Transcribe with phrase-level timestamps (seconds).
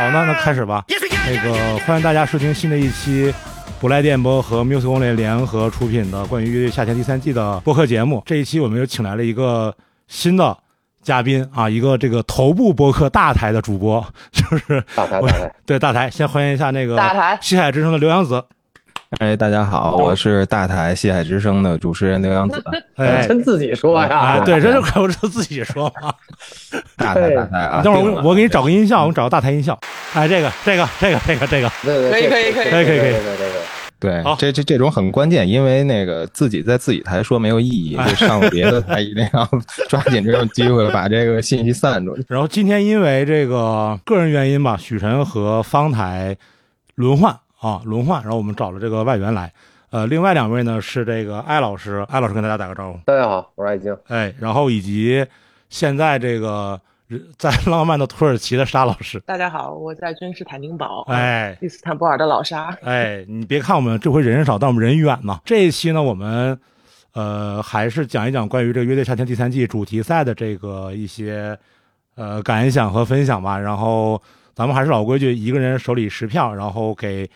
[0.00, 0.82] 好，那那开始吧。
[1.26, 3.30] 那个欢迎大家收听新的一期
[3.78, 8.22] 不赖电波和 Music Only 联合出品的关于乐队夏天第三季的播客节目。
[8.24, 9.76] 这一期我们又请来了一个
[10.08, 10.56] 新的
[11.02, 14.02] 嘉宾啊，一个这个头部播客大台的主播，
[14.32, 16.08] 就是大台大台，对大台。
[16.08, 18.42] 先欢迎一下那个大台西海之声的刘洋子。
[19.18, 22.62] 哎，大家好，我是大台西海之声的主持人刘洋子。
[22.94, 26.14] 哎真自己说哎，呀，对，这就怪不得自己说嘛。
[26.96, 27.82] 大台大台啊！
[27.82, 29.76] 等会儿我我给你找个音效，我给你找个大台音效。
[30.14, 33.14] 哎，这个这个这个这个这个，对对，可以可以可以可以可以可以
[33.98, 39.44] 对这这这种很关键，因为那个自己在自己台说没有意义，哎就上了别的台一定要
[39.88, 42.24] 抓紧这种机会把这个信息散出去。
[42.28, 46.36] 然后今天因为这个个人原因吧，许晨和方台
[46.94, 49.52] 轮换啊轮换，然后我们找了这个外援来。
[49.90, 52.98] 呃，另外两位呢是这个艾老师，艾老师跟大家打个招呼。
[53.04, 55.26] 大家好，我是艾晶，哎，然后以及
[55.68, 56.80] 现在这个
[57.36, 59.20] 在浪漫的土耳其的沙老师。
[59.26, 62.74] 大家好，我在君士坦丁堡，哎伊斯坦布尔的老沙。
[62.82, 65.38] 哎，你别看我们这回人少，但我们人远呢。
[65.44, 66.58] 这一期呢，我们
[67.12, 71.58] 呃还是讲一讲关于这个《乐队夏天》第三季主题赛的这个一些
[72.14, 73.58] 呃感想和分享吧。
[73.58, 74.22] 然后
[74.54, 77.28] 咱们还是老规矩，一个人手里十票，然后给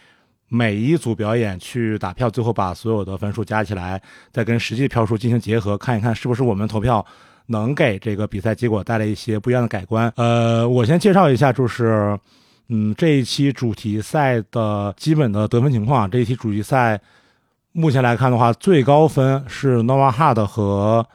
[0.55, 7.05] 每一组表演去打票，最后把所有的分数加起来，再跟实际票数进行结合，看一看是不是我们投票
[7.47, 10.13] 能给这个比赛结果带来一些不一样的改观。
[10.17, 12.19] 呃，我先介绍一下，就是。
[12.69, 16.99] 嗯，这一期主题赛的基本的得分情况，这一期主题赛
[17.73, 21.07] 目前来看的话，最高分是 Nova Hard 和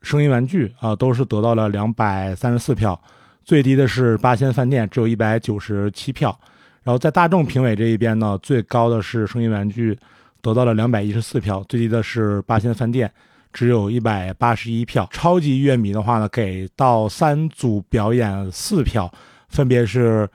[0.00, 3.02] 声音玩具啊、都是得到了两百三十四票，
[3.44, 6.38] 最低的是八仙饭店，只有一百九十七票。
[6.86, 9.98] 然后在大众评委这一边呢，最高的是声音玩具，
[10.40, 13.12] 得到了两百一十四票，最低的是八仙饭店，
[13.52, 15.08] 只有一百八十一票。
[15.10, 19.12] 超级乐迷的话呢，给到三组表演四票，
[19.48, 20.30] 分别是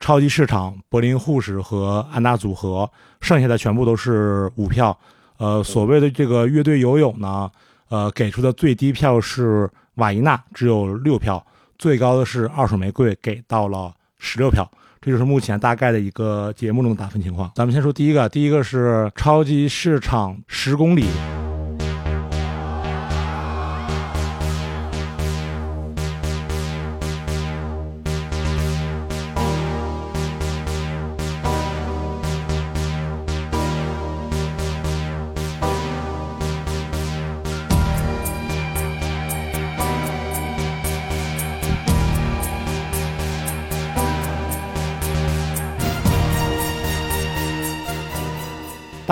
[0.00, 4.98] 超级市场、柏林护士和安娜组合，剩下的全部都是五票。
[5.36, 7.48] 呃，所谓的这个乐队游泳呢，
[7.90, 11.46] 呃，给出的最低票是瓦伊娜，只有六票，
[11.78, 14.68] 最高的是二手玫瑰，给到了十六票。
[15.04, 17.50] 这就是目前大概的一个节目中的打分情况。
[17.56, 21.04] 咱们先说第一个，第一个是超级市场十公里。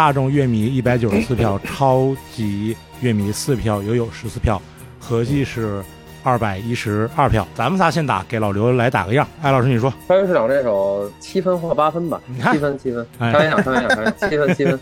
[0.00, 4.59] 大众乐迷一百九十四票，超级乐迷四票，友友十四票，
[4.99, 5.84] 合计是
[6.22, 7.47] 二百一十二票。
[7.55, 9.28] 咱们仨先打，给老刘来打个样。
[9.43, 14.81] 艾老师，你说，超级市场这首七分或八分吧你，看七分七分，哎开玩笑开玩笑七分七分，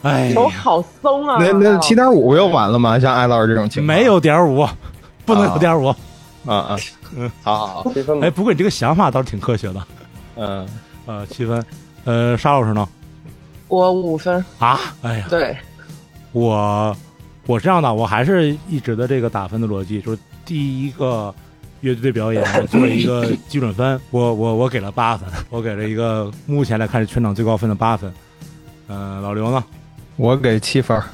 [0.00, 1.36] 哎，手 好松啊！
[1.38, 2.98] 那那七点五又完了吗？
[2.98, 4.66] 像艾老师这种情况没有点五，
[5.26, 5.88] 不能有点五。
[6.46, 6.76] 啊啊，
[7.14, 9.86] 嗯，好好好，七分吧哎，，不过你这个想法倒是挺科学的。
[10.36, 10.66] 嗯，
[11.04, 11.62] 呃，七分。
[12.06, 12.88] 呃，沙老师呢？
[13.70, 15.56] 我五分，啊，哎呀，对，
[16.32, 16.94] 我
[17.46, 21.32] 我是这样的，我还是一直的这个打分的逻辑，就是第一个
[21.80, 28.12] 乐队表演我做了一个 基准分，我我我给了八分，我给了一个目前来看是全场最高分的八分。
[28.88, 29.64] 呃，老刘呢？
[30.16, 31.04] 我给七分儿。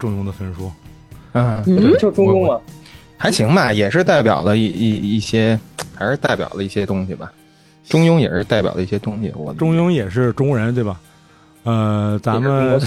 [0.00, 0.70] 中庸的分数。
[1.32, 2.60] 嗯，嗯就中庸嘛，
[3.16, 5.56] 还行吧，也是代表了一一一些，
[5.94, 7.32] 还是代表了一些东西吧。
[7.88, 9.32] 中庸也是代表的一些东西。
[9.36, 11.00] 我中庸也是中国人，对吧？
[11.64, 12.80] 呃，咱们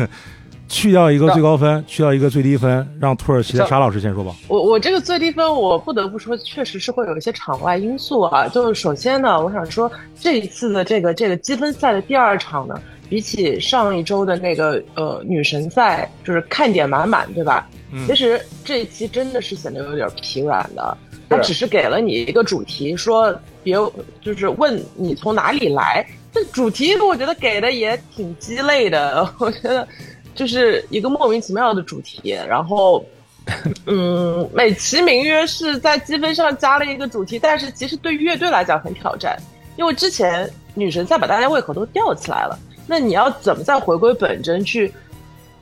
[0.68, 4.34] 去掉一个最高分，去掉一个最低分，让土耳其的沙老师先说吧。
[4.48, 8.46] 我我这个最低分，我不得不说，确实是会有一些场外因素啊。
[8.48, 17.66] 就是首先呢，我想说这一次的这个这个积分赛的第二场呢，比起上一周的那个呃女神赛，就是看点满满，对吧？
[17.90, 20.94] 嗯其实这一期真的是显得有点疲软的，
[21.28, 23.32] 它是只是给了你一个主题，说
[23.62, 23.74] 别
[24.20, 26.06] 就是问你从哪里来。
[26.32, 29.86] 这主题我觉得给的也挺鸡肋的， 我觉得
[30.34, 33.04] 就是一个莫名其妙的主题，然后。
[33.86, 39.38] 嗯，美其名曰是在积分上加了一个主题，但是其实对于乐队来讲很挑战，
[39.76, 44.92] 因为之前女神赛把大家胃口都吊起来了，那你要怎么再回归本真去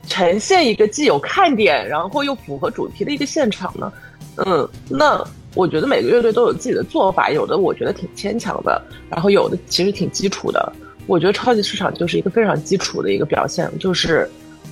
[0.05, 3.89] 呈现一个既有看点，然后又符合主题的一个现场呢？
[4.45, 5.23] 嗯，那
[5.55, 10.71] 我觉得每个乐队都有自己的做法，有的我觉得挺牵强的，然后有的其实挺基础的。
[11.07, 14.29] 我觉得超级市场就是一个非常基础的一个表现，就是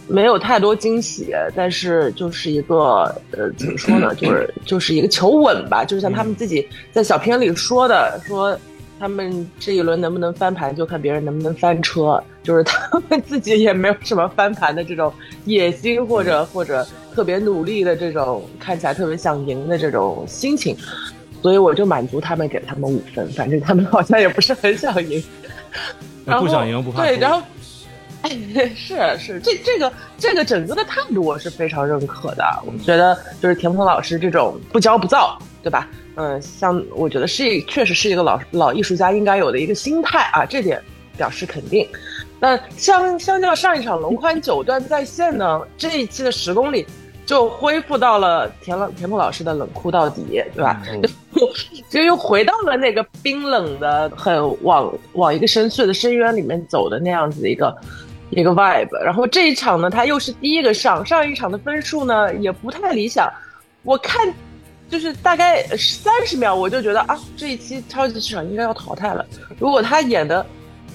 [0.08, 8.56] 没有太多惊喜，但是就是一个呃，怎么说呢，就是就是一个求稳吧，就像他们自己在小片里说的，说
[9.00, 15.12] 他们这一轮能不能翻盘，就看别人能不能翻车，就是他们自己也没有什么翻盘的这种
[15.46, 16.86] 野心，或者或者
[17.16, 20.76] 特别努力的这种看起来特别想赢的这种心情，
[21.42, 25.24] 所以我就满足他们，给他们五分，反正他们好像也不是很想赢。
[26.26, 27.42] 然后不想赢不怕对，然后。
[28.22, 28.32] 哎，
[28.76, 32.44] 是是，这这个这个整个的态度我是非常认可的。
[32.66, 35.88] 我觉得就是田鹏老师这种不骄不躁，对吧？
[36.16, 40.82] 嗯，像我觉得是确实是一个老老艺术家应该有的一个心态啊，这点
[41.16, 41.88] 表示肯定。
[42.40, 46.84] 那相相较上一场龙宽九段在线呢，这一期的十公里
[47.26, 50.82] 就恢复到了田老田鹏老师的冷酷到底，对吧？
[50.92, 51.02] 嗯
[51.90, 57.76] 就又回到了那个冰冷的、很往往一个深邃的深渊里面走的那样子的一个
[58.30, 58.98] 一个 vibe。
[59.04, 63.30] 然后这一场呢，他又是第一个上，上一场的分数呢也不太理想。
[63.84, 64.34] 我看
[64.90, 69.26] 就是大概三十秒，我就觉得啊，这一期超级市场应该要淘汰了。
[69.60, 70.46] 如果他演的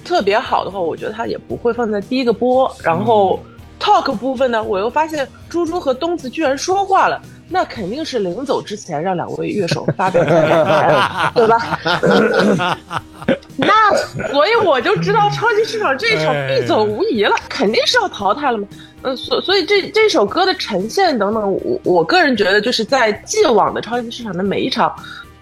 [0.04, 2.74] 特别好的话，我觉得他也不会放在第一个播。
[2.82, 3.38] 然后
[3.80, 7.20] talk 部分呢，我又发现猪猪和东子居然说话了。
[7.52, 10.64] 那肯定是临走之前让两位乐手发表感言，
[11.34, 12.78] 对吧？
[13.56, 13.92] 那
[14.28, 18.68] 所以我就知道超级市场这一场必走无疑了，肯定是要淘汰了嘛。
[19.02, 24.94] 嗯，所所以这这首歌的呈现等等，我我个人觉得就是在既往的超级市场的每一场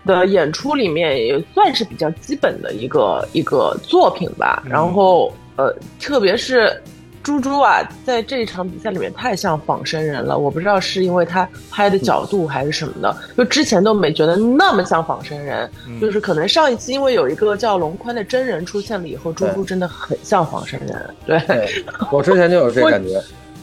[0.06, 4.62] 的演出里面，也算是比较基本的一个一个作品吧。
[4.66, 6.82] 然后呃，特别是。
[7.28, 15.70] 猪猪啊，在这一场比赛里面太像仿生人了，我不知道是因为他拍的角度还是什么的，就之前都没觉得那么像仿生人，
[16.00, 23.20] 就是可能上一期因为有一个叫龙宽的真人出现了以后，猪猪真的很像仿生人，对，对，我之前就有这感觉，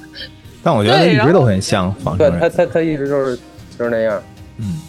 [0.62, 2.40] 但我觉得他一直都很像仿生人。
[2.40, 3.36] 对他他他一直就是
[3.80, 4.22] 就是那样，
[4.60, 4.80] 嗯，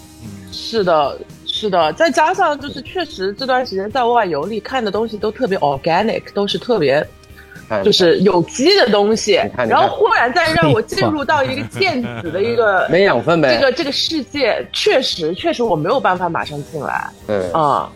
[0.53, 7.09] 是的，是的，再加上就是确实这段时间在外游历看的东西都特别 organic，都是特别看
[7.85, 17.91] 就是有机的东西然后忽然再让我进入到一个电子的一个 没养分呗这个这个世界，确实确实我没有办法马上进来嗯啊。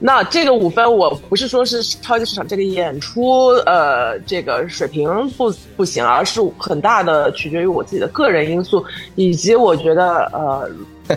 [0.00, 8.84] 那这个五分，我不是说是超级市场这个演出，呃，这个水平不不行，而是很大的取决于我自己的个人因素，
[9.14, 10.68] 以及我觉得，呃，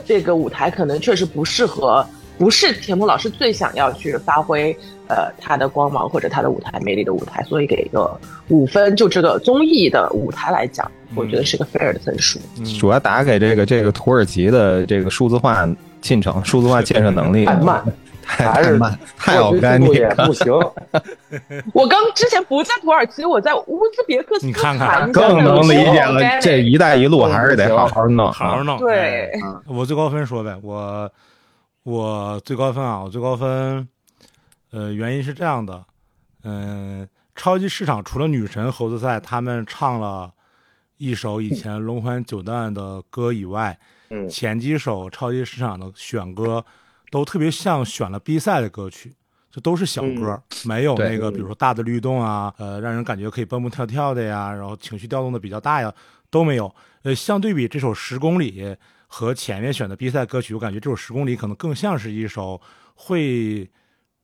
[0.06, 2.06] 这个舞台可能确实不适合，
[2.38, 4.72] 不是田鹏老师最想要去发挥，
[5.07, 8.19] 呃，他的光芒或者他的舞台魅力的舞台，所以给一个
[8.50, 8.95] 五分。
[8.95, 12.39] 就这个综艺的舞台来讲，我觉得是个 fair 的分数。
[12.80, 15.68] 主要打给这个这个土耳其的这个数字化
[16.01, 17.84] 进程、数字化建设能力太慢，
[18.22, 20.54] 太还是太慢，太我觉得 organic 速度也不行，
[21.74, 26.19] 我刚之前不在土耳其，我在乌兹别克斯你看看坦，更能理解了。
[26.39, 28.78] 这这“一带一路”还是得好好弄，好好弄。
[28.78, 31.10] 对哎我最高分说呗，我
[31.88, 33.88] 我最高分啊，我最高分，
[34.72, 35.86] 呃，原因是这样的，
[36.44, 40.30] 嗯、超级市场除了女神猴子赛他们唱了
[40.98, 43.80] 一首以前龙环九段的歌以外，
[44.12, 46.66] 嗯前几首超级市场的选歌
[47.10, 49.16] 都特别像选了 B 赛的歌曲，
[49.50, 55.94] 这都是小歌，没有那个比如说大的律动啊，呃，让人感觉可以蹦蹦跳跳的呀，然后情绪调动的比较大呀，
[56.30, 56.69] 都没有。
[57.04, 58.75] 呃，相对比这首十公里
[59.07, 62.62] 和前面选的比赛歌曲，我感觉这首十公里可能更像是一首
[62.94, 63.68] 会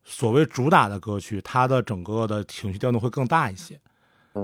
[0.04, 3.80] 所谓主打的歌曲，它的整个的情绪调动会更大一些。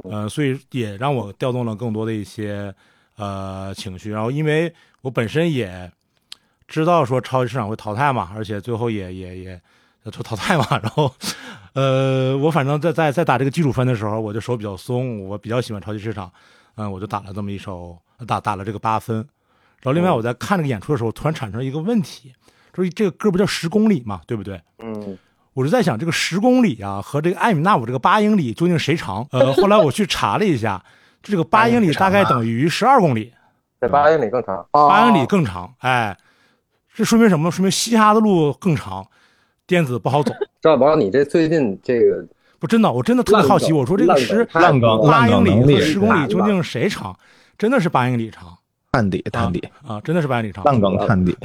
[0.09, 2.73] 呃，所以也让我调动了更多的一些
[3.17, 4.11] 呃情绪。
[4.11, 5.91] 然后，因为我本身也
[6.67, 9.61] 知道说超级市场会淘汰嘛，而且最后也也也
[10.05, 10.65] 就淘汰嘛。
[10.69, 11.11] 然后，
[11.73, 16.31] 呃，我反正在在在打这个基础分的时候，我就手比较松，我比较喜欢超级市场，
[16.75, 17.97] 嗯、我就打了这么一首，
[18.27, 19.27] 打打了这个八分。
[19.81, 22.33] 然后，另外我在看这个演出的时候，突然产生一个问题，
[22.73, 24.61] 就是这个歌不叫十公里嘛，对不对？
[24.79, 25.17] 嗯，
[25.53, 29.25] 我就在想，这个十公里啊和这个艾米纳姆这个八英里究竟谁长？
[29.31, 30.83] 呃， 后来我去查了一下，
[31.23, 33.33] 这个八英里大概等于十二公里，
[33.79, 35.73] 在八英里更长，八英里更长。
[35.79, 36.17] 哎，
[36.93, 37.49] 这说明什么？
[37.49, 39.07] 说明嘻哈的路更长，
[39.65, 40.33] 电子不好走。
[40.61, 42.27] 赵宝，你这最近这个
[42.59, 44.69] 不，真的，我真的特别好奇，我说这个十八
[45.29, 47.17] 英里和十公里究竟谁长？
[47.57, 48.57] 真的是八英里长
[48.91, 50.63] 探底探底，啊，真的是百里长。
[50.63, 51.37] 烂梗探底。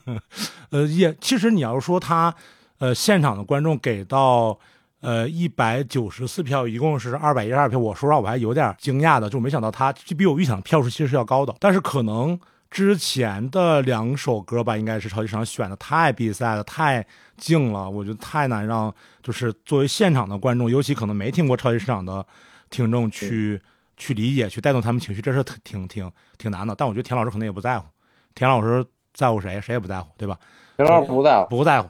[0.68, 2.34] 呃，也其实你要是说他，
[2.78, 4.58] 呃，现场的观众给到
[5.00, 12.38] 呃一百九十四票，一共是二百一十二票，我说实话我还有点惊讶的，就没想到他这比我预想的票数其实是要高的，但是可能
[12.70, 17.06] 之前的两首歌吧，应该是超级市场选的太比赛了，太
[17.38, 22.26] 静了，我觉得太难让就是作为现场的观众，尤其可能没听过超级市场的
[22.68, 23.58] 听众去。
[23.96, 26.74] 去理解、去带动他们情绪，这是挺挺挺挺难的。
[26.76, 27.86] 但我觉得田老师可能也不在乎，
[28.34, 29.60] 田老师在乎谁？
[29.60, 30.38] 谁也不在乎，对吧？
[30.76, 31.88] 田老师不在乎，不在乎，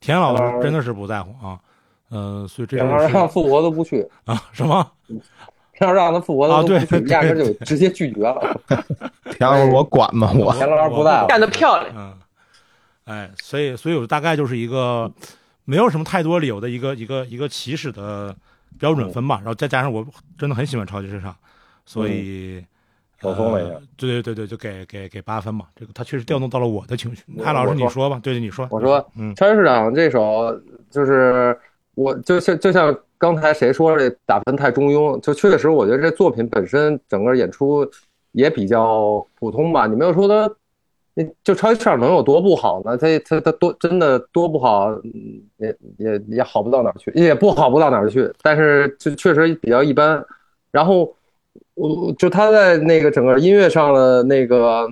[0.00, 1.58] 田老师师真的是不在乎啊。
[2.10, 4.92] 呃，所以这田老就是师让复活都不去，啊什么？
[5.76, 8.60] 田老师让他复活都不去，对压根儿就直接拒绝了。
[9.36, 10.32] 田老师我管吗？
[10.32, 11.92] 我田老师不在乎，干得漂亮。
[11.96, 12.14] 嗯，
[13.04, 15.10] 哎，所以所以我大概就是一个
[15.64, 18.36] 没有什么太多理由的一个一个一个起始的
[18.78, 20.06] 标准分吧，然后再加上我
[20.38, 21.34] 真的很喜欢超级市场，
[21.84, 22.64] 所以。
[23.22, 25.64] 手松了一下呃对对对对，就给给给八分嘛。
[25.74, 27.22] 这个他确实调动到了我的情绪。
[27.34, 28.20] 我艾老师，你说吧。
[28.22, 28.68] 对对，你说。
[28.70, 31.58] 我说嗯超级市场这首就是
[31.94, 37.88] 我就像就像刚才谁说这打分太中庸，就确实我觉得这作品本身整个演出
[38.32, 39.86] 也比较普通吧。
[39.86, 40.54] 你没有说它，
[41.14, 42.96] 那就超级市场能有多不好呢？
[42.96, 48.28] 它它它多真的多不好，嗯也也也好不到哪儿去，也不好不到哪儿去。
[48.42, 50.24] 但是就确实比较一般。
[50.72, 51.14] 然后
[51.74, 54.88] 我就他在那个整个音乐上的那个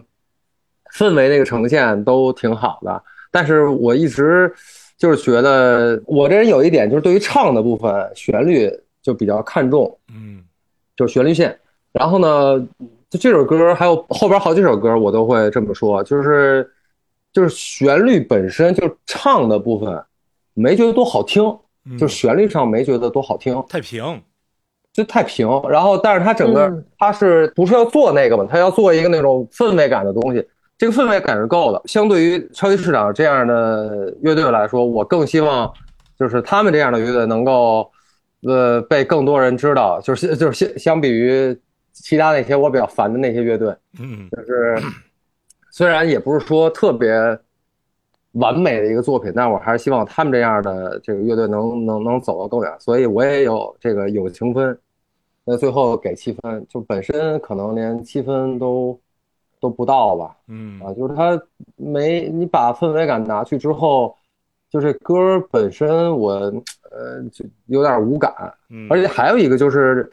[0.94, 3.02] 氛围那个呈现都挺好的。
[3.32, 4.52] 但是我一直
[4.96, 8.70] 就是觉得，我这人有一点就是对于唱的部分旋律
[9.02, 10.44] 就比较看重，嗯
[10.94, 11.58] 就是旋律线。
[11.90, 12.64] 然后呢，
[13.12, 16.66] 就这首歌还有后边好几首歌，我都会这么说，就是
[17.30, 20.02] 就是旋律本身就唱的部分
[20.54, 21.44] 没觉得多好听，
[21.84, 24.18] 嗯，就旋律上没觉得多好听，太平。
[24.94, 25.46] 就太平。
[25.68, 28.46] 然后，但是他整个嗯它是不是要做那个嘛？
[28.50, 30.42] 他要做一个那种氛围感的东西，
[30.78, 31.82] 这个氛围感是够的。
[31.84, 35.70] 相对于超级市场这样的乐队来说，我更希望
[36.18, 37.90] 就是他们这样的乐队能够
[38.42, 41.58] 呃被更多人知道，就是就是相相比于
[41.92, 44.28] 其他那些我比较烦的那些乐队，嗯。
[44.30, 44.76] 就是
[45.70, 47.12] 虽然也不是说特别
[48.32, 54.78] 完美的一个作品，但我还是希望他们这样的这个乐队能能能走得更远，所以我也有这个友情分。
[55.44, 58.98] 那最后给七分，就本身可能连七分都
[59.60, 60.80] 都不到吧，嗯。
[60.80, 61.40] 啊，就是他
[61.76, 64.16] 没你把氛围感拿去之后，
[64.70, 66.32] 就是歌本身我
[66.90, 68.32] 呃就有点无感，
[68.70, 70.08] 嗯，而且还有一个就是，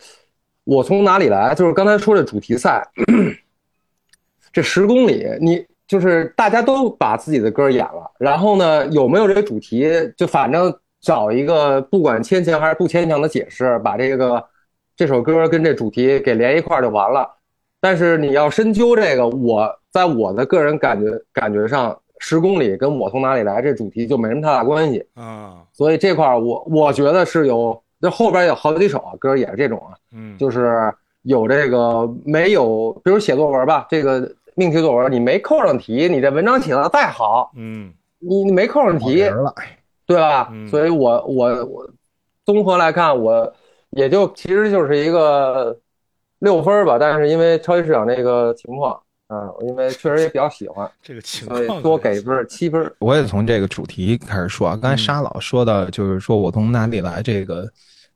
[0.70, 1.56] 我从哪里来？
[1.56, 2.88] 就是刚才说的主题赛，
[4.54, 9.90] 这十公里，你就是大家都把自己的歌演了，然后呢，有没有这个主题？
[10.16, 10.72] 就反正
[11.02, 14.46] 找一个不管牵强还是不牵强的解释，把这个
[14.96, 17.28] 这首歌跟这主题给连一块儿就完了。
[17.82, 25.04] 但是你要深究这个，我在我的个人感觉感觉上，十公里跟我从哪里来这主题就没什么太大关系。
[25.16, 39.54] 啊，所以这块儿我我觉得是有，这后边有好几首啊歌也是这种啊，嗯，就是有这个没有，比如写作文吧，这个命题作文你没扣上题，你这文章写的再好，嗯你你没扣上题，了，
[40.06, 40.50] 对吧？
[40.52, 41.90] 嗯所以我我我
[42.46, 43.54] 综合来看，我
[43.92, 45.78] 也就其实就是一个
[46.40, 48.94] 六分儿吧，但是因为超级市场这个情况，
[49.28, 52.94] 啊，因为确实也比较喜欢，这个情所以况多给分儿七分儿。
[53.00, 54.80] 我也从这个主题开始说啊。
[54.82, 57.68] 刚才嗯沙老说到，就是说我从哪里来这个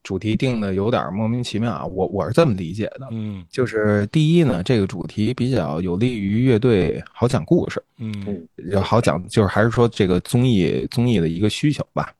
[0.03, 1.85] 主题定的有点莫名其妙啊。
[1.85, 12.13] 我我是这么理解的，嗯就是第一呢，这个主题比较有利于乐队好讲故事，嗯就好讲，就是还是说这个综艺综艺的一个需求吧。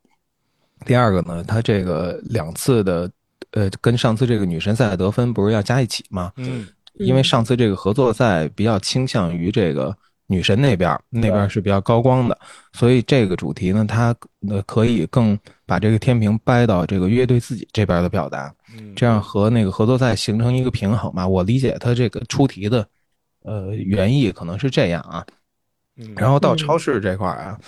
[0.86, 3.12] 第二个呢，它这个两次的
[3.52, 6.32] 呃，跟上次这个女神赛的得分不是要加一起吗？
[6.38, 6.68] 嗯
[7.00, 9.98] 因为上次这个合作赛比较倾向于这个
[10.34, 12.38] 女神那边儿，那边儿是比较高光的，
[12.74, 14.16] 所以这个主题呢，它
[14.50, 21.28] 呃可以更把这个天平掰到这个乐队自己这边的表达，嗯，这样和那个合作赛形成一个平衡嘛。
[21.28, 22.86] 我理解他这个出题的
[23.44, 25.26] 呃原意可能是这样啊。
[25.96, 27.60] 嗯然后到超市这块儿啊，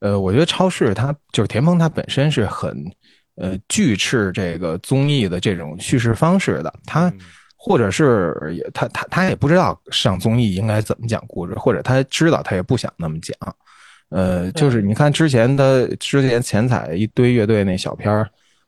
[0.00, 2.76] 呃，我觉得超市它就是田鹏，它本身是很
[3.36, 7.18] 呃拒斥这个综艺的这种叙事方式的，他嗯
[7.60, 13.36] 或者是也他他他也不知道上综艺应该怎么讲故事，或者他知道他也不想那么讲。
[14.10, 18.26] 呃，就是你看之前他之前前彩一堆乐队那小片儿，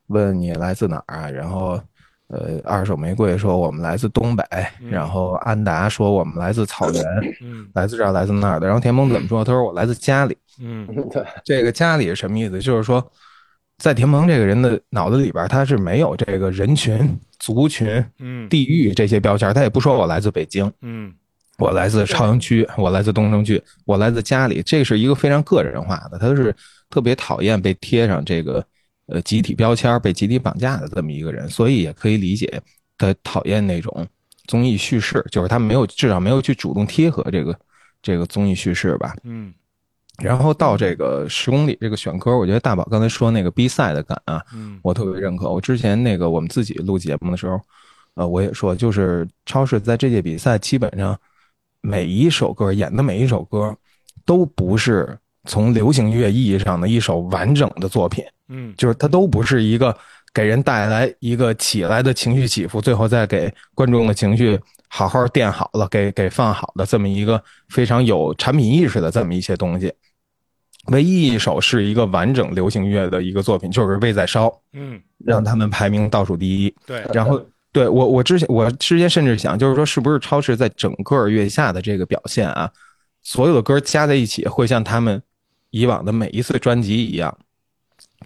[0.09, 1.81] 问你来自哪儿啊，然后
[2.27, 4.45] 呃二手玫瑰说我们来自东北，
[4.91, 7.03] 然后安达说我们来自草原，
[7.41, 9.43] 嗯来自这儿来自那儿的，然后田鹏怎么说？
[9.43, 10.37] 他说我来自家里。
[10.61, 12.61] 嗯对，这个家里是什么意思？
[12.61, 13.01] 就是说，
[13.81, 18.47] 在田鹏这个人的脑子里边，他是没有这个人群、族群、嗯。
[18.51, 21.13] 地域这些标签，他也不说我来自北京，嗯。
[21.57, 26.55] 我来自朝阳区，我来自东城区，我来自家里，这是一个非常个人化的，他是
[26.89, 28.65] 特别讨厌被贴上这个
[29.07, 32.61] 呃集体标签、被集体绑架的这么一个人，所以也可以理解
[32.97, 34.07] 他讨厌那种
[34.47, 37.59] 综艺叙事，就是他没有至少没有去主动贴合这个
[38.01, 39.15] 这个综艺叙事吧。
[39.25, 39.53] 嗯
[40.21, 45.51] 然后到这个十公里这个选歌，我觉得大宝刚才说那个比赛的感啊，嗯我特别认可。
[45.51, 47.59] 我之前那个我们自己录节目的时候，
[48.15, 51.19] 呃，我也说，就是超市在这届比赛基本上
[51.81, 53.75] 每一首歌演的每一首歌
[54.27, 59.97] 都不是从流行乐意义上的一首完整的作品，嗯就是它都不是一个
[60.35, 69.91] 给人带来一个起来的情绪起伏，最后再给观众的情绪好好垫好了，给给放好的这么一个非常有产品意识的这么一些东西。
[70.87, 76.75] 唯一一首是一个完整流行乐的一个作品，就是《胃在烧》，嗯，让他们排名倒数第一。
[76.87, 82.71] 对，然后对我我之前我之前甚至想，就是说是不是超市在整个月下的这个表现啊，
[83.23, 85.23] 所有的歌加在一起，会像他们
[85.71, 87.37] 以往的每一次专辑一样，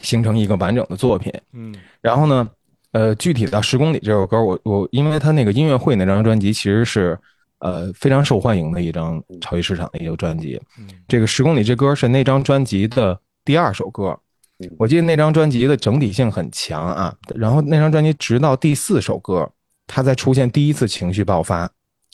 [0.01, 1.33] 形成一个完整的作品。
[1.53, 2.49] 嗯然后呢，
[2.93, 7.19] 呃，具体到十公里这首歌，我我因为他那个音乐会那张专辑其实是
[7.65, 10.61] 呃非常受欢迎的一张超级市场的一个专辑。
[10.79, 14.17] 嗯这个十公里这歌是那张专辑的第二首歌
[14.59, 17.13] 嗯，我记得那张专辑的整体性很强啊。
[17.35, 19.51] 然后那张专辑直到第四首歌，
[19.87, 21.69] 它才出现第一次情绪爆发，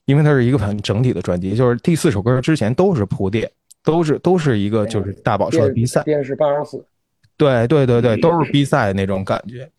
[0.07, 3.51] 因为它是一个很整体的专辑，就是第四首歌之前都是铺垫，
[3.85, 6.03] 都是都是一个就是大宝说的比赛。
[6.05, 6.87] 电视八十四，
[7.37, 9.71] 对对对对，都是比赛那种感觉。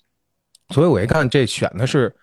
[0.69, 2.13] 所以我一看这选的是，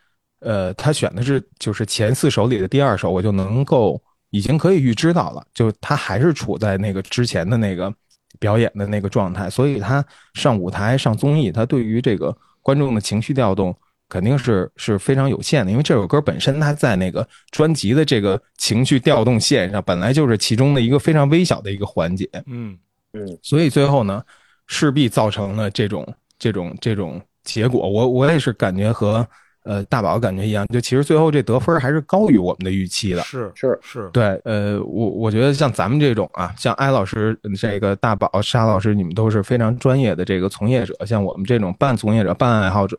[0.40, 7.92] 呃，他选的是就是前四首里的第二首，我就能够已经可以预知到了，就他还是处在那个之前的那个
[8.38, 10.04] 表演的那个状态，所以他
[10.34, 13.74] 上舞台上综艺，他对于这个观众的情绪调动
[14.08, 22.78] 肯定是是非常有限的，因为这首歌本身它在那个专辑的这个情绪调动线上，本来就是其中的一个非常微小的一个环节，嗯。
[23.12, 23.38] 嗯。
[23.42, 24.22] 所以最后呢，
[24.66, 26.06] 势必造成了这种
[26.38, 27.88] 这种这种结果。
[27.88, 29.26] 我我也是感觉和
[29.68, 33.20] 呃大宝感觉一样，就其实最后这得分还是高于我们的预期的。
[33.20, 42.96] 是是是，对，呃，我我觉得像咱们这种啊，像艾老师、这个大宝、沙老师，你们都是非常专业的这个从业者，像我们这种半从业者、半爱好者，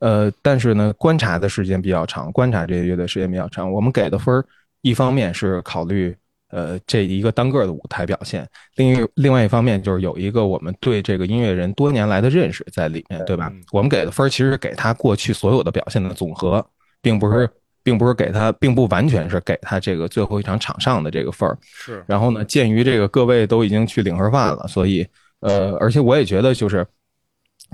[0.00, 4.42] 呃，但是呢，观察的时间比较长，观察这些乐队时间比较长，我们给的分儿，
[4.80, 6.16] 一方面是考虑
[6.50, 13.62] 呃这一个单个的舞台表现，另一另外一方面就是有一个我们对这个音乐人多年来的认识在里面，对吧嗯？
[13.72, 16.64] 我们给的分儿其实是给他过去所有的表现的总和，
[17.00, 17.48] 并不是。
[17.80, 25.06] 并不是给他，并不完全是给他这个最后一场场上的这个分儿，是然后呢，鉴于这个各位都已经去领盒饭了，所以
[25.40, 26.86] 呃，而且我也觉得就是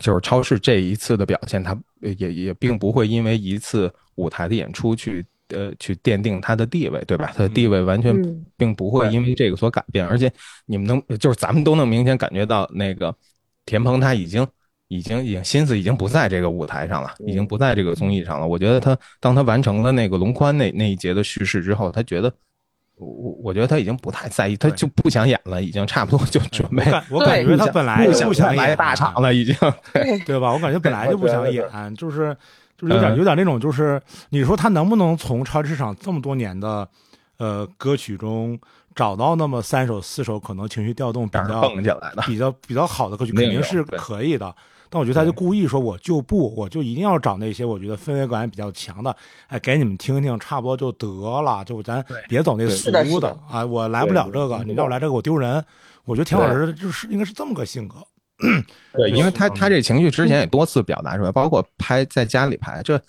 [0.01, 7.33] 就是超市这一次的表现，他也也并不会因为一次舞台的演出去呃去奠定他的地位，对吧？
[7.37, 10.33] 他的地位完全嗯并不会因为这个所改变，而且
[10.67, 13.15] 你们能就是咱们都能明显感觉到那个
[13.67, 14.47] 田鹏他已经。
[14.89, 18.47] 已经已经心思已经不在这个舞台上了，已经不在这个综艺上了。
[18.47, 22.33] 我觉得他当他完成了那个龙宽那那一节的叙事之后，他觉得
[22.97, 29.57] 我我我觉得他已经不太在意，他就不想演了，已经差不多就准备我感觉他本来不就不想演来大场了，已经。
[29.95, 30.53] 对，对吧？
[30.53, 32.37] 我感觉本来就不想演，就是
[32.85, 36.89] 就是有点嗯有点那种，就是你说他能不能从超级市场这么多年的
[37.39, 38.59] 呃歌曲中
[38.95, 44.55] 找到那么三首四首可能情绪调动比较蹦起来的，比较比较好的歌曲，肯定是可以的。
[44.91, 49.17] 但我觉得他就故意说，我就不，我就一定要找那些我觉得氛围感比较强的，
[49.49, 55.65] 哎，给你们听听，差不多就得了，就咱别走那俗的啊，我来不了这个，你让我来这个我丢人。
[56.05, 57.97] 我觉得田老师就是应该是这么个性格，
[58.93, 63.01] 对，因为他嗯他这情绪之前也多次表达出来，包括拍在家里拍，这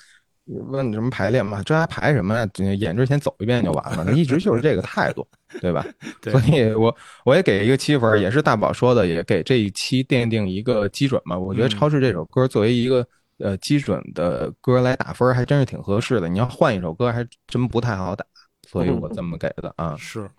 [0.70, 2.48] 问什么排练嘛，这还排什么呀？
[2.78, 5.28] 演之前走一遍就完了，一直就是这个态度，
[5.60, 5.84] 对吧？
[6.22, 11.38] 对所以我我也给一个七分，也是大宝说的，也给这一期奠定一个基准嘛。
[11.38, 13.08] 我觉得嗯《超市》这首歌作为一个
[13.40, 16.30] 呃基准的歌来打分，还真是挺合适的。
[16.30, 18.24] 你要换一首歌，还真不太好打，
[18.68, 19.96] 所以我这么给的啊。
[19.98, 20.30] 是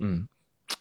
[0.00, 0.26] 嗯，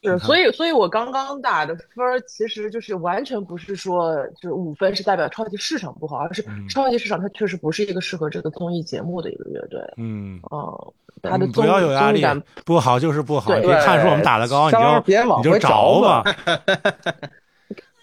[0.01, 9.79] 是，所以，所以我刚刚打的分儿，其实就是完全不是说就是五分是代表超级市场不好，而是嗯超级市场它确实不是一个适合这个综艺节目的一个乐队。
[9.97, 16.35] 嗯，嗯，它的嗯综不要有压力综艺感，不好就是不好，对别看出我们打的高，你就别往回你就找找吧吧。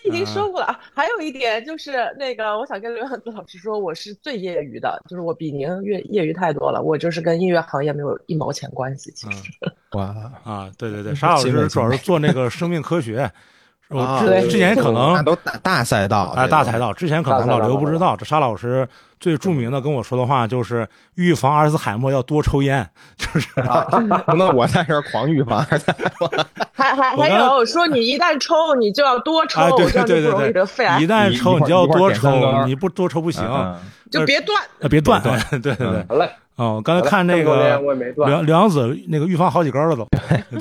[0.04, 0.80] 已经说过了啊。
[0.94, 9.10] 还有一点就是那个，我想跟刘洋子老师说，我是最业余的，就是我比您业业余太多了，我就是跟音乐行业没有一毛钱关系。
[9.12, 9.52] 其实，
[9.92, 10.04] 哇，
[10.44, 13.30] 啊，对对对，沙老师主要是做那个生命科学，
[13.90, 18.88] 我之之前可能那都大大赛道啊，大赛道之前可能老刘不知道，这沙老师
[19.20, 23.86] 最著名的跟我说的话就是预防阿尔兹海默要多抽烟，就是啊，
[24.34, 25.62] 那我在这儿狂预防，
[26.72, 33.78] 还还还我刚刚有说你一旦抽，你就要多抽，啊，对对对不容易对对，得肺癌一，旦抽你就要多抽，你不多抽不行，嗯
[34.10, 34.60] 就别断。
[34.80, 36.06] 呃别断，对对对嗯。
[36.08, 37.78] 好嘞，哦，我刚才看那个。
[38.26, 40.08] 梁梁子那个预防好几根了都，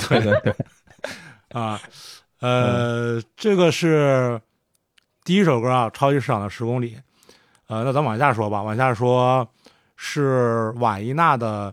[0.09, 0.53] 对对对，
[1.53, 1.79] 啊，
[2.41, 4.39] 呃，这个是
[5.23, 6.95] 第一首歌啊，《超级市场的十公里》。
[7.69, 9.47] 呃，那咱往下说吧，往下说
[9.95, 11.71] 是瓦伊纳的，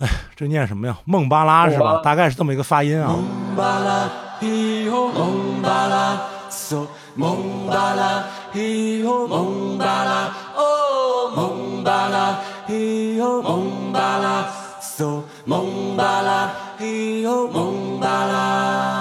[0.00, 0.98] 哎，这念什么呀？
[1.06, 2.02] 孟巴拉是吧？
[2.04, 3.08] 大概是这么一个发音啊。
[3.08, 14.46] 蒙巴拉，嘿哟，蒙巴拉，嗦，蒙巴拉，嘿哟，蒙巴拉，哦，蒙巴拉，嘿哟，蒙巴拉，
[14.82, 18.95] 嗦，蒙巴拉，嘿哟，蒙巴拉。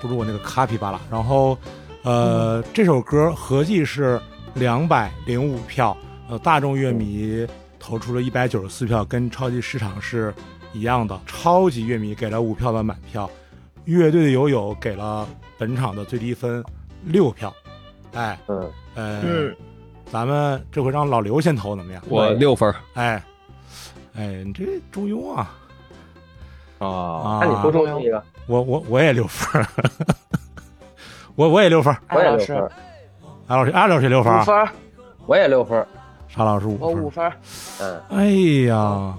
[0.00, 1.00] 不如我那个卡皮巴拉。
[1.10, 1.56] 然后，
[2.02, 4.20] 呃，这首歌合计是
[4.54, 5.96] 两百零五票，
[6.28, 7.46] 呃，大众乐迷
[7.78, 10.34] 投出了一百九十四票，跟超级市场是
[10.72, 11.20] 一样的。
[11.26, 13.30] 超级乐迷给了五票的满票，
[13.84, 16.64] 乐队的友友给了本场的最低分
[17.04, 17.54] 六票。
[18.12, 19.56] 哎，嗯，呃，嗯
[20.10, 22.02] 咱们这回让老刘先投怎么样？
[22.08, 23.22] 我六分儿哎，
[24.16, 25.56] 哎，你这中庸啊
[26.80, 27.38] 啊，啊！
[27.42, 29.64] 那你多中庸一个，我我我也六分，
[31.36, 31.94] 我我也六分。
[32.10, 32.72] 我也艾老师六分儿，
[33.46, 34.68] 安老师，安老师六分五分，
[35.26, 35.86] 我也六分儿，
[36.28, 36.80] 沙老师五分。
[36.80, 37.32] 我五分。
[37.80, 38.24] 嗯，哎
[38.66, 39.14] 呀，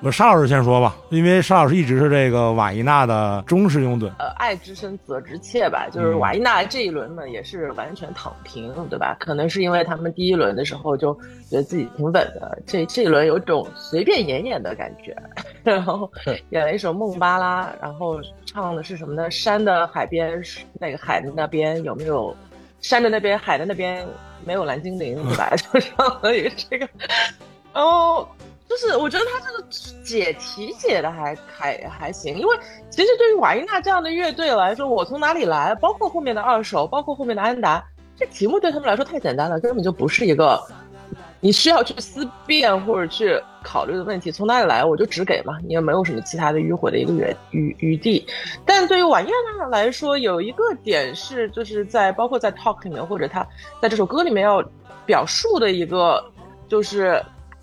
[0.00, 4.08] 我沙老师先说吧，因为沙老师一直是这个瓦伊娜的忠实拥趸。
[4.18, 9.16] 呃，爱之深责之切吧，就是嗯瓦伊娜这一轮呢，也是完全躺平，对吧？
[9.18, 11.12] 可能是因为他们第一轮的时候就
[11.50, 15.16] 觉得自己挺稳的，这这一轮有种随便演演的感觉，
[15.64, 16.08] 然后
[16.50, 19.28] 演了一首《梦巴拉》，然后唱的是什么呢？
[19.30, 20.40] 山的海边，
[20.78, 22.34] 那个海的那边有没有？
[22.80, 24.06] 山的那边，海的那边
[24.44, 25.50] 没有蓝精灵，对吧？
[25.58, 26.88] 就唱了一个这个，
[27.74, 28.28] 然后
[28.68, 29.64] 就是我觉得他这个
[30.04, 32.56] 解题解的还还还行，因为
[32.90, 37.82] 其实对于瓦伊纳这样的乐队来说，我从哪里来，包括后面的二手，包括后面的安达，
[38.16, 40.62] 这题目对他们来说太简单了，根本就不是一个
[41.40, 44.30] 你需要去思辨或者去考虑的问题。
[44.30, 48.26] 从哪里来，我就只给嘛，你也没有什么其他的迂回的一个余余余地。
[48.66, 49.26] 但对于瓦伊
[49.58, 53.46] 纳来说，有一个点是，就是在包括在 talk 里面，或者他
[53.80, 54.62] 在这首歌里面要
[55.06, 56.22] 表述的一个，
[56.68, 57.22] 就是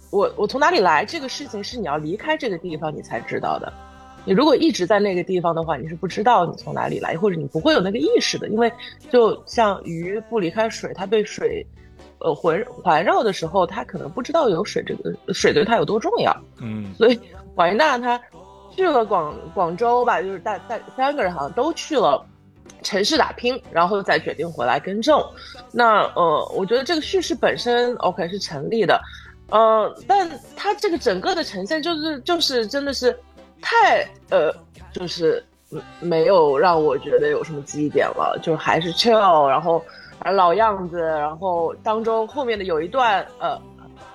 [0.09, 3.71] 我我从哪里来这个事情是你要离开这个地方你才知道的。
[4.27, 8.71] 你如果一直在那个地方的话，你是不知道你从哪里来，或者你不会有那个意识的，因为
[9.11, 11.63] 就像鱼不离开水，它被水
[12.19, 16.35] 呃环环绕的时候，它可能不知道有水这个水对它有多重要。
[16.59, 17.19] 嗯所以
[17.53, 18.19] 瓦伊娜他
[18.75, 22.25] 去了广广州吧，就是大大三个人好像都去了
[22.81, 25.23] 城市打拼，然后再决定回来更正。
[25.71, 28.99] 那呃，我觉得这个叙事本身 OK 是成立的，
[29.49, 33.17] 呃，但它这个整个的呈现就是就是真的是
[33.61, 34.53] 太呃
[34.91, 35.43] 就是
[35.99, 39.83] 没有让我觉得有什么记忆点了，就还是 chill，然后
[40.33, 43.59] 老样子，然后当中后面的有一段呃。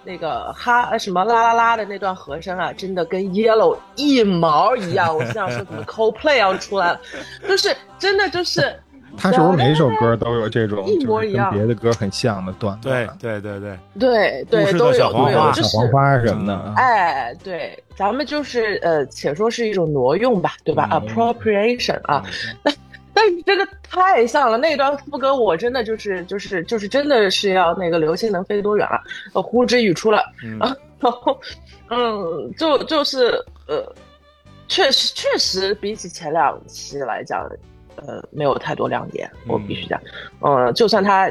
[0.03, 5.15] 那个哈什么啦啦啦的那段和声啊，真的跟 Yellow 一毛一样。
[5.15, 7.01] 我心想说，怎么 co play 要出来了？
[7.47, 8.75] 就是真的就是，
[9.17, 13.09] 他是不是每一首歌都有这种一模一样别的歌很像的段子对？
[13.21, 22.25] 对对对，对对都有都有，就是小黄花什么的，哎，对，咱们就是呃，且说是一种挪用吧，对吧、a p p r o p r i a t i o n 啊，
[22.63, 22.75] 但
[23.13, 30.19] 但是真的太像了，那段副歌我真的就是就是就是真的是要那个流星能飞多远了，呼之欲出了，
[30.61, 31.39] 啊，然后
[31.91, 33.33] 嗯，就就是
[33.67, 33.85] 呃，
[34.69, 37.45] 确实确实比起前两期来讲，
[38.07, 40.01] 呃，没有太多亮点，我必须讲，
[40.41, 41.31] 嗯、就算他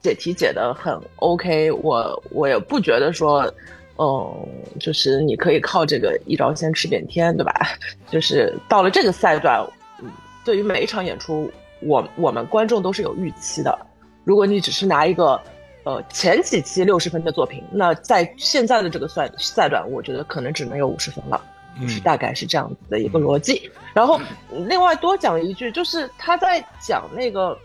[0.00, 3.52] 解题解的很 OK，我我也不觉得说。
[3.98, 4.48] 嗯，
[4.80, 7.52] 就是你可以靠这个一招鲜吃遍天，对吧？
[8.10, 9.64] 就是到了这个赛段，
[10.00, 10.10] 嗯，
[10.44, 11.48] 对于每一场演出，
[11.82, 13.78] 我我们观众都是有预期的。
[14.24, 15.38] 如果你只是拿一个
[15.84, 21.40] 呃前几期六十分的作品，那在现在的这个赛赛段，我觉得可能只能有五十分了。
[21.80, 23.70] 就是嗯大概是这样子的一个逻辑。
[23.94, 24.20] 然后
[24.66, 27.56] 另外多讲一句，就是他在讲那个。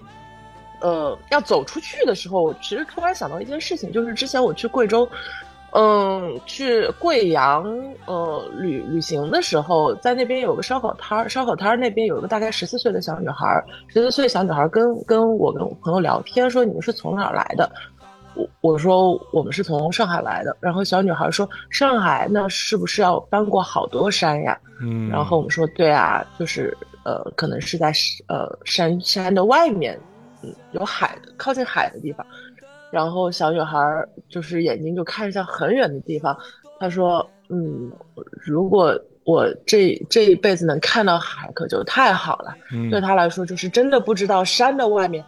[0.80, 5.10] 呃，要走出去的时候，我其实突然想到一件事情，就是之前我去贵州，
[5.72, 7.66] 嗯，去贵阳
[8.06, 17.68] 呃旅旅行的时候，在那边有个烧烤摊儿，烧烤摊儿那边有个大概十四岁的小女孩儿，十四岁小女孩儿跟跟我跟我朋友聊天说你们是从哪儿来的？
[18.38, 24.58] 我我说我们是从上海来的，然后小女孩说上海那是不是要翻过好多山呀？
[24.82, 27.92] 嗯，然后我们说对啊，就是呃可能是在
[28.28, 30.00] 呃山山的外面，
[30.44, 32.26] 嗯有海的靠近海的地方。
[32.90, 36.38] 然后小女孩儿就是眼睛就看向很远的地方，
[36.80, 37.92] 她说：“嗯，
[38.46, 42.56] 如果我这这一辈子能看到海，可就太好了。
[42.72, 45.22] 嗯对她来说，就是真的不知道山的外面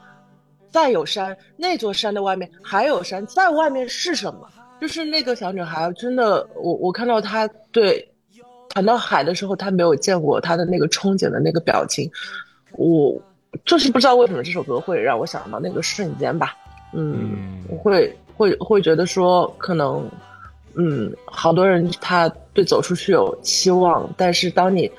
[0.70, 4.48] 再有山，那座山的外面还有山，在外面是什么？
[4.80, 8.08] 就是那个小女孩真的，我我看到她对
[8.70, 12.10] 谈到海的时候，她没有见过她的那个憧憬的那个表情，
[12.74, 13.20] 我
[13.66, 16.56] 就是不知道为什么这首歌会让我想到那个瞬间吧。
[16.94, 20.10] 嗯，嗯我会会会觉得说，可能，
[20.76, 24.90] 嗯，好多人他对走出去有期望，但是当你，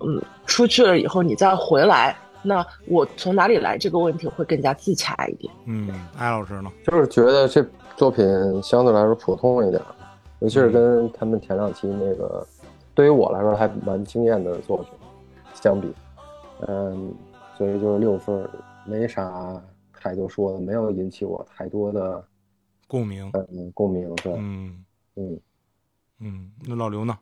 [0.00, 5.52] 嗯，出去了以后，你再回来，那我从哪里来这个问题会更加自洽一点。
[5.64, 6.70] 嗯，艾老师呢？
[6.84, 8.24] 就是觉得这作品
[8.62, 9.82] 相对来说普通一点，
[10.38, 12.46] 尤其是跟他们前两期那个，
[12.94, 14.88] 对于我来说还蛮惊艳的作品
[15.54, 15.92] 相比，
[16.68, 17.12] 嗯，
[17.56, 18.48] 所以就是六分，
[18.84, 19.60] 没啥
[19.92, 22.24] 太多说的，没有引起我太多的
[22.86, 23.28] 共鸣。
[23.34, 24.14] 嗯共鸣。
[24.16, 24.84] 对，嗯
[25.16, 25.40] 嗯，
[26.20, 27.18] 嗯，那老刘呢？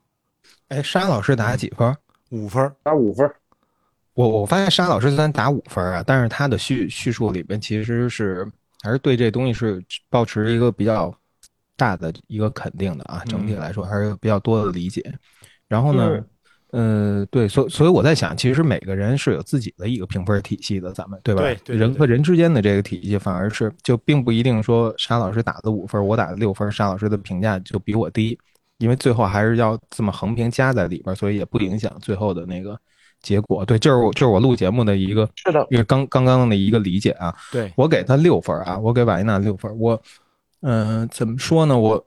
[0.68, 1.96] 哎，沙老师打几分？
[2.30, 2.70] 五分。
[2.82, 3.34] 打五分儿。
[4.14, 8.48] 我我发现沙老师虽然打五分啊，但是他的叙叙述里边其实是
[8.82, 11.12] 还是对这东西是保持一个比较
[11.76, 15.02] 大的一个肯定的啊，整体来说还是比较多的理解。
[15.66, 16.24] 然后呢，
[16.70, 21.40] 呃，对，所所以我在想，其实每个人是有自己的一个评分体系的，咱们对吧？
[21.40, 28.38] 对对对人和人之间的这个体系反而是就并不一定说沙老师打的五分，我打的六分，沙老师的评价就比我低，
[28.78, 32.78] 因为最后还是要这么横屏加在里边，所以也不影响最后的那个
[33.24, 33.64] 结果。
[33.64, 37.34] 对，就是我这是我录节目的一个是的，一个刚刚刚的一个理解啊。
[37.50, 39.76] 对，我给他六分啊，我给瓦伊娜六分。
[39.76, 40.00] 我，
[40.60, 41.76] 嗯、怎么说呢？
[41.76, 42.04] 我，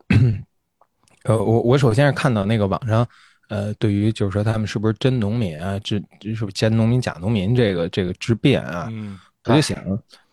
[1.26, 3.06] 呃，我我首先是看到那个网上，
[3.50, 9.78] 呃，对于就是说他们是不是真农民啊，这这是不是真农民假农民这个这个之辩啊，嗯我就想，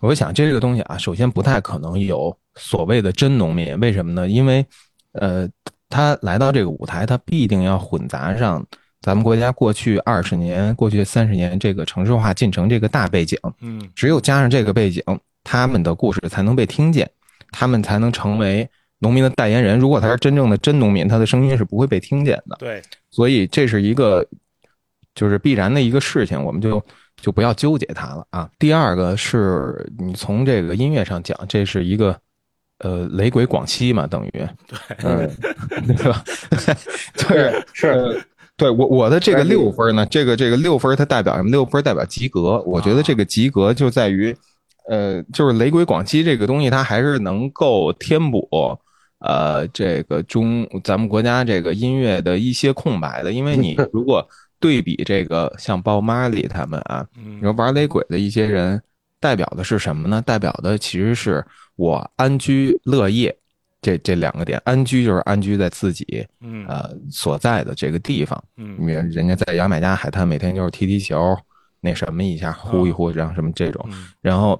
[0.00, 4.28] 我就想这个东西啊，首先不太可能有所谓的真农民，为什么呢？
[4.28, 4.66] 因为，
[5.12, 5.48] 呃，
[5.88, 8.66] 他来到这个舞台，他必定要混杂上
[9.04, 15.02] 咱们国家过去二十年、过去三十年这个城市化进程这个大背景，嗯只有加上这个背景，
[15.42, 17.06] 他们的故事才能被听见，
[17.52, 18.66] 他们才能成为
[19.00, 19.78] 农民的代言人。
[19.78, 22.56] 如果他是真正的真农民，他的声音是不会被听见的。
[22.58, 24.26] 对，所以这是一个
[25.14, 26.82] 就是必然的一个事情，我们就
[27.20, 28.48] 就不要纠结它了啊。
[28.58, 32.18] 第二个是你从这个音乐上讲，这是一个
[32.78, 34.30] 呃雷鬼广西嘛，等于
[34.66, 35.30] 对，嗯，
[35.94, 36.24] 对吧？
[37.28, 38.18] 对， 是呃
[38.56, 41.50] 对我我的这个六分呢，这个这个六分它代表什么？
[41.50, 42.62] 六分代表及格。
[42.62, 44.34] 我觉得这个及格就在于，
[44.88, 48.48] 呃，就是雷鬼广西这个东西，它还是能够填补
[49.18, 53.32] 呃这个中咱们国家这个音乐的一些空白的。
[53.32, 54.24] 因为你 如果
[54.60, 58.80] 对比这个像鲍马里他们啊，嗯你说玩雷鬼的一些人，
[59.18, 60.22] 代表的是什么呢？
[60.24, 63.36] 代表的其实是我安居乐业。
[63.84, 71.36] 这这两个点，安居就是安居在自己嗯呃所在的这个地方，嗯因为人家在牙买加海滩每天就是踢踢球，
[71.80, 74.58] 那什么一下呼一呼，然后什么这种，嗯然后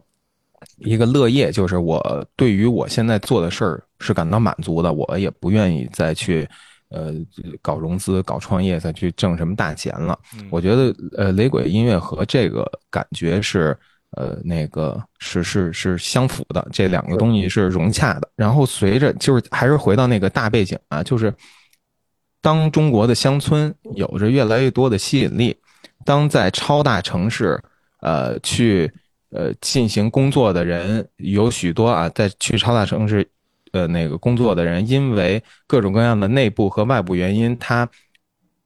[0.76, 6.46] 一个乐业就是我对于我现在做的事儿是感到满足的，我也不愿意再去
[6.90, 7.14] 呃
[7.62, 10.18] 搞融资、搞创业，再去挣什么大钱了。
[10.38, 13.74] 嗯我觉得呃雷鬼音乐和这个感觉是
[14.16, 18.28] 呃那个是是是相符的，这两个东西是融洽的。
[18.36, 21.32] 然后随着就是还是回到那个大背景啊，就是
[22.40, 25.56] 当中国的乡村有着越来越多的吸引力，
[26.04, 27.60] 当在超大城市
[28.00, 28.90] 呃去
[29.30, 33.26] 呃进行工作的人有许多啊，在去超大城市
[33.72, 37.88] 呃那个工作的人，因为各种各样的内部和外部原因，他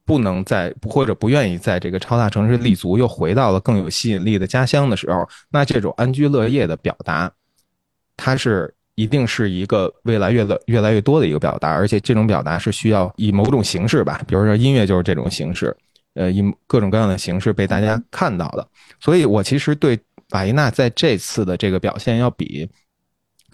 [0.09, 7.31] 不能在或者不愿意在这个超大城市立足，又回到了更有吸引力的家乡的时候，那这种安居乐业的表达，
[8.17, 15.77] 它是一定是一个未来越来越来越多的一个表达，而且这种表达是需要以某种形式吧，比如说音乐就是这种形式，
[16.15, 18.67] 呃，以各种各样的形式被大家看到的。
[18.99, 22.67] 所以我其实对瓦伊娜在这次的这个表现要比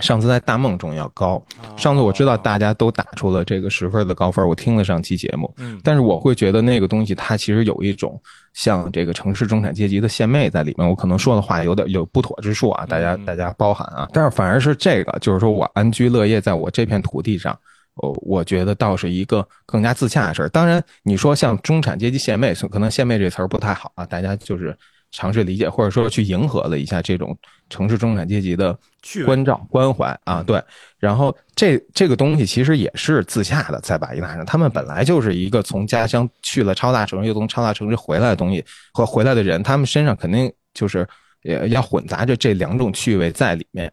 [0.00, 1.42] 上次在大梦中要高。
[1.76, 8.20] 上次我知道大家都打出了这个十分的高分，我听了上期节目，嗯但是我会觉得那个东西它其实有一种
[8.52, 10.88] 像这个城市中产阶级的献媚在里面。
[10.88, 14.08] 我可能说的话有点有不妥之处啊，大家嗯大家包涵啊。
[14.12, 17.56] 但是反而是这个，就是说我安居乐业在我这片土地上。
[17.96, 20.48] 我我觉得倒是一个更加自洽的事儿。
[20.48, 24.76] 当然，你说像中产阶级献媚，可能献媚这词儿不太好啊，大家就是
[25.14, 27.34] 尝试理解，或者说去迎合了一下这种
[27.70, 28.76] 城市中产阶级的
[29.24, 30.62] 关照关怀啊，对。
[30.98, 41.08] 然后这这个东西其实也是自洽的，在巴伊纳上，他们本来就是一个从家乡去了超大城市，又从超大城市回来的东西和回来的人，他们身上肯定就是
[41.42, 43.90] 也要混杂着这两种趣味在里面，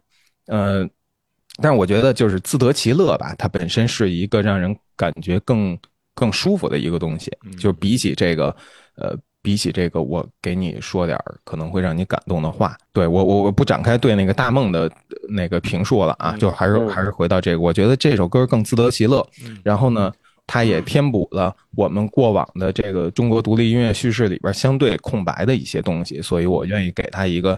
[0.48, 0.86] 呃。
[1.62, 5.78] 但是我觉得就是自得其乐吧，它本身是一个让人感觉更
[6.16, 7.30] 更舒服的一个东西，
[7.60, 8.56] 就比起这个，
[8.96, 14.92] 呃，比起这个，我给你说点儿可能会让你感动的话，对我我我不展开对那个大梦的
[15.30, 19.26] 那个评述了啊，就还是还是回到这个，我觉得这首歌更自得其乐，
[19.64, 20.12] 然后呢。
[20.48, 27.58] 它也填补了我们过往的这个中国独立音乐叙事里边相对空白的一些东西，所以我愿意给它一个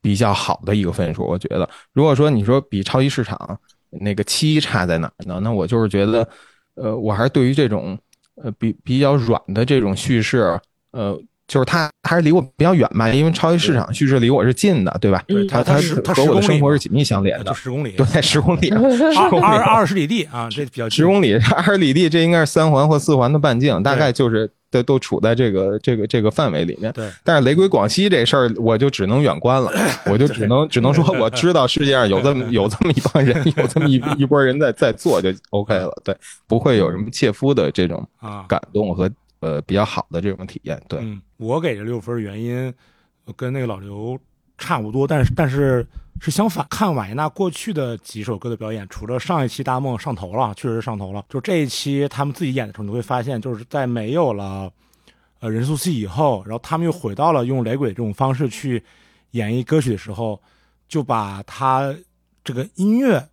[0.00, 1.24] 比较好的一个分数。
[1.24, 3.56] 我觉得，如果说你说比超级市场
[3.90, 5.38] 那个七差在哪儿呢？
[5.40, 6.28] 那我就是觉得，
[6.74, 7.96] 呃，我还是对于这种
[8.42, 10.58] 呃比比较软的这种叙事，
[10.96, 11.20] 呃。
[11.48, 15.22] 就是它还是离我比较远吧，因为超级市场其实离我是近的，对吧？
[15.28, 26.92] 对它它十它和我的生活是紧密相连的，就十公里，对，在十公里，二 十公里二二十里地啊，这比较十公里，二十里地，这应该是三环或四环的半径，大概就是都都处在这个这个这个范围里面。
[26.92, 29.70] 对，但是雷鬼广西这事儿，我就只能远观了，
[30.06, 36.12] 我就只能 只能说我知道世界上有这么 有这么一帮人，有这么一一波人在在做就 OK 了，对，
[36.48, 38.44] 不会有什么切肤的这种啊。
[38.48, 39.08] 感动和
[39.40, 41.00] 呃比较好的这种体验，对。
[41.36, 42.72] 我给这六分原因
[43.36, 44.18] 跟那个老刘
[44.56, 45.86] 差不多，但是但是
[46.20, 46.66] 是相反。
[46.70, 51.24] 看瓦伊娜过去的几首歌的表演，除了上一期《大梦》上头了，确实上头了。
[51.28, 54.72] 就这一期他们自己演的时候，你会发现，就是在没有了
[55.40, 58.82] 呃任素汐以后，然后他们又回到了用雷鬼这种方式去
[59.32, 60.40] 演绎歌曲的时候，
[60.88, 61.94] 就把他
[62.42, 63.28] 这个音乐、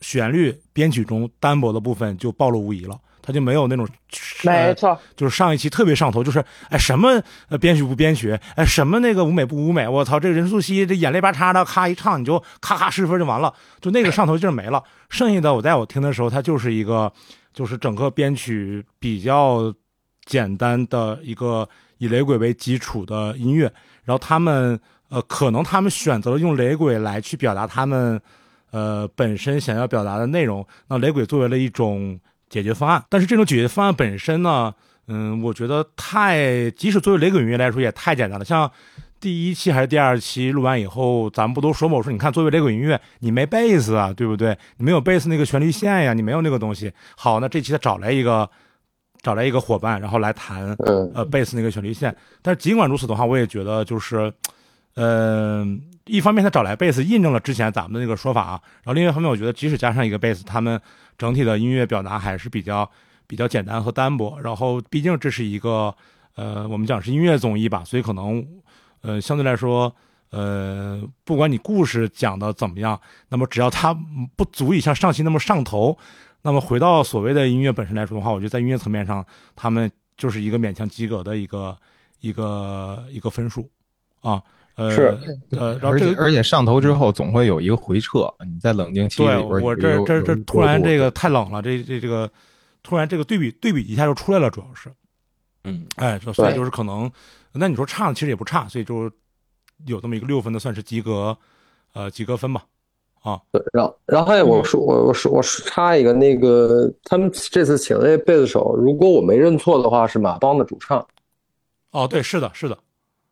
[0.00, 2.98] 旋律、编曲中单薄的部分就暴露无遗了。
[3.26, 3.88] 他就没有那种
[4.42, 14.84] 没错，就是上一期特别上头，就是哎什么呃编曲不编曲，哎什么那个舞美不舞美，我操，这个任素汐这眼泪巴叉的，咔一唱你就咔咔十分就完了，就那个上头劲儿没了。
[15.08, 17.10] 剩下的我在我听的时候，它就是一个
[17.54, 19.72] 就是整个编曲比较
[20.26, 23.72] 简单的一个以雷鬼为基础的音乐，
[24.04, 28.20] 然后他们呃可能他们选择了用雷鬼来去表达他们
[28.70, 32.20] 呃本身想要表达的内容，那雷鬼作为了一种。
[32.54, 34.72] 解决方案，但是这种解决方案本身呢，
[35.08, 38.44] 嗯，我觉得太，即使作为雷鬼音乐来说也太简单了。
[38.44, 38.70] 像
[39.18, 41.96] 第一期还是第二期录完以后，咱们不都说嘛？
[41.96, 44.56] 我说你看，作为雷鬼音乐，你没贝斯啊，对不对？
[44.76, 46.92] 你没有贝斯那个旋律线呀，你没有那个东西。
[47.16, 48.48] 好，那这期他找来一个，
[49.20, 52.14] 找来一个伙伴，然后来弹嗯呃贝斯那个旋律线。
[52.40, 54.32] 但是尽管如此的话，我也觉得就是，
[54.94, 60.80] 嗯、一方面他找来贝斯印证了之前咱们的那个说法啊，然后另一方面，我觉得即使加上一个贝斯，他们
[61.16, 62.90] 整体的音乐表达还是比较
[63.26, 64.38] 比较简单和单薄。
[64.40, 65.94] 然后毕竟这是一个
[66.36, 68.46] 呃，我们讲是音乐综艺吧，所以可能
[69.02, 69.94] 呃相对来说。
[70.30, 73.94] 呃，不管你故事讲的怎么样，那么只要它
[74.34, 75.96] 不足以像上期那么上头，
[76.42, 81.78] 那么回到所谓的音乐本身来说的话，我觉得在音乐层面上，他们就是一个勉强及格的一个
[82.18, 83.70] 一个一个分数
[84.22, 84.42] 啊。
[84.76, 85.18] 呃，是
[85.50, 92.30] 呃，然后而且这个而且上头之后总会有一个回撤，你在冷静期里对边儿有我这这这突然这个太冷了，这这这个
[92.82, 94.90] 突然这个对比对比一下就出来了，主要是，
[95.64, 97.10] 嗯，哎，所以就是可能，
[97.52, 99.10] 那你说差其实也不差，所以就
[99.86, 101.36] 有这么一个六分的算是及格，
[101.92, 102.64] 呃，及格分吧。
[103.52, 111.06] 对，然后然后还有我说我我说我插一个那个，他们这次请的那贝斯手，如果我没认错的话，是马帮的主唱。
[111.92, 112.76] 哦，对，是的，是的，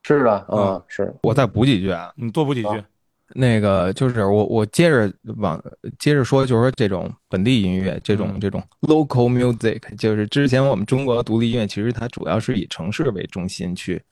[0.03, 2.69] 是的，嗯啊，是，我再补几句啊，你多补几句。
[2.69, 2.85] 啊
[3.35, 5.59] 那个就是我我接着往
[5.99, 14.03] 接着说，就是说这种本地音乐，这种嗯这种 local music，就是之前我们中国独立音乐其实它主要是以城市为中心去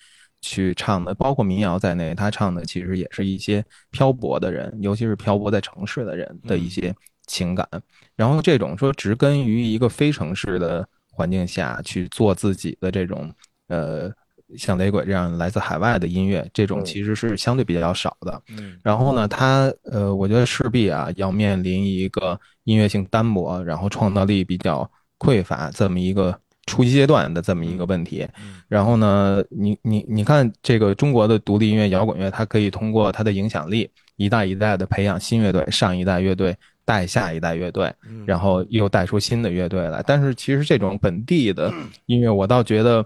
[0.40, 6.94] 去唱的，包括民谣在内，他唱的其实也是一些漂泊的人，尤其是漂泊在城市的人的一些
[7.26, 7.68] 情感。
[8.16, 13.30] 然后这种说植根于一个非城市的环境下去做自己的这种
[13.68, 14.10] 呃。
[14.56, 18.42] 像雷鬼这样来自海外的音乐，这种嗯其实是相对比较少的。
[18.56, 28.26] 嗯然后呢，它呃，我觉得势必啊要面临一个音乐性单薄，然后创造力比较匮乏这么一个初级阶段的这么一个问题。
[28.42, 40.00] 嗯然后呢，你你你看这个中国的独立音乐、摇滚乐，它可以通过它的影响力，一代一代的培养新乐队，上一代乐队带下一代乐队，嗯，然后又带出新的乐队来。
[40.06, 41.72] 但是其实这种本地的
[42.06, 43.04] 音乐，我倒觉得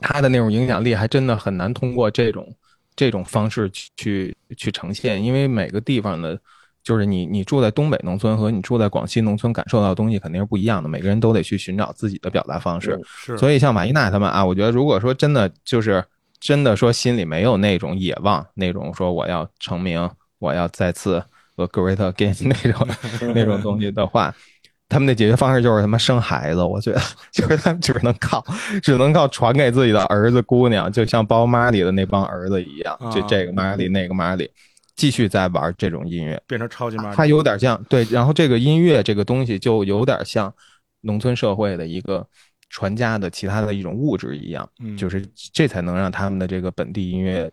[0.00, 2.54] 它的那种影响力还真的很难通过这种
[2.96, 6.38] 这种方式去去去呈现，因为每个地方的，
[6.82, 12.92] 就是你你住在东北农村和你住在广西农村感受到的东西肯定是不一样的，每个人都得去寻找自己的表达方式。
[12.92, 16.04] 嗯是，所以像马伊娜他们啊，我觉得如果说真的就是
[16.38, 21.22] 真的说心里没有那种野望，那种说我要成名，我要再次
[21.56, 22.88] a great again 那种
[23.34, 24.34] 那种东西的话，
[24.90, 26.62] 他们的解决方式就是他妈生孩子。
[26.62, 28.44] 我觉得就是他们只能靠
[28.82, 34.50] 只能靠传给自己的儿子姑娘，就像包妈里的那帮儿子一样，这啊这个妈里那个妈里，
[34.96, 36.38] 继续在玩这种音乐。
[36.46, 40.52] 变成超级马里它有点像对，然后这个音乐这个东西就有点像
[41.02, 42.26] 农村社会的一个
[42.68, 47.50] 传家的其他的一种物质一样，嗯就是这才能让他们的这个本地音乐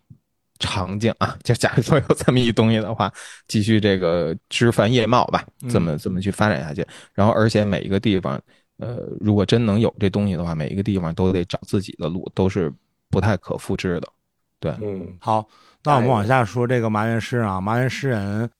[0.58, 3.12] 场景啊，就假如说有这么一东西的话，
[3.48, 6.86] 继续这个枝繁叶茂吧，这么这么去发展下去。
[7.14, 8.40] 然后而且每一个地方
[8.78, 12.72] 呃，如果真能有这东西的话，每一个地方都得找自己的路，都是
[13.10, 14.08] 不太可复制的。
[14.60, 15.46] 对，嗯，好，
[15.84, 18.50] 那我们往下说这个麻原诗人啊，麻原诗人。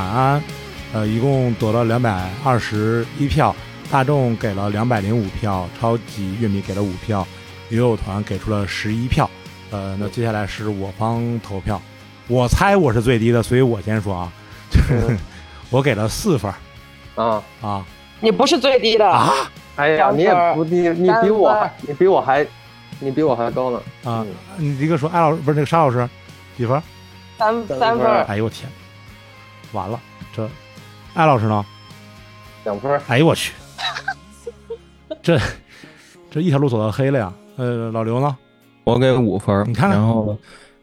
[0.00, 0.40] 晚安》，
[0.94, 3.54] 呃，一共得了两百二十一票，
[3.90, 7.26] 大众给了两百零五票，超级乐迷给了五票，
[7.68, 9.28] 友友团给出了十一票。
[9.70, 11.80] 呃，那接下来是我方投票，
[12.28, 14.32] 我猜我是最低的，所以我先说啊，
[14.70, 15.18] 就是
[15.68, 16.50] 我给了四分
[17.14, 17.84] 啊，啊。
[18.20, 19.30] 你不是最低的，啊？
[19.76, 22.46] 哎呀，你也不你你比我还你比我还
[23.00, 23.82] 你比我还高呢。
[24.04, 24.24] 啊！
[24.56, 26.08] 你一个说艾老师不是那个沙老师
[26.56, 26.82] 几分？
[27.36, 28.66] 三三分哎呦我天，
[29.72, 30.00] 完了
[30.34, 30.48] 这
[31.14, 31.64] 艾老师呢？
[32.64, 33.52] 两分儿，哎呦我去，
[35.22, 35.38] 这
[36.30, 37.32] 这一条路走到黑了呀！
[37.56, 38.36] 呃，老刘呢？
[38.84, 40.36] 我给五分，你看然后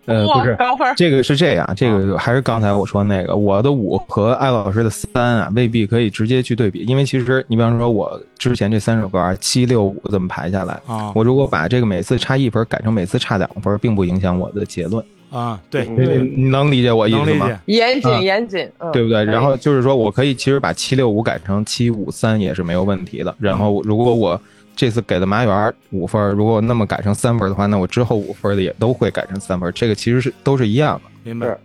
[0.06, 0.56] 呃不是。
[0.56, 15.06] 高分，这个是这样，这个还是刚才我说那个，我的五和艾老师的三啊，未必可以直接去对比，因为其实你比方说，我之前这三首歌啊，七六五这么排下来，啊我如果把这个每次差一分改成每次差两分，并不影响我的结论。
[15.30, 17.50] 啊，对嗯你，你能理解我意思吗？
[17.66, 19.24] 严谨啊严谨，嗯，对不对？
[19.26, 23.36] 然后就是说我可以其实把七六五改成七五三也是没有问题的。
[23.40, 24.40] 然后如果我
[24.76, 29.72] 这次给的麻园五分，如果那么改成三分的话，那我之后五分的也都会改成三分。
[29.76, 31.12] 这个其实是都是一样的。
[31.24, 31.58] 明白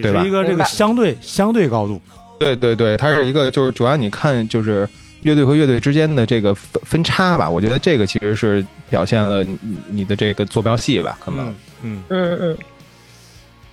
[0.00, 2.00] 对吧是一个这个相对相对高度，
[2.38, 4.86] 对对对，它是一个就是主要你看就是
[5.22, 9.58] 乐队和乐队之间的这个分分差吧，我觉得这个其实是表现了你
[9.90, 11.48] 你的这个坐标系吧，可能。
[11.48, 12.02] 嗯嗯。
[12.10, 12.58] 嗯嗯，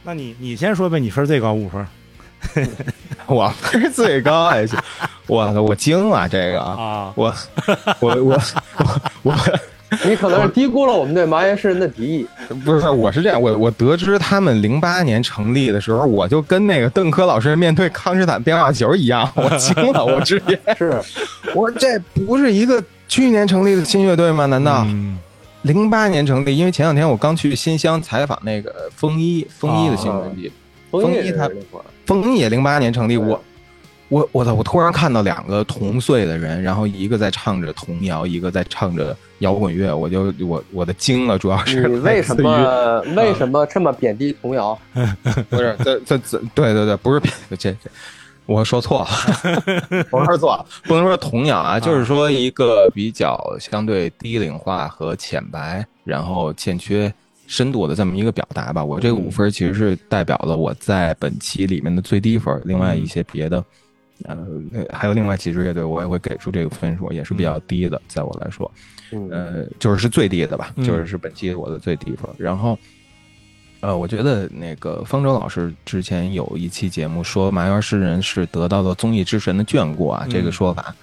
[0.06, 1.86] 那你你先说呗，你分最高五分
[3.26, 4.78] 我分最高还行，
[5.28, 7.14] 我我惊了这个啊，啊？
[7.16, 7.34] 我
[8.00, 8.42] 我我
[8.78, 9.36] 我我。
[10.04, 12.28] 你可能是低估了我们对麻原诗人的敌意。
[12.66, 21.02] 不是，我是这样，我我得知他们零八年成立的时候，我就跟那个邓科老师面对康斯坦变化球一样，我惊了，我直接， 是，
[21.54, 24.46] 我说这不是一个去年成立的新乐队吗？
[24.48, 25.18] 难道嗯
[25.66, 26.56] 零八年成立？
[26.56, 30.52] 因为前两天我刚去新乡采访那个风衣，风衣的新专辑，
[30.92, 31.50] 风衣一他
[32.06, 33.42] 风衣也零八年成立，我。
[34.08, 34.54] 我我操！
[34.54, 44.80] 我突然看到两个同岁的人，然后一个在唱着童谣，一个在唱着摇滚乐，我就我我的惊了，主要是你为什么为什么这么贬低童谣？
[45.50, 47.76] 不是，这这这，对对对，不是贬这这，
[48.46, 49.08] 我说错了，
[50.12, 57.12] 我说错了， 不能说童谣啊，就是说一个比较相对低龄化和浅白，然后欠缺
[57.48, 58.84] 深度的这么一个表达吧。
[58.84, 63.64] 我这个五分其实是代表了我在本期里面的最低分，另外一些别的。
[64.24, 64.38] 呃，
[64.94, 68.72] 还有另外几支乐队，我也会给出这个分数，也是比较低的，在我来说，
[69.12, 70.86] 嗯，呃，就是是最低的吧，嗯。
[70.86, 72.30] 就是是本期我的最低分。
[72.38, 72.80] 然后，
[73.86, 80.96] 呃，我觉得那个方舟老师之前有一期节目说麻园诗人是得到了综艺之神的眷顾啊，嗯这个说法，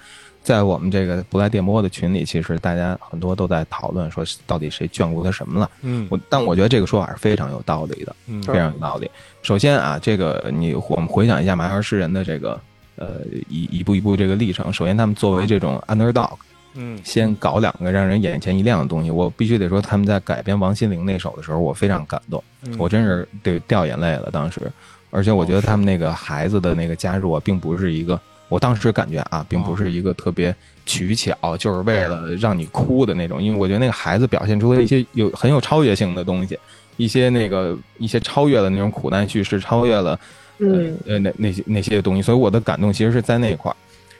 [0.43, 5.71] 在我们这个不来电波的群里，其实大家很多都在讨论说到底谁眷顾他什么了。
[5.81, 9.09] 嗯我但我觉得这个说法是非常有道理的，嗯非常有道理。
[9.43, 12.59] 首先啊，这个你我们回想一下麻园诗人的这个
[12.97, 14.73] 呃一一步一步这个历程。
[14.73, 16.35] 首先，他们作为这种 underdog，
[16.75, 19.11] 嗯先搞两个让人眼前一亮的东西。
[19.11, 24.29] 我必须得说，他们在改编王心凌那首的时候，我非常感动，嗯我真是得掉眼泪了。
[24.31, 24.61] 当时，
[25.09, 28.19] 而且我觉得他们那个孩子的那个加入啊，并不是一个，
[28.49, 30.55] 我当时感觉啊，并不是一个特别
[30.85, 33.41] 取巧，就是为了让你哭的那种。
[33.41, 36.57] 因为我觉得那个孩子表现出了一些有很有超越性的东西，
[36.97, 40.19] 一些那个一些超越了那种苦难叙事，超越了
[40.59, 43.75] 嗯呃那那些那些东西，所以我的感动其实是在那块儿。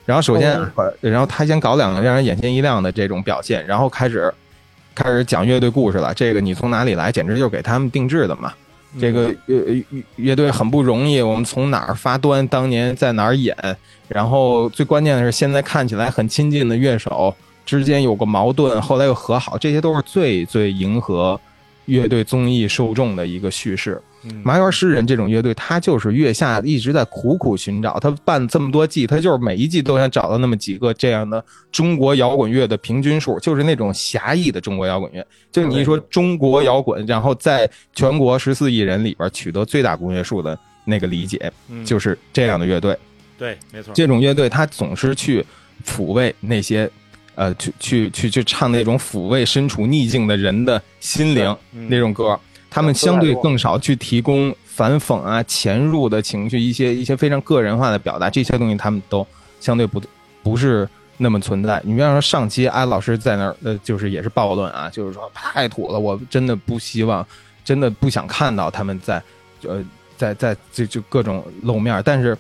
[0.06, 4.34] 然后首先，呃然后他先搞两个让人眼前一亮的这种表现，然后开始
[4.94, 6.14] 开始讲乐队故事了。
[6.14, 8.54] 这个你从哪里来，简直就是给他们定制的嘛。
[9.00, 13.56] 这个乐乐乐队很不容易，我们从哪儿发端，当年在哪儿演，
[14.08, 17.34] 然后最关键的是现在看起来很亲近的乐手
[17.66, 21.40] 之间有个矛盾，后来又和好，这些都是最最迎合
[21.86, 24.00] 乐队综艺受众的一个叙事。
[24.26, 35.26] 嗯麻园诗人这种乐队，他就是月下一直在苦苦寻找，他办这么多季，他就是每一季都想找到那么几个这样的中国摇滚乐的平均数，就是那种狭义的中国摇滚乐。
[35.52, 42.98] 就你一说中国摇滚，然后在全国十四亿人里边取得最大公约数的那个理解，嗯就是这样的乐队。
[43.38, 45.46] 对，没错，这种乐队，他总是去
[45.86, 46.90] 抚慰那些，
[47.36, 52.40] 呃，去去去去唱那种抚慰身处逆境的人的心灵嗯那种歌。
[52.74, 59.26] 他们相对更少去提供反讽啊、潜入的情绪，一些一些非常个人化的表达，这些东西他们都
[59.60, 60.02] 相对不
[60.42, 61.80] 不是那么存在。
[61.86, 67.24] 你比方说上期安老师在那儿，呃，就是也是暴论啊，就是说太土了，我真的不希望，
[67.64, 69.22] 真的不想看到他们在，
[69.68, 69.86] 呃，
[70.18, 72.36] 在在就就各种露面，但是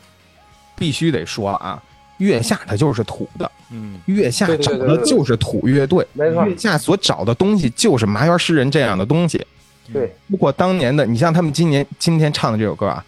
[0.76, 1.80] 必须得说啊，
[2.18, 4.00] 月下它就是土的，嗯。
[4.08, 6.44] 月下找的就是土乐队，没错。
[6.48, 9.46] 月下所找的东西就是麻园诗人这样的东西。
[9.92, 13.04] 对，不过当年的，你像他们今年今天唱的这首歌啊，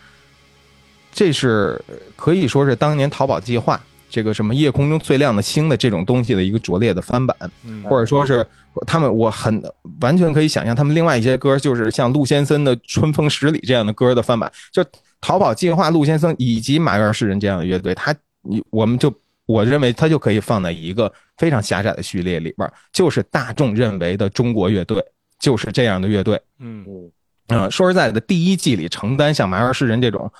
[1.11, 7.83] 这是呃可以说是当年淘宝计划这个什么夜空中最亮的星的这种东西的一个拙劣的翻版，嗯。
[7.83, 8.45] 或者说是
[8.85, 9.61] 他们，我很
[10.01, 14.83] 完全可以想象他们另外一些歌，就是像陆先森的《春风十里》这样的歌的翻版，就
[15.21, 19.13] 淘宝计划、陆先生以及马约尔诗人这样的乐队，他你我们就
[19.45, 25.03] 我认为他就可以放在一个非常狭窄的序列里边儿，就是大众认为的中国乐队，
[25.39, 26.41] 就是这样的乐队。
[26.59, 27.11] 嗯嗯，
[27.49, 30.31] 嗯，说实在的，第一季里承担像麻园诗人这种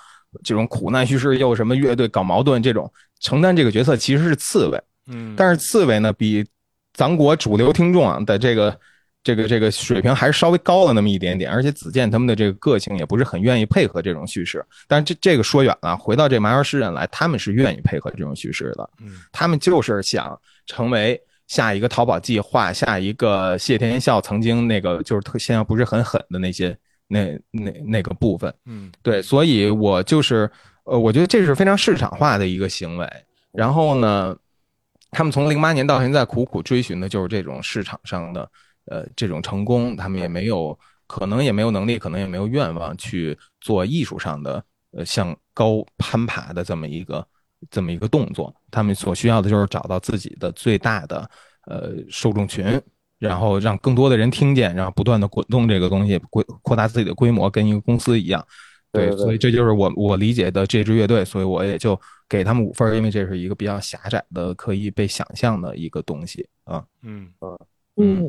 [0.44, 6.46] 这种苦难叙事又什么乐队搞矛盾这种承担这个角色其实是刺猬，嗯，但是刺猬呢比
[6.94, 8.80] 咱国主流听众啊的这个
[9.24, 14.64] 这个这个水平还是稍微高了那么一点点，而且子健他们的这个个性也不是很愿意配合这种叙事。
[14.88, 26.76] 但是这这个说远了，回到这麻园诗人来，他们是愿意配合这种叙事的，嗯他们就是想成为下一个淘宝计划，下一个谢天笑曾经那个就是特现在不是很狠的那些
[27.08, 28.54] 那那那个部分。
[28.66, 30.50] 嗯对，所以我就是
[30.86, 33.08] 呃，我觉得这是非常市场化的一个行为。
[33.52, 34.36] 然后呢，
[35.12, 38.50] 他们从零八年到现在苦苦追寻的就是这种市场上的
[38.86, 40.78] 呃这种成功，他们也没有
[41.08, 47.26] 可能也没有能力，可能也没有愿望去做艺术上的呃向高攀爬的这么一个
[47.70, 48.54] 这么一个动作。
[48.72, 51.30] 他们所需要的就是找到自己的最大的
[51.66, 52.82] 呃受众群。
[53.18, 58.46] 然后让更多的人听见，然后不断的滚动这个东西，规扩大自己的规模，跟一个公司一样。
[58.92, 66.84] 对，对对所以这就是我我理解的这支乐队，所以我也就给他们五分儿，因为这是一个比较狭窄的、可以被想象的一个东西啊。
[67.04, 67.58] 嗯嗯，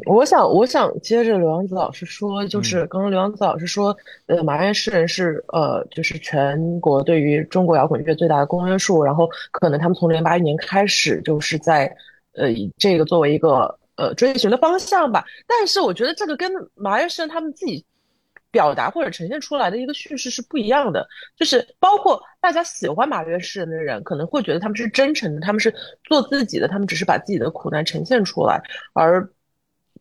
[0.06, 3.96] 我想，我想接着刘洋子老师说，就是刚刚刘洋子老师说，
[4.26, 11.92] 呃，马原诗人是呃，就是全国对于中国摇滚乐最大的公约数，然后可能他们从零八一年开始就是在
[12.34, 15.24] 呃以这个作为一个呃追寻的方向吧。
[15.48, 17.84] 但是我觉得这个跟马原诗人他们自己
[18.52, 21.04] 表达或者呈现出来的一个叙事是不一样的，
[21.36, 28.62] 就是包括大家喜欢马约诗人的人，可能会觉得他们是真诚的，他们是做自己的，他们只是把自己的苦难呈现出来，
[28.94, 29.28] 而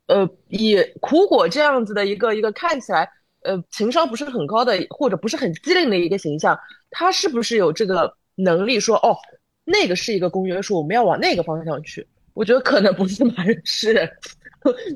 [0.08, 3.10] 呃，以苦果这样子的一个一个看起来
[3.42, 6.58] 呃情商不是很高的或者不是很机灵的一个形象，
[6.92, 9.18] 他是不是有这个能力说哦，
[9.64, 12.08] 那个是一个公约数，我们要往那个方向去？
[12.34, 14.10] 我觉得可能不是马人诗人，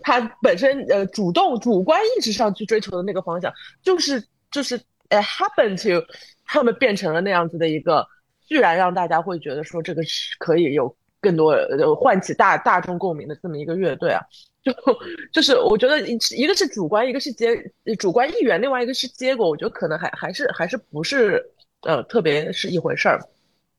[0.03, 3.51] 他本身呃主动主观意识上去追求的那个方向，
[3.82, 6.05] 就是就是呃 happen to
[6.45, 8.05] 他们变成了那样子的一个，
[8.45, 14.22] 居然让大家会觉得说这个是可以有更多呃唤起大大众共鸣的这么一个乐队啊。
[14.61, 14.74] 就
[15.32, 17.55] 就是我觉得一一个是主观，一个是结
[17.97, 21.41] 主观意愿，另外一个是结果，我觉得可能还还是还是不是
[21.84, 23.20] 呃特别是一回事儿。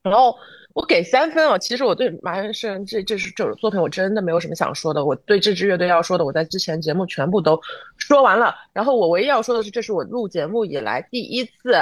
[0.03, 0.35] 然后
[0.73, 7.61] 我给三分啊，其实我对麻原诗人这这是这首作品我真的没有什么想说的，我对这支乐队要说的，我在之前节目全部都
[7.99, 8.55] 说完了。
[8.73, 11.75] 然后我唯一要说的是，这是我录节目以来第一次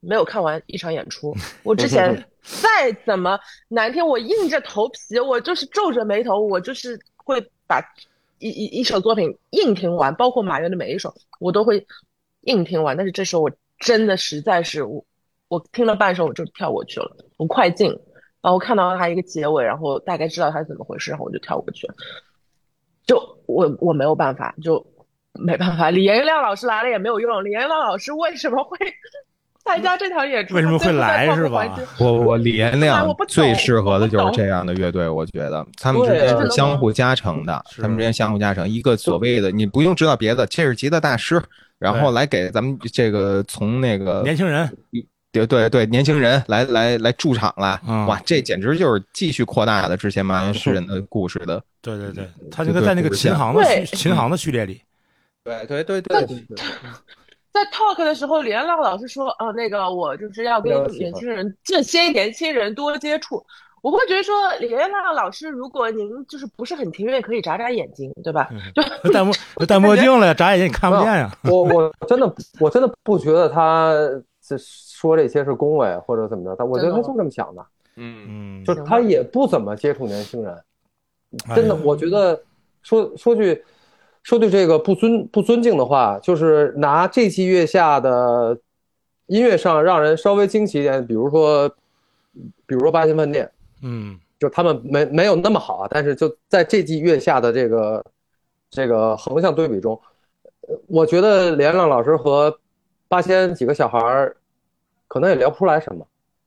[0.00, 1.34] 没有看完一场演出。
[1.62, 3.38] 我之前再怎么
[3.68, 7.80] 难听，我硬着头皮，我就是皱着眉头，我就是会把
[8.38, 11.86] 一一一首作品硬听完，包括马原的每一首，我都会
[12.42, 12.96] 硬听完。
[12.96, 15.04] 但是这时候我真的实在是我
[15.48, 17.88] 我听了半首我就跳过去了，我快进，
[18.40, 21.94] 然后看到它一个结尾，然后大概知道它是怎么回事，然后我就跳过去了。
[23.06, 23.16] 就
[23.46, 24.84] 我我没有办法，就
[25.32, 25.90] 没办法。
[25.90, 28.76] 李延亮老师来了也没有用，李延亮老师为什么会
[29.66, 30.54] 参加这条演出？
[30.54, 38.68] 为什么会来是吧我我李延哎亮最适合的就是这样的乐队，我觉得他们之间是相互加成的，他们之间相互加成。
[38.68, 41.40] 一个所谓的你不用知道别的，这是吉他大师，
[41.78, 44.68] 然后来给咱们这个从那个年轻人，
[45.30, 51.62] 对对对，年轻人来来来驻场了，嗯哇，这简直就是继续扩大了之前马原诗人的故事的。
[51.80, 54.80] 对对对，他这个在那个琴行的序琴行的序列里，
[55.44, 56.56] 对对对对对对，
[57.52, 63.44] 在 talk 的时候，李安亮老师说，呃，那个我就是要跟年轻人这些年轻人多接触。
[63.82, 68.48] 我会觉得说，李元亮老师，如果您就是不是很情愿，可以眨眨眼睛，对吧？
[69.02, 69.34] 就戴墨
[69.66, 71.36] 戴墨镜了，眨眼睛你看不见呀。
[71.50, 73.92] 我 我真的我真的不觉得他
[74.40, 80.56] 这说这些是恭维或者怎么着，他我觉得他就这么想的，嗯，嗯，就是他也不怎么接触年轻人，
[81.56, 82.40] 真的哎，我觉得
[82.82, 83.64] 说说句
[84.22, 88.58] 说句这个不尊不尊敬的话，就是拿这季月下的
[89.26, 91.68] 音乐上让人稍微惊奇一点，比如说
[92.66, 93.50] 比如说八仙饭店，
[93.82, 94.18] 嗯。
[94.40, 98.04] 就他们没没有那么好啊，但是就在这季月下的这个
[98.70, 99.94] 这个横向对比中，
[100.62, 102.58] 呃我觉得连亮老师和
[103.06, 104.36] 八仙几个小孩儿
[105.06, 106.04] 可能也聊不出来什么，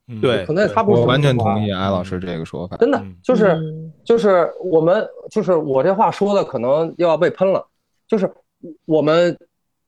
[0.08, 2.78] 嗯，对，可能也插不完全同意艾老师这个说法。
[2.78, 3.16] 真的嗯。
[3.24, 3.92] 就是嗯。
[4.04, 7.66] 就是我们就是我这话说的可能又要被喷了，
[8.08, 8.30] 就是
[8.86, 9.38] 我们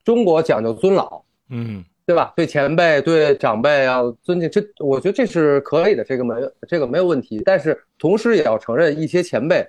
[0.04, 1.84] 中国讲究尊老，嗯。
[2.06, 2.32] 对吧？
[2.38, 7.42] 对前辈、对长辈要尊敬，这我觉得这是可以的，这个没这个没有问题。
[7.44, 9.68] 但是同时也要承认，一些前辈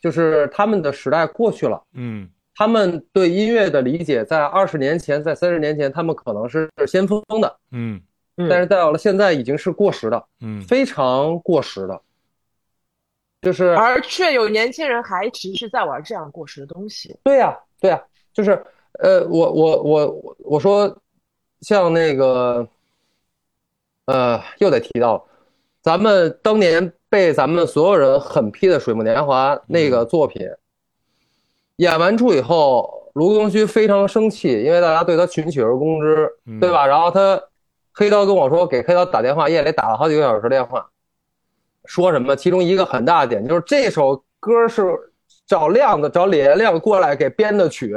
[0.00, 2.26] 就是他们的时代过去了，嗯。
[2.56, 8.00] 他们对音乐的理解在二十年前、在三十年前，他们可能是先锋的，嗯
[8.36, 12.00] 嗯但是到了现在已经是过时的，嗯非常过时的。
[13.42, 17.14] 就是而却有年轻人还持续在玩这样过时的东西。
[17.22, 18.52] 对呀、对呀、就是
[19.00, 20.96] 呃，我我我我我说，
[21.60, 22.66] 像那个，
[24.06, 25.26] 呃，又得提到，
[25.82, 30.48] 咱们当年被咱们所有人狠批的《水木年华》那个作品，
[31.76, 36.86] 演完出以后，卢庚戌非常生气，因为大家对他群起而攻之，嗯对吧？
[36.86, 37.38] 然后他
[37.94, 40.84] 黑刀跟我说，给黑刀打电话，夜里打了好几个小时电话，
[41.84, 42.34] 说什么？
[42.34, 44.82] 其中一个很大的点就是这首歌是
[45.46, 47.94] 找亮子，找李延亮过来给编的曲，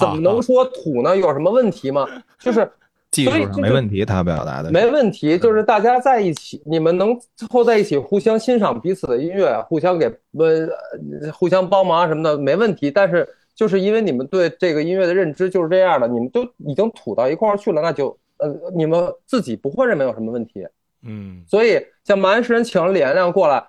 [0.00, 1.16] 怎么能说土呢？
[1.16, 2.08] 有什么问题吗？
[2.38, 2.68] 就是
[3.10, 12.90] 技术上没问题，他表达的没问题，就是大家在一起，你们能凑在一起，互相欣赏彼此的音乐，互相给呃互相帮忙什么的，没问题。
[12.90, 20.66] 但是就是因为你们对这个音乐的认知就是这样的，你们都已经土到一块儿去了，那就呃你们自己不会认为有什么问题。
[21.06, 23.66] 嗯所以像马鞍山人请了李延亮过来，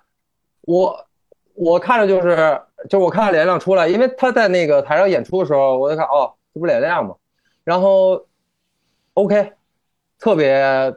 [0.62, 1.06] 我
[1.54, 7.16] 我看着就是就是我看到李延亮出来，因为他在那个台上演出的时候，我就看哦，这不是李延亮吗？
[7.64, 8.26] 然后
[9.16, 9.54] OK，
[10.20, 10.96] 特别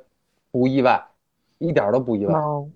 [0.51, 1.05] 不意外，
[1.59, 2.35] 一点都不意外。
[2.35, 2.68] 哦，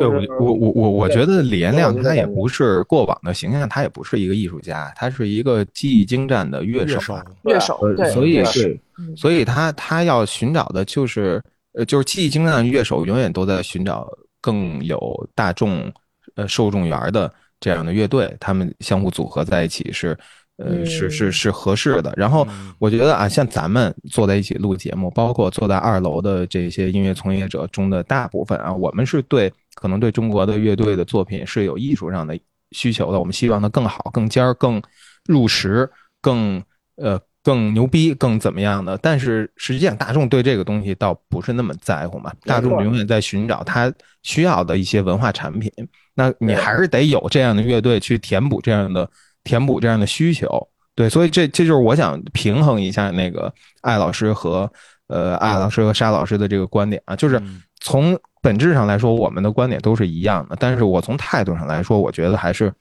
[0.00, 7.24] 就是对我我我我我觉得李延亮他也不是过往的形象，他也不是一个艺术家，他是一个技艺精湛的乐手乐手啊。
[7.42, 11.42] 乐手呃对，所以对对，嗯所以他他要寻找的就是
[11.72, 14.08] 呃，就是技艺精湛的乐手永远都在寻找
[14.40, 15.92] 更有大众
[16.36, 20.16] 呃受众缘的这样的乐队，他们相互组合在一起是
[20.56, 22.12] 呃是是是合适的。
[22.16, 32.38] 然后嗯我觉得啊，像咱们坐在一起录节目，包括坐在二楼的这些音乐从业者中的大部分啊，我们是对可能对中国的乐队的作品是有艺术上的
[32.72, 34.82] 需求的，我们希望它更好、更尖儿、更
[35.26, 35.88] 入时、
[36.20, 36.62] 更
[36.96, 38.98] 呃更牛逼、更怎么样的。
[38.98, 43.92] 但是实际上，大众对这个东西倒不是那么在乎嘛，大众永远在寻找他
[44.22, 45.70] 需要的一些文化产品。
[46.14, 49.08] 那你还是得有这样的乐队去填补这样的
[49.44, 50.48] 填补这样的需求。
[50.96, 54.70] 对，所以这这就是我想平衡一下那个艾老师和
[55.08, 62.72] 呃艾老师和沙老师的这个观点啊，就是嗯从本质上来说，我们的观点都是一样的，但是我从态度上来说，我觉得还是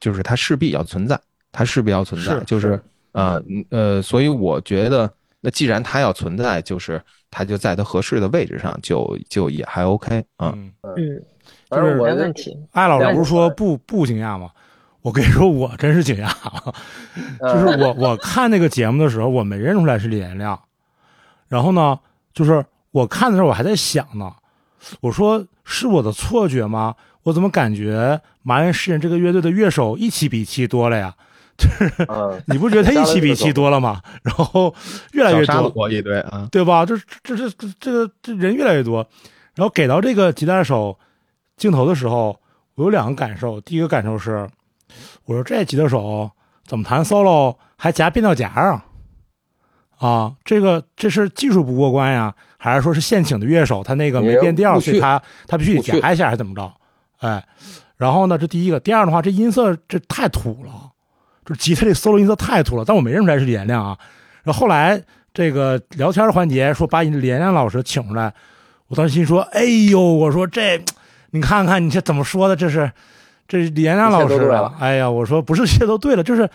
[0.00, 1.18] 就是它势必要存在，
[1.50, 2.72] 它势必要存在，是就是
[3.12, 5.10] 啊嗯呃，所以我觉得
[5.40, 7.00] 那既然它要存在，就是
[7.30, 10.52] 它就在它合适的位置上，就就也还 OK 啊。
[10.54, 11.22] 嗯，嗯，
[11.70, 12.54] 就是我没问题。
[12.72, 14.50] 艾老师不是说不不惊讶吗？
[15.02, 16.32] 我跟你说，我真是惊讶，
[17.40, 20.58] 就是我我看那个节目的时候，我没认出来是李延亮。
[21.48, 21.98] 然后呢，
[22.32, 24.32] 就是我看的时候，我还在想呢，
[25.00, 26.94] 我说是我的错觉吗？
[27.24, 31.14] 我怎么感觉麻原诗人这个乐队的乐手一起比一起多了呀？
[31.56, 31.92] 就是，
[32.46, 34.00] 你不觉得他一起比一起多了吗？
[34.22, 34.74] 然后
[35.12, 36.86] 越来越多，罗一堆啊，对吧？
[36.86, 39.06] 这这这这这个这人越来越多，
[39.54, 40.98] 然后给到这个吉他手
[41.56, 42.40] 镜头的时候，
[42.74, 43.60] 我有两个感受。
[43.60, 44.48] 第一个感受是，
[45.24, 46.30] 我说这吉他手
[46.66, 48.84] 怎么弹 solo 还夹变调夹啊？
[49.98, 56.72] 啊，这个这是技术不过关呀，还是说是现请的乐手他那个没变调，所以他他必须得夹一下，还是怎么着？
[57.18, 57.44] 哎，
[57.96, 60.90] 然后呢，这第一个，第二的话，这音色这太土了，
[61.46, 63.96] 就吉他这 solo 音色太土了，但我没认出来是李延亮啊。
[64.42, 65.00] 然后后来
[65.32, 68.34] 这个聊天的环节说把李延亮老师请出来，
[68.88, 70.84] 我当时心说，哎呦，我说这
[71.30, 72.90] 你看看你这怎么说的，这是
[73.52, 74.50] 这是李延亮老师
[74.80, 76.48] 哎呀，我说不是一切都对了，就是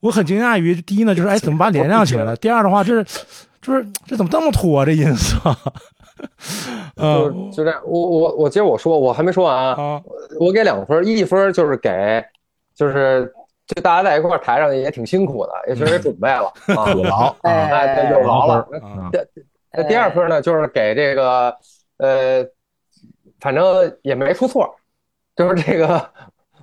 [0.00, 2.36] 我很惊讶于第一呢，就是哎怎么把连亮起来了？
[2.36, 3.26] 第二的话，这是
[3.62, 4.84] 就是这怎么这么土啊？
[4.84, 5.38] 这音色，
[6.96, 7.80] 就嗯就这样。
[7.86, 9.70] 我我我接着我说，我还没说完啊。
[9.82, 10.02] 啊
[10.38, 12.22] 我给两分，一分就是给，
[12.74, 13.32] 就是
[13.66, 18.56] 就大家在一块台上也挺辛苦的，也确实准备了啊， 有劳哎，对，有劳了。
[18.82, 19.10] 啊
[19.72, 21.56] 那第二分呢，就是给这个
[21.96, 22.44] 呃，
[23.40, 24.70] 反正也没出错，
[25.34, 26.06] 就是这个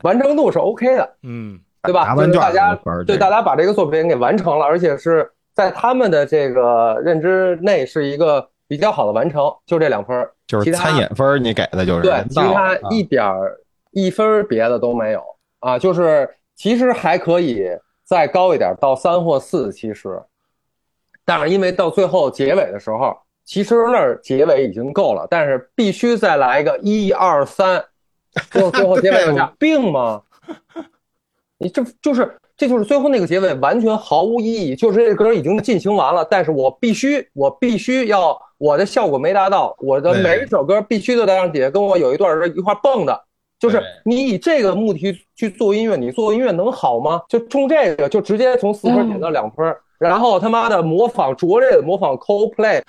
[0.03, 1.59] 完成度是 OK 的，嗯。
[1.83, 2.13] 对吧？
[2.15, 10.31] 就是大家对大家把这个作品给完成了，而且是在他们的这个认知内是一个比较好的完成，就这两分儿。
[10.45, 13.57] 就是其他参演分儿你给的就是对其他啊一点儿
[13.93, 15.23] 一分别的都没有。
[15.59, 17.67] 啊，就是其实还可以
[18.03, 20.21] 再高一点，到三或四，其实，
[21.25, 27.83] 但是因为到最后结尾的时候，其实那儿结尾已经够了，但是必须再来一个一二三，
[28.51, 30.21] 最后最后结尾有病吗？
[31.57, 43.25] 你这就是这就是最后那个结尾完全毫无意义，就是这歌已经进行完了，但是我必须我必须要我的效果没达到，我的每一首歌必须都得让底下跟我有一段是一块蹦的。
[43.59, 47.21] 就是你以这个目的去做音乐，你做音乐能好吗？
[47.29, 52.81] 就冲这个，就直接从四分减到两分，然后他妈的模仿拙劣的模仿 Coldplay，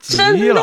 [0.00, 0.62] 真的，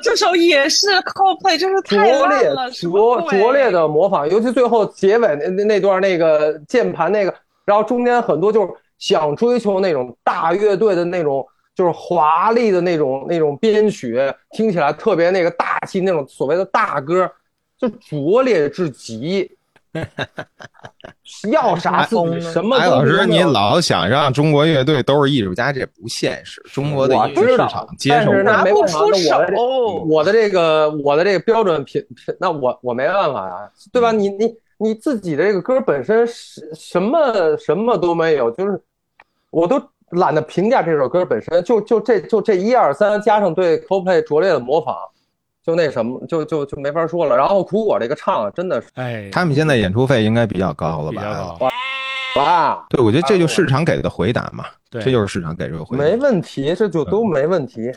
[0.00, 8.68] 这首也是 Coldplay，真是太拙劣烂了，拙拙劣的模仿，尤其最后结尾那那那段那个键盘那个，然后中间很多就是
[9.00, 14.16] 想追求那种大乐队的那种，就是华丽的那种那种编曲，
[14.52, 17.28] 听起来特别那个大气那种所谓的大歌，
[17.76, 19.50] 就拙劣至极。
[21.50, 26.62] 要啥自己什么哎，老师，你老想让中国乐队都是艺术家，这不现实。
[26.72, 30.04] 中国的我音乐市场接但是受不了拿不那没办法出那我的这手。
[30.08, 34.12] 我的这个我的这个标准品品，那我我没办法呀，对吧？
[34.12, 38.80] 你你你自己的这个歌本身什什么什么都没有，就是
[39.50, 39.80] 我都
[40.10, 44.96] 懒得评价这首歌本身，就就这就这一二三，加上对 Coldplay 拙劣的模仿，
[45.64, 47.34] 就那什么，就就就没法说了。
[47.34, 51.56] 然后苦果这个唱真的是哎，他们现在演出费应该比较高了比较吧？
[51.58, 51.68] 高，
[52.36, 56.04] 哇，对，我觉得这就市场给的回答嘛，对这就是市场给这个回答。
[56.04, 57.90] 没问题，这就都没问题。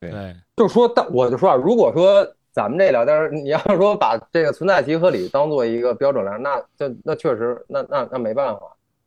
[0.00, 8.60] 对，对，就说，但我就说啊，如果说咱们这聊天儿，你要是说把这个存在即合理当做一个标准量，那就那确实，那那那没办法，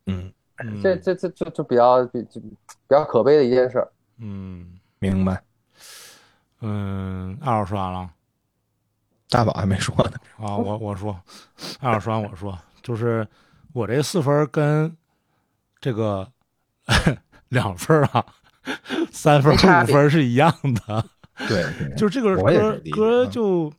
[0.06, 2.50] 嗯，嗯这这这这就比较比就比
[2.90, 3.86] 较可悲的一件事。
[4.20, 4.66] 嗯
[4.98, 5.40] 明白。
[6.60, 8.10] 嗯，二号说完了
[9.30, 11.18] 大宝还没说呢，啊，我我说，
[11.80, 13.26] 二号说完我说，就是
[13.72, 14.96] 我这四分跟
[15.80, 16.30] 这个
[17.50, 18.24] 两分啊，
[19.12, 20.52] 三分五分是一样
[20.86, 21.04] 的。
[21.46, 23.72] 对，对就是这个歌歌嗯就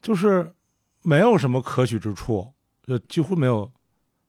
[0.00, 0.50] 就是
[1.02, 2.50] 没有什么可取之处，
[2.86, 3.70] 就几乎没有，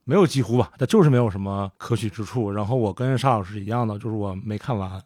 [0.04, 2.52] 没有几乎吧，它就是没有什么可取之处。
[2.52, 5.02] 然后我跟沙老师一样的，就是我没看完，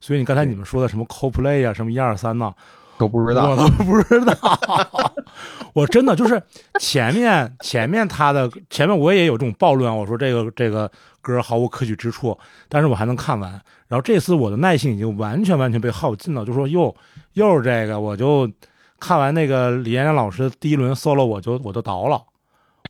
[0.00, 2.52] 所以你刚才你们说的什么 CoPlay 啊，什么一二三呐，
[2.98, 3.56] 都不知道我。
[3.56, 4.34] 都不知道。
[5.74, 6.42] 我真的就是
[6.80, 10.90] 前面前面他的前面我也有这种暴论，我说这个这个
[11.20, 12.38] 歌毫无可取之处，
[12.68, 13.50] 但是我还能看完。
[13.86, 16.94] 然后这次我的耐性已经完全完全被耗尽了，就说又
[17.34, 18.50] 又是这个，我就
[18.98, 22.22] 看完那个李延亮老师第一轮 solo，我就我就倒了，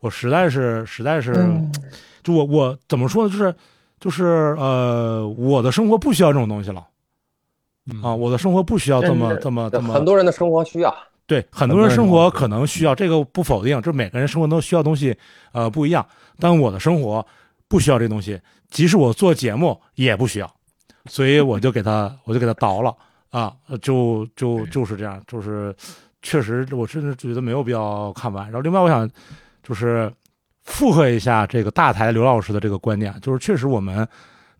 [0.01, 1.73] 我实在是实在是，嗯
[2.23, 3.31] 就我我怎么说呢？
[3.31, 3.55] 就是
[3.99, 6.87] 就是呃，我的生活不需要这种东西了。
[8.03, 10.95] 啊，我的生活不需要这么这么这么很多人的生活需要，
[11.27, 15.17] 对，很多人生活可能需要这个不否定，这每个人生活都需要东西，
[15.53, 16.05] 呃，不一样。
[16.39, 17.25] 但我的生活
[17.69, 20.53] 不需要这东西，即使我做节目也不需要，
[21.07, 22.95] 所以我就给他，我就给他倒了
[23.31, 25.75] 啊，就就就是这样，就是
[26.23, 28.45] 确实我甚至觉得没有必要看完。
[28.47, 29.09] 然后另外我想
[29.63, 30.13] 就是
[30.65, 34.07] 附和一下这个大台刘老师的这个观点，就是确实我们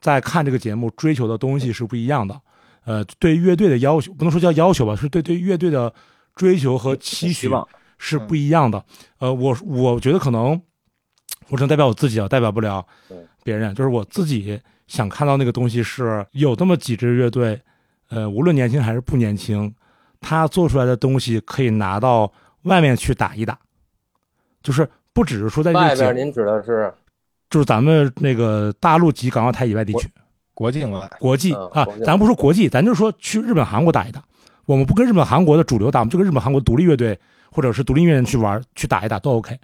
[0.01, 2.41] 在看这个节目追求的东西是不一样的。
[2.87, 5.93] 呃，对乐队的要求不能说叫要求吧，是对对乐队的
[6.37, 7.51] 追求和期许
[7.99, 8.83] 是不一样的。
[9.19, 10.61] 呃，我我觉得可能
[11.49, 12.87] 我只能代表我自己啊，代表不了
[13.43, 13.75] 别人。
[13.75, 17.61] 就是我自己想看到那个东西是有这么几支乐队，
[18.11, 19.75] 呃，无论年轻还是不年轻，
[20.21, 22.33] 他做出来的东西可以拿到
[22.63, 23.59] 外面去打一打，
[24.63, 26.95] 就是不只是说在外边您指的是
[27.51, 30.09] 就是咱们那个大陆及港澳台以外地区。
[30.57, 34.23] 国境外，国际啊咱不说国际，咱就说去日本、韩国打一打。
[34.65, 37.17] 我们不跟日本、韩国的主流打，我们就跟日本、韩国独立乐队
[37.53, 39.55] 或者是独立音乐人去玩，去打一打都 OK。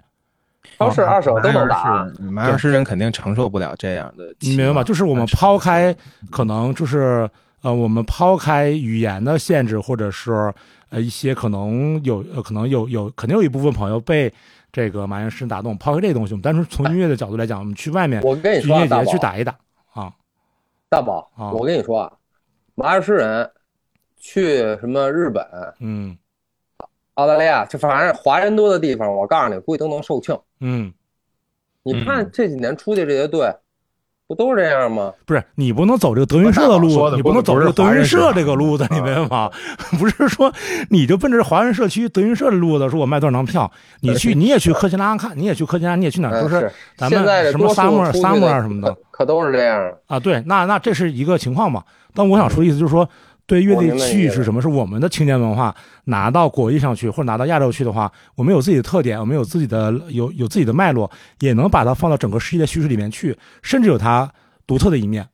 [0.77, 4.33] 超市二手都能打，是马尔诗人肯定承受不了这样的。
[4.39, 4.83] 你明白吗？
[4.83, 5.93] 就是我们抛开
[6.29, 7.27] 可能就是
[7.63, 10.53] 呃，我们抛开语言的限制，或者是
[10.89, 14.31] 呃一些可能有呃可能有有肯定有一部分朋友被
[14.71, 15.75] 这个马原诗人打动。
[15.77, 19.55] 抛开这个东西，我们单纯从音乐的角度来讲，我们去外面我跟你说啊，去音乐节去打一打
[19.93, 20.13] 啊。
[20.93, 22.13] 大宝啊，我跟你说啊，
[22.75, 23.49] 麻原诗人
[24.19, 25.43] 去什么日本、
[25.79, 26.15] 嗯
[27.15, 30.39] 澳大利亚，就反正华人多的地方，我告诉你，估计都能售罄。
[30.59, 30.93] 嗯，
[31.81, 33.51] 你看这几年出去这些队，
[34.27, 35.11] 不都是这样吗？
[35.25, 39.51] 不是你不能走这个德云社的路不是大宝说，的你不能走这个德云社这个路子，你明白吗？
[39.97, 40.53] 不是说
[40.89, 43.71] 你就奔着华人社区德云社的路子，说我卖多少张票，
[44.01, 46.47] 你去 你也去科切拉看，你也去科切拉，你也去哪儿？
[46.47, 49.91] 说嗯是咱们现在什么多数 summer 出去 summer 的啊什么的 都是这样。
[50.07, 51.83] 啊，对，那那这是一个情况嘛。
[52.13, 53.07] 但我想说的意思就是说，
[53.45, 54.61] 对乐队我明白你意思去是什么？
[54.61, 61.09] 是我们的青年文化拿到国际上去，或者拿到亚洲去的话，我们有自己的特点，我们有自己的有有自己的脉络，
[61.39, 64.31] 也能把它放到整个世界的叙事里面去，甚至有它
[64.67, 65.27] 独特的一面。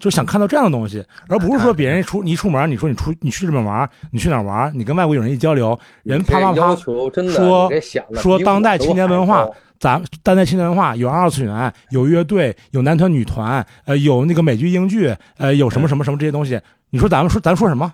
[0.00, 7.70] 就想看到这样的东西，而不是说别人出你一出门，你说你出你去日本玩，你去哪玩，你跟外国友人一交流，人啪啪啪说
[8.14, 16.60] 说当代青年文化高咱当代青年文化有二次元，有乐队，有男团女团，呃，有那个美剧英剧，呃，有什么什么什么这些东西。
[16.90, 17.92] 你说咱们说咱说什么？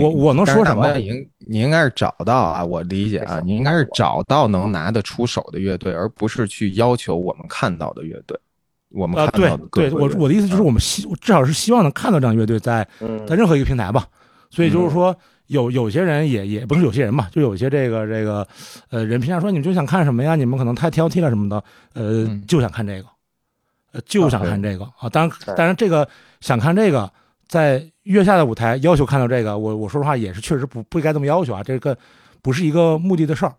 [0.00, 0.92] 我我能说什么
[1.38, 8.38] 你应该是找到啊，我理解啊，你应该是找到能拿得出手的乐队，而不是去要求我们看到的乐队。
[8.90, 14.06] 我们呃，对看到的各对，我我的意思就是我们希至少是希望能看到这样乐队在嗯在任何一个平台吧。
[14.50, 15.16] 所以嗯就是说，
[15.46, 18.46] 有有些人也也不是有些人吧，就有些这个这个
[18.90, 20.34] 呃人评价说你们就想看什么呀？
[20.34, 21.56] 你们可能太挑剔了什么的，
[21.94, 23.08] 呃，嗯就想看这个，
[23.92, 25.08] 呃，就想看这个啊。
[25.08, 26.08] 当然，当然这个
[26.40, 27.08] 想看这个，
[27.46, 31.96] 在月下的舞台要求看到这个，我我说实话也是确实不不应该这么要求啊，这个
[32.42, 33.54] 不是一个目的的事儿，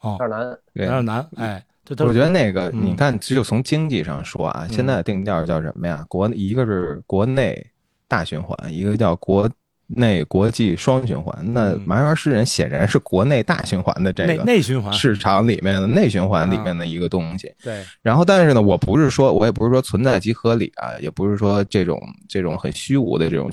[0.00, 0.58] 哦有，点难。
[0.72, 6.04] 有点难，哎，我觉得那个，嗯你看，就从经济上说啊，现在的定调叫什么呀？
[6.08, 7.66] 国一个是国内
[8.06, 9.50] 大循环，一个叫国
[9.88, 11.36] 内国际双循环。
[11.52, 17.52] 那嗯麻园诗人显然是国内大循环的这个内循环，市场里面的内循环里面的一个东西。
[17.60, 23.50] 对，然后，但是呢，我不是说，我也不是说存在即合理啊，也不是说这种这种很虚无的这种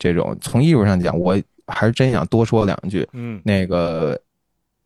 [0.00, 0.36] 这种。
[0.40, 3.06] 从艺术上讲，我还是真想多说两句。
[3.12, 4.20] 嗯那个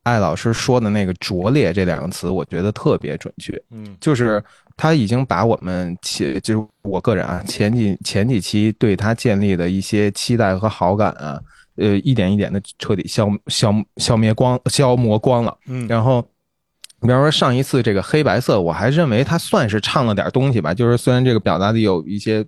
[0.03, 3.61] 艾老师说的那个“拙劣”这两个词，我觉得特别准确。
[3.71, 4.43] 嗯就是
[4.77, 11.41] 他已经把我们前，就是我个人啊，前几前几期对他建立的一些期待和好感啊，
[11.77, 15.57] 呃，一点一点的彻底消消消灭光、消磨光了。
[15.67, 16.27] 嗯，然后，
[17.03, 22.45] 比方说上一次这个黑白色，我还认为他算是唱了点东西吧，就是虽然这个表达的有一些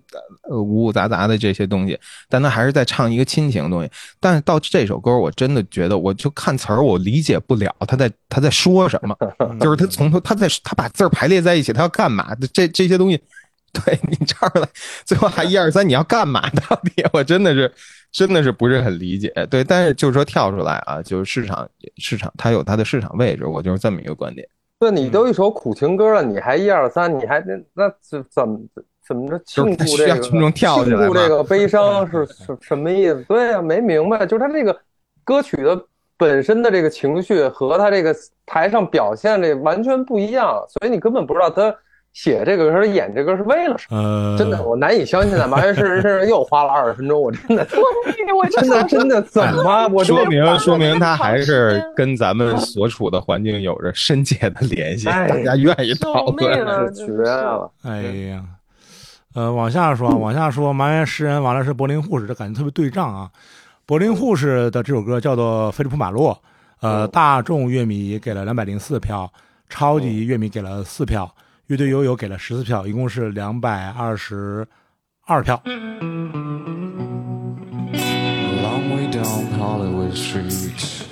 [0.49, 1.99] 呃五五杂杂的这些东西，
[2.29, 3.91] 但他还是在唱一个亲情的东西。
[4.21, 9.17] 但是到这首歌，我真的觉得，我就看词儿，我理解不了他在他在说什么，
[9.61, 12.35] 就是他从头他在他把字儿排列在一起，他要干嘛？
[12.53, 13.21] 这这些东西，
[13.75, 14.69] 对你唱出来，
[15.05, 16.49] 最后还一二三，你要干嘛？
[16.51, 17.73] 到底我真的是
[18.15, 19.29] 真的是不是很理解。
[19.51, 24.49] 对，但是就是说跳出来啊，就是市场市场它有它的市场位置，我就是这么一个观点。
[24.79, 28.61] 对你都一首苦情歌了，你还一二三，你还那那怎怎么
[29.05, 33.25] 怎么着庆祝这个群众跳起来庆祝这个悲伤 是什什么意思？
[33.29, 34.79] 对呀、没明白，就是他这个
[35.25, 35.85] 歌曲的
[36.17, 38.15] 本身的这个情绪和他这个
[38.47, 41.75] 台上表现这完全不一样，所以你根本不知道他
[42.15, 44.01] 写这个歌、演这个是为了什么。
[44.01, 47.67] 呃，真的，我难以相信在麻原诗人身上又花了二十分钟，我真的
[48.33, 49.87] 我我真的真的怎么？
[49.89, 56.55] 我说明说明他还是跟咱们所处的环境有着深切的联系，哎大家愿意讨论。
[56.95, 57.05] 是！
[57.07, 57.71] 绝了。
[57.83, 58.43] 哎呀，
[59.35, 63.29] 呃，往下说，往下说，麻原诗人完了是柏林护士，这感觉特别对仗啊。
[63.87, 66.33] 柏林护士的这首歌叫做《菲利普马洛》，
[66.81, 69.29] 呃，嗯大众乐迷给了两百零四票，
[69.69, 71.31] 超级乐迷给了四票，
[71.68, 74.68] 乐队悠悠给了十四票，一共是两百二十
[75.26, 75.62] 二票。
[78.62, 81.06] Long way down Hollywood Street.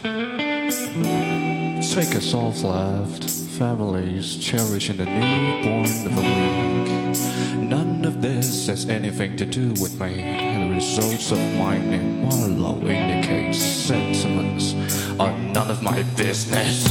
[1.81, 3.29] Take us off left.
[3.57, 7.17] Families cherishing the newborn of a week.
[7.59, 10.21] None of this has anything to do with me.
[10.21, 14.75] And the results of my name Marlowe indicates sentiments
[15.19, 16.85] are none of my business.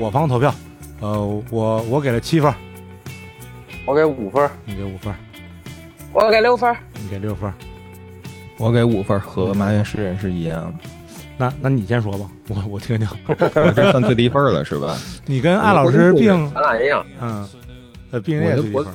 [0.00, 0.54] 我方投票，
[1.00, 2.50] 呃，我我给了七分，
[3.84, 5.14] 我给五分，你给五分，
[6.14, 7.52] 我给六分，你给六分。
[8.56, 10.78] 我给五分，和麻原诗人是一样的，
[11.36, 13.06] 那那你先说吧，我我听听。
[13.28, 14.96] 我这算最低分了是吧？
[15.26, 17.04] 你跟艾老师并咱俩一样。
[17.20, 17.46] 嗯，
[18.10, 18.86] 呃，并列我我最低分。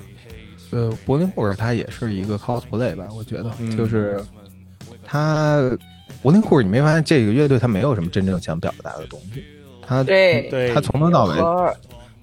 [0.72, 4.20] 呃，柏林护士他也是一个 cosplay 吧，我觉得嗯就是
[5.04, 5.62] 他
[6.24, 9.44] 柏林护士，你没发现这个乐队他没有什么真正想表达的东西，
[9.88, 11.36] 他对对他从头到尾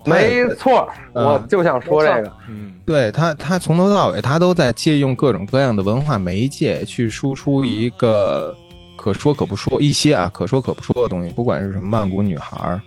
[0.05, 2.33] 没错，嗯我就想说这个。
[2.49, 8.53] 嗯对他，他从头到尾，他都在借用各种各样的文化媒介去输出一个
[8.97, 12.81] 可说可不说一些啊，可说可不说的东西，不管是什么曼谷女孩儿，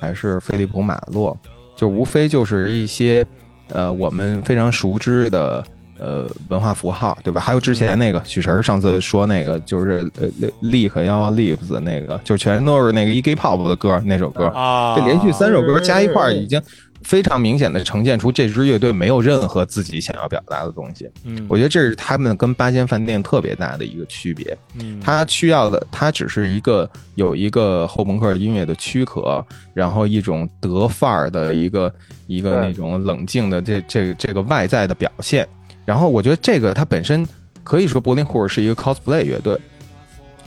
[0.00, 1.36] 还是菲利普马洛，
[1.76, 3.24] 就无非就是一些
[3.68, 5.62] 呃我们非常熟知的
[6.04, 7.40] 呃文化符号，对吧？
[7.40, 10.28] 还有之前那个许晨上次说那个就是呃
[10.62, 13.34] Leak 幺 Lives 的那个，就全都是那个 E.G.
[13.34, 16.60] Pop 的歌那首歌，啊，这连续三首歌加一块儿，已经
[17.02, 21.08] 非常明显的呈现出这支乐队没有任何自己想要表达的东西。
[21.24, 24.56] 嗯，我觉得这是他们跟八仙饭店特别大的一个区别。
[24.78, 29.44] 嗯，他需要的，他只是一个有一个后朋克音乐的躯壳，
[29.74, 31.92] 然后一种德范儿的一个
[32.26, 35.46] 一个那种冷静的这这这个外在的表现。
[35.84, 37.26] 然后我觉得这个它本身
[37.62, 39.58] 可以说柏林护士是一个 cosplay 乐队，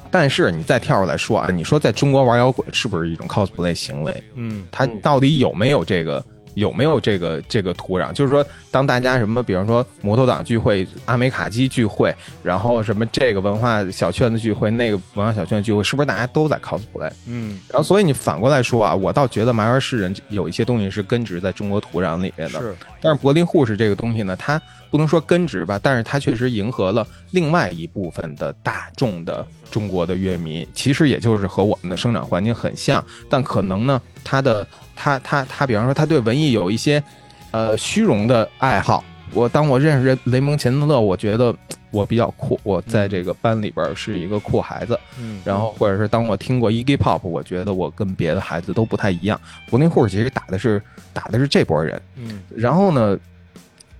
[0.09, 4.23] 但是你再跳出来说啊，你说在中国玩摇滚是不是一种 cosplay 行为？
[4.35, 6.23] 嗯它到底有没有这个
[6.55, 8.11] 有没有这个这个土壤？
[8.13, 12.11] 就是说，当大家什么，比方说摩托党聚会、阿美卡基聚会，
[12.41, 17.11] 然后什么这个文化小圈子聚会、那个文化小圈子聚会，是不是大家都在 cosplay？
[17.27, 22.59] 嗯然后，所以你反过来说啊，我倒觉得麻园诗人有一些东西是根植在中国土壤里面的。
[22.59, 24.59] 是但是柏林护士这个东西呢，它
[24.89, 34.65] 不能说根植吧，但是它确实迎合了另外一部分的大众的中国的乐迷，其实也就是和我们的生长环境很像，但可能呢，他的
[34.95, 37.03] 他他他，比方说他对文艺有一些
[37.51, 39.03] 呃虚荣的爱好。
[39.33, 41.53] 我当我认识雷蒙钱德勒，我觉得
[41.91, 44.97] 我比较酷，我在这个班里边是一个酷孩子。
[45.19, 49.39] 嗯，然后或者是当我听过 Eggy Pop，我觉得我跟别的孩子都不太一样。
[49.69, 50.81] 国内护士其实打的是
[51.11, 53.19] 打的是这波人，嗯然后呢，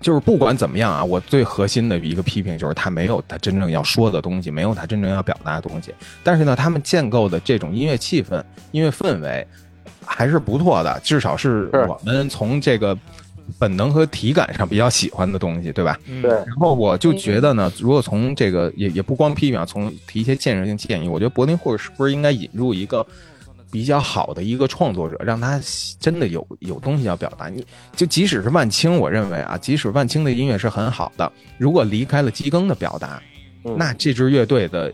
[0.00, 5.92] 就是不管怎么样啊，我最核心的一个批评就是他没有他真正要说的东西，没有他真正要表达的东西。
[6.22, 9.46] 但是呢，他们建构的这种音乐气氛、音乐氛围
[10.04, 12.96] 还是不错的，至少是是我们从这个
[13.58, 15.98] 本能和体感上比较喜欢的东西，对吧？
[16.06, 23.04] 嗯对，然后我就觉得呢，如果从这个也也不光批评啊，从提一些建设性建议，我觉得柏林护士是不是应该引入一个
[23.70, 25.60] 比较好的一个创作者，让他
[26.00, 27.48] 真的有有东西要表达。
[27.48, 27.64] 你
[27.94, 33.22] 就即使是万青，我认为啊，即使万青的音乐是很好的，如果离开了基更的表达，
[33.64, 34.92] 嗯那这支乐队的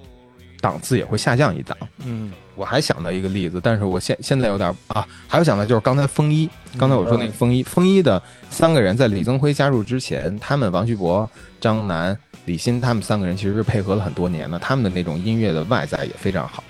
[0.60, 1.76] 档次也会下降一档。
[2.04, 6.48] 嗯我还想到一个例子，但是我现现在有点啊，还有想到就是刚才风衣，
[6.78, 11.28] 刚才我说那个风衣，风衣的三个人在李增辉加入之前，他们王旭博、
[11.60, 16.62] 张楠、李欣他们三个人其实是配合了很多年的，他们的那种音乐的外在也非常好，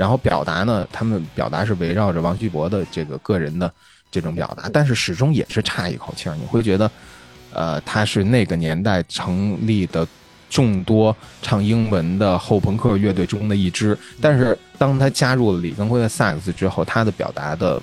[0.00, 3.70] 然后表达呢，他们表达是围绕着王旭博的这个个人的
[4.10, 6.90] 这种表达，但是始终也是差一口气儿，你会觉得，
[7.52, 10.08] 呃，他是那个年代成立的
[10.48, 17.78] 众多唱英文的后朋克乐队中的一支，但是当他加入了李根辉的萨克斯之后，他的表达的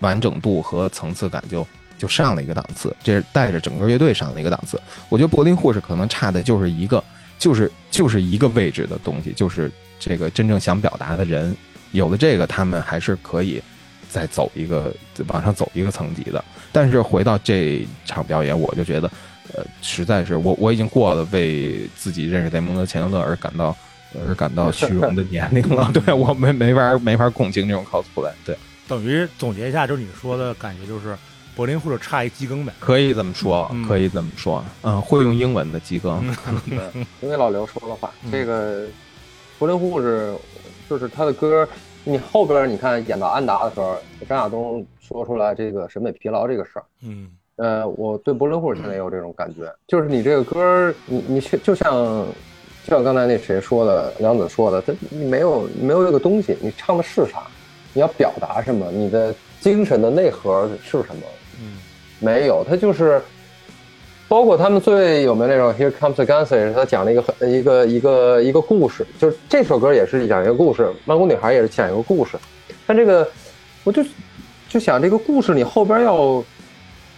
[0.00, 4.78] 完整度和层次感就就上了一个档次，这是带着整个乐队上了一个档次。
[5.08, 7.02] 我觉得柏林护士可能差的就是一个，
[7.38, 11.56] 就是就是一个位置的东西，就是这个真正想表达的人，
[11.92, 13.62] 有了这个，他们还是可以
[14.08, 14.94] 再走一个
[15.26, 16.44] 往上走一个层级的。
[16.70, 19.10] 但是回到这场表演，我就觉得，
[19.54, 23.76] 呃，实在是我我已经过了为自己认识雷蒙德·钱德勒而感到
[24.26, 25.90] 而感到虚荣的年龄了。
[26.04, 28.30] 对我没没法没法共情这种 cosplay。
[28.44, 31.16] 对，等于总结一下，就是你说的感觉就是
[31.56, 32.72] 柏林或者差一基更呗。
[32.78, 34.62] 可以这么说嗯，可以这么说。
[34.82, 36.22] 嗯，会用英文的鸡哥，
[36.68, 36.78] 对，
[37.22, 38.84] 因为老刘说的话，嗯这个
[39.58, 40.32] 柏林护士
[40.88, 41.68] 就是他的歌，
[42.04, 43.96] 你后边你看演到安达的时候，
[44.28, 51.92] 张亚东说出来这个审美疲劳这个事儿，嗯呃，我对柏林护士现在也有这种感觉，就是你这个歌，你你去就像
[52.84, 57.42] 就像刚才那谁说的，杨子说的，他你没有你没有这个东西，你唱的是啥？
[57.92, 58.90] 你要表达什么？
[58.92, 61.22] 你的精神的内核是什么？
[61.60, 61.78] 嗯
[62.20, 63.20] 没有，他就是，
[64.28, 72.38] 包括他们最有名那首《Here Comes the Gun》，是他讲了一个很一个一个一个故事，就是这首歌也是讲一个故事，《曼谷女孩》也是讲一个故事，
[72.86, 73.26] 但这个
[73.84, 74.04] 我就
[74.68, 76.44] 就想这个故事你后边要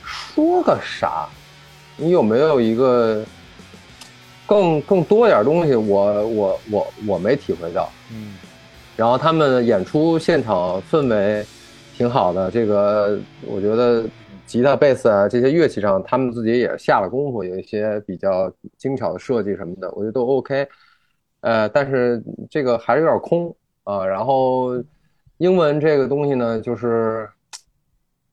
[0.04, 1.28] 说个啥？
[1.96, 3.24] 你有没有一个
[4.46, 5.74] 更更多点东西？
[5.74, 7.90] 我我我我没体会到。
[8.12, 8.34] 嗯
[8.96, 11.44] 然后他们演出现场氛围
[11.96, 14.04] 挺好的，这个我觉得
[14.50, 20.66] 吉他、贝斯啊这些乐器上，他们自己也下了功夫，有一些比较精巧的设计什么的，我觉得都 OK。
[21.42, 22.20] 呃，但是
[22.50, 24.04] 这个还是有点空啊。
[24.04, 24.72] 然后
[25.38, 27.30] 英文这个东西呢，就是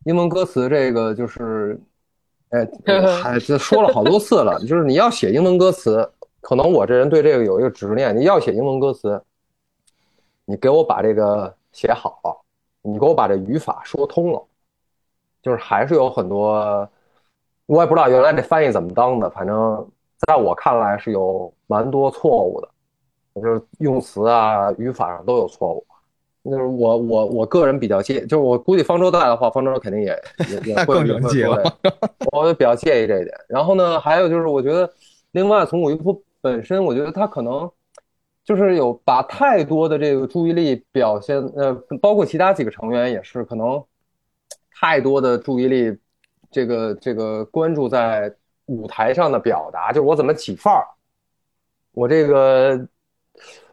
[0.06, 1.80] 英文歌词这个就是，
[2.50, 2.68] 哎，
[3.22, 6.10] 还这说了好多次了，就是你要写英文歌词，
[6.42, 9.22] 可能我这人对这个有一个执念，你要写英文歌词。
[10.50, 12.44] 你给我把这个写好，
[12.82, 14.47] 你给我把这语法说通了，
[15.42, 16.90] 就是还是有很多，
[17.66, 19.88] 我也不知道原来这翻译怎么当的，反正
[20.28, 22.70] 在我看来是有蛮多错误的，
[23.42, 25.86] 就是用词啊、语法上都有错误。
[26.44, 30.18] 就是我我我个人比较介，就是我估计方舟在的话，方舟肯定也
[30.50, 31.62] 也也 会那更也会
[32.32, 33.36] 我就比较介意这一点。
[33.50, 34.90] 然后呢，还有就是我觉得，
[35.32, 37.70] 另外从武亦夫本身，我觉得他可能
[38.46, 43.84] 就是有把太多的这个注意力表现，呃，包括其他几个成员也是，可能
[44.80, 45.98] 太多的注意力，
[46.52, 48.34] 这个这个关注在
[48.66, 50.86] 舞台上的表达，就是我怎么起范儿，
[51.94, 52.88] 我这个，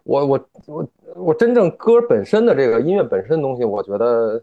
[0.03, 4.43] 我我我我真正歌本身的这个音乐本身的东西，我觉得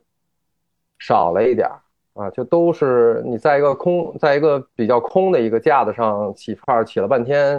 [0.99, 1.80] 少了一点儿。
[2.14, 7.57] 啊，就都是你在一个空，在一个比较空的一个架子上起范儿，起了半天，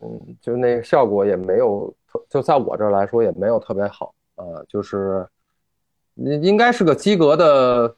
[0.00, 1.94] 嗯，就那效果也没有，
[2.28, 4.12] 就在我这儿来说也没有特别好。
[4.34, 5.24] 啊，就是
[6.16, 7.94] 应应该是个及格的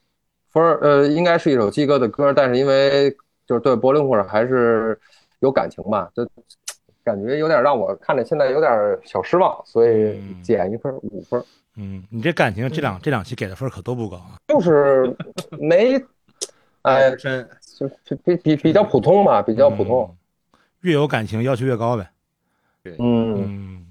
[0.48, 3.10] 分儿，呃，应该是一首及格的歌，但是因为
[3.46, 4.98] 就是对柏林或者还是
[5.40, 6.26] 有感情吧，就
[7.04, 10.42] 感觉有点让我看着现在有点小失望，所以嗯。
[10.42, 11.44] 减一分儿五分儿，
[11.76, 14.38] 嗯，你这感情这两这两期给的分儿可都不高啊。
[14.48, 15.14] 就是
[15.58, 16.02] 没，
[16.82, 20.08] 哎，真就比比比比较普通吧，比较普通，
[20.52, 22.08] 嗯，越有感情要求越高呗。
[22.82, 22.96] 对。
[22.98, 23.86] 嗯，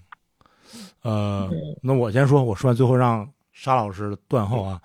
[1.04, 1.50] 呃，
[1.82, 4.80] 那我先说，我说完最后让沙老师断后啊。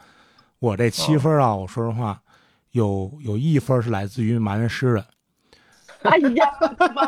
[0.60, 2.20] 我这七分啊，我说实话，
[2.72, 5.04] 有有一分是来自于埋怨诗人，
[6.04, 7.06] 哎呀，又把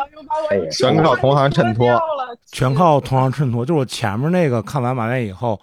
[0.51, 2.01] 哎呀我全靠同行衬托
[2.47, 3.65] 全靠同行衬托。
[3.65, 5.61] 就是我前面那个看完埋怨以后，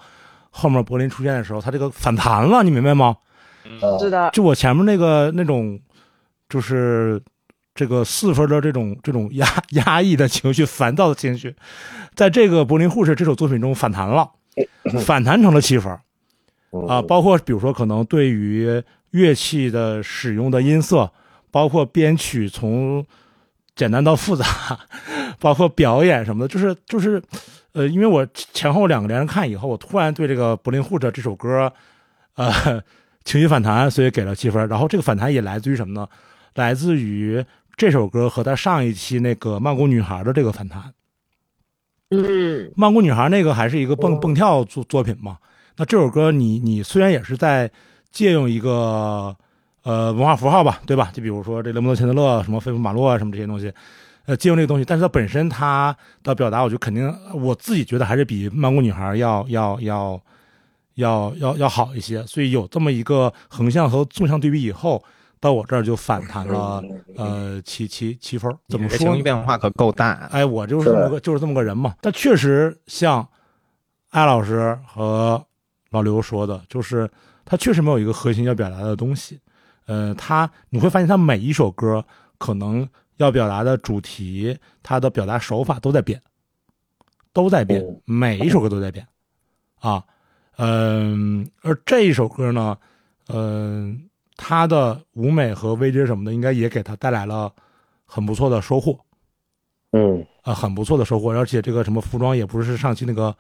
[0.51, 3.17] 后面柏林出现的时候，他这个反弹了，你明白吗？
[3.81, 5.79] 呃是的，就我前面那个那种，
[6.47, 7.19] 就是
[7.73, 11.55] 这个四分的这种这种压压抑的情绪、烦躁的情绪，
[12.13, 14.29] 在这个柏林护士这首作品中反弹了，
[15.05, 15.91] 反弹成了七分
[16.87, 17.01] 啊。
[17.01, 18.81] 包括比如说，可能对于
[19.11, 21.11] 乐器的使用的音色，
[21.51, 23.05] 包括编曲从
[23.75, 24.45] 简单到复杂，
[25.39, 27.21] 包括表演什么的，就是就是，
[27.73, 31.71] 呃，因为我前后两个连着看以后，我突然对这个柏林护士这首歌，
[32.35, 32.81] 呃。
[33.25, 34.67] 情绪反弹，所以给了七分。
[34.69, 36.07] 然后这个反弹也来自于什么呢？
[36.55, 37.45] 来自于
[37.75, 40.81] 这首歌和他上一期那个《曼谷女孩》的这个反弹。
[42.11, 42.19] 嗯，
[42.75, 45.37] 《曼谷女孩》那个还是一个蹦蹦跳作作品嘛。
[45.77, 47.69] 那这首歌你你虽然也是在
[48.11, 49.35] 借用一个
[49.83, 51.11] 呃文化符号吧，对吧？
[51.13, 53.71] 就比如说这雷蒙德·钱德勒什么飞夫马洛啊什么这些东西，
[54.25, 60.19] 呃，借用这个东西，但是它本身它的表达，我就肯定我自己觉得还是比《曼谷女孩》要要要
[60.95, 62.25] 要要要好一些。
[62.25, 65.03] 所以有这么一个横向和纵向对比以后，
[65.39, 66.83] 到我这儿就反弹了
[67.15, 68.57] 呃七七七分儿。
[68.67, 69.23] 怎么说情绪？
[69.23, 70.27] 变化可够大。
[70.31, 71.95] 哎，我就是这么个就是这么个人嘛。
[72.01, 73.27] 但确实像
[74.09, 75.43] 艾老师和
[75.91, 77.09] 老刘说的，就是
[77.45, 79.39] 他确实没有一个核心要表达的东西。
[79.85, 82.05] 呃，他你会发现他每一首歌
[82.37, 82.87] 可能
[83.17, 86.21] 要表达的主题，他的表达手法都在变，
[87.33, 89.07] 都在变嗯，每一首歌都在变
[89.79, 90.03] 啊。
[90.57, 92.77] 嗯、而这一首歌呢，
[93.29, 94.08] 嗯、
[94.41, 97.51] 他的舞美和 VJ 什么的，应该也给他带来了
[98.05, 98.97] 很不错的收获。
[99.91, 103.35] 嗯啊，很不错的收获，而且这个什么服装也不是上期那个，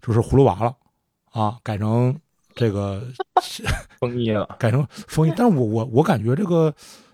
[0.00, 0.74] 就是葫芦娃了，
[1.32, 2.16] 啊，改成
[2.54, 3.02] 这个
[4.00, 6.72] 风衣了， 改成风衣，但是我我我感觉这个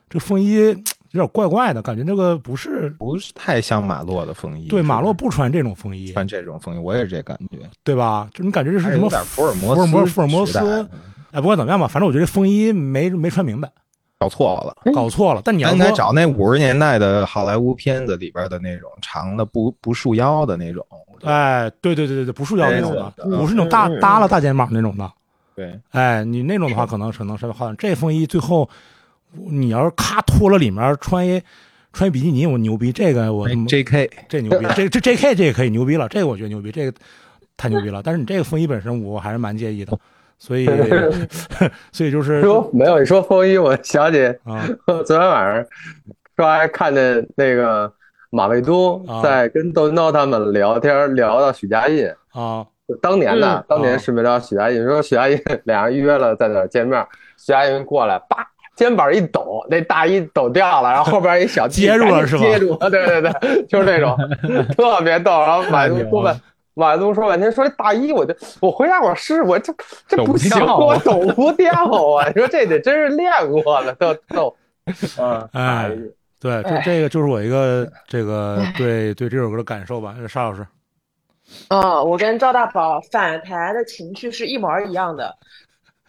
[0.08, 0.56] 这个风衣
[1.10, 4.68] 有点怪怪的，感觉这个不是不是太像马洛的风衣。
[4.68, 7.68] 对马洛不穿这种风衣，穿这种风衣，我也是这感觉。
[7.82, 8.28] 对吧？
[8.32, 10.88] 就你感觉这是什么有点福尔摩斯福尔摩福尔摩斯？
[11.32, 13.70] 哎，不管怎么样吧，反正我觉得这风衣没没穿明白，
[14.18, 14.92] 搞错了。
[14.92, 15.42] 搞错了。
[15.44, 20.86] 但你要咱应该找那五十年代的好莱坞片子里边的那种长的不不束腰的那种。
[21.22, 25.10] 哎，对对对对对，不束腰那种的，不是那种大耷拉大肩膀那种的。
[25.54, 27.74] 对，哎，你那种的话，可能可能稍微好点。
[27.78, 28.68] 这风衣最后，
[29.32, 31.42] 你要是咔脱了里面穿一
[31.94, 32.92] 穿一比基尼，我牛逼。
[32.92, 34.10] 这个我 J.K.
[34.28, 35.34] 这牛逼，这这 J.K.
[35.34, 36.96] 这个可以牛逼了，这个我觉得牛逼，这个
[37.56, 38.02] 太牛逼了。
[38.02, 39.98] 但是你这个风衣本身，我还是蛮介意的，
[40.38, 40.66] 所以
[41.92, 44.66] 所以就是说没有，你说风衣，我想起啊
[45.04, 45.64] 昨天晚上
[46.36, 47.90] 刷看见那个
[48.30, 57.04] 马未都啊在跟窦文涛他们聊天，聊到许家印，啊就当年的嗯当年是没聊许家印，说许家印俩人约了在哪儿见面，
[57.36, 58.46] 许家印过来，叭。
[58.76, 64.14] 肩膀一抖，那大衣抖掉了，然后后边一小弟接住了是吧接住了，对对对，就是那种
[64.76, 65.30] 特别逗。
[65.40, 66.38] 然后马东说半，
[66.78, 69.74] 马东说半天，说这大衣，我就我回家我试，我这
[70.06, 71.72] 这不行，我抖不掉
[72.14, 72.28] 啊！
[72.28, 74.54] 你说这得真是练过了，都都。
[75.18, 75.90] 嗯，哎
[76.38, 80.14] 对，这哎这个就是我一个 这个对对这首歌的感受吧。
[80.28, 80.66] 沙老师，
[81.68, 85.34] 嗯，我跟赵大宝反弹的情绪是一模一样的。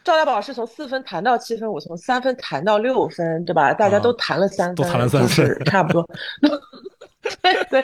[0.04, 3.74] 赵大宝是从四分弹到七分，我从三分弹到六分，对吧？
[3.74, 6.06] 大家都弹了三分，都弹了三分差不多。
[7.42, 7.84] 对 对，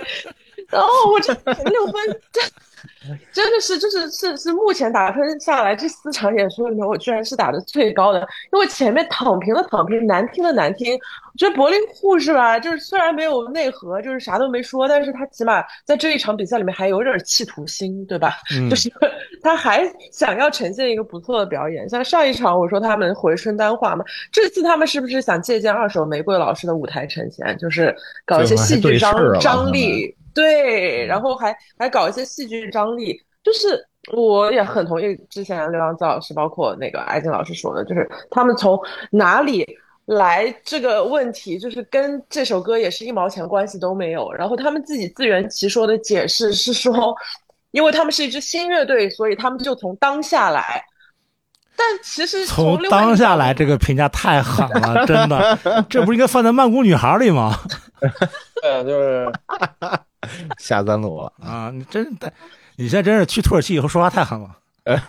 [0.70, 2.44] 然后我这六分真
[3.32, 8.20] 真的是就是是是目前打分下来这四场演出里面，我居然是打的最高的，
[8.52, 10.94] 因为前面躺平的躺平，难听的难听。
[10.96, 18.36] 我觉得柏林护士吧，就是虽然没有内核，就是啥都没说，但是他起码在这一场比赛里面还有点企图心，对吧？
[18.56, 18.92] 嗯 就是
[19.42, 21.90] 他还想要呈现一个不错的表演。
[21.90, 27.96] 像上一场我说他们回春丹化嘛，这次他们是不是想借鉴二手玫瑰老师的舞台呈现，就是
[28.26, 30.16] 搞一些戏剧张张力？
[30.34, 33.80] 对，然后还还搞一些戏剧张力，就是
[34.14, 38.80] 我也很同意之前刘洋子老师，包括那个艾静老师说的，就是他们从
[39.12, 39.66] 哪里
[40.06, 44.32] 来这个问题，就是跟这首歌也是一毛钱关系都没有。
[44.34, 47.16] 然后他们自己自圆其说的解释是说，
[47.72, 50.84] 因为他们是一支新乐队，所以他们就从当下来。
[51.76, 55.58] 但其实从当下来，这个评价太狠了，真的，
[55.90, 57.58] 这不是应该放在曼谷女孩里吗？
[58.62, 59.32] 对，就是
[60.58, 61.32] 下三路了。
[61.42, 62.32] 啊，你真的，
[62.78, 64.58] 你现在真是去土耳其以后说话太狠了。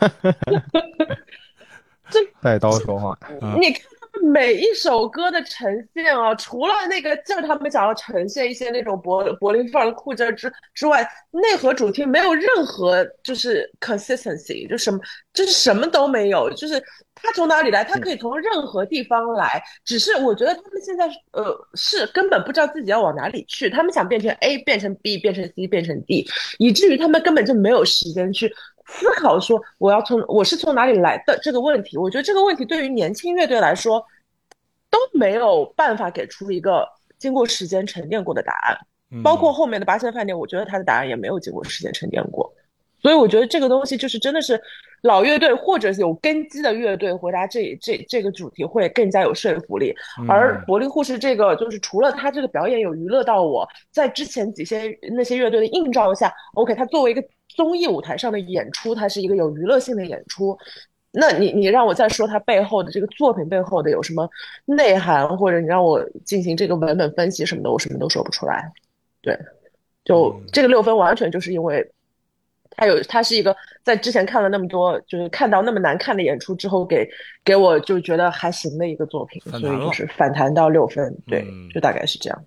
[2.40, 3.18] 带刀说话，
[4.24, 14.98] 每一首歌的呈现啊，除了那个劲儿，他们想要呈现一些那种柏柏林范儿的酷劲儿之之外，内核主题没有任何就是 consistency，就什么
[15.32, 16.82] 就是什么都没有，就是
[17.14, 26.26] 他从哪里来，他可以从任何地方来，只是我觉得他们现在呃是根本不知道自己要往哪里去，他们想变成 A，变成 B，变成 C，变成 D，
[26.58, 28.52] 以至于他们根本就没有时间去
[28.86, 31.96] 思考说我要从我是从哪里来的这个问题。
[31.96, 34.04] 我觉得这个问题对于年轻乐队来说
[34.94, 36.88] 都没有办法给出一个
[37.18, 38.78] 经过时间沉淀过的答案。
[39.10, 42.52] 嗯包括后面的八仙饭店，我觉得他的答案也没有经过时间沉淀过。
[43.02, 44.60] 所以我觉得这个东西就是真的是
[45.02, 49.94] 老乐队或者有根基的乐队回答这这这个主题会更加有说服力。
[50.20, 60.58] 嗯而柏林护士这个，就是除了他这个表演有娱乐到我，在之前几些那些乐队的映照下，OK，他作为一个综艺舞台上的演出，它是一个有娱乐性的演出。
[61.16, 64.28] 那你你让我再说它背后的这个作品背后的有什么
[64.64, 68.68] 内涵，或者你让我进行这个文本分析什么的，我什么都说不出来。
[69.22, 69.38] 对，
[70.04, 71.88] 就嗯这个六分完全就是因为
[72.70, 77.08] 他有他是一个在之前看了那么多，就是看到那么难看的演出之后给
[77.44, 82.44] 给我就觉得还行的一个作品，所以就是反弹到六分，对嗯，就大概是这样。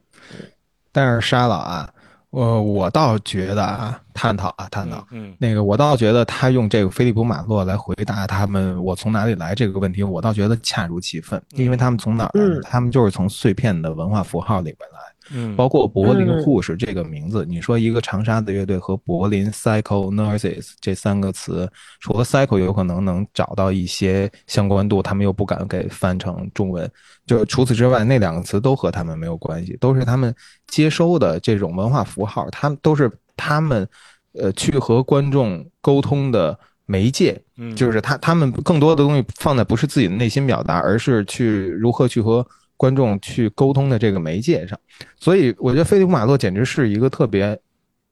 [0.92, 1.90] 但是沙老啊，
[2.38, 5.04] 我我倒觉得啊，探讨啊，探讨。
[5.10, 15.00] 嗯那个，我倒觉得他用这个菲利普马洛来回答他们“我从哪里来”这个问题，我倒觉得恰如其分，因为他们从哪儿他们就是从碎片的文化符号里面来。
[15.32, 26.90] 嗯，包括柏林嗯护士这个名字，你说一个长沙的乐队和柏林 Psycho Nurses 这三个词，除了 Psycho 有可能能找到一些相关度，他们又不敢给翻成中文。
[27.26, 30.34] 就除此之外，那两个词都和他们没有关系，都是他们
[30.68, 33.88] 接收的这种文化符号，他们都是他们
[34.34, 37.42] 呃去和观众沟通的媒介。
[37.58, 42.46] 嗯就是他他们更多的东西放在不是自己的内心表达，而是去如何去和
[42.78, 44.80] 观众去沟通的这个媒介上。
[45.20, 47.60] 所以我觉得菲利普马洛简直是一个特别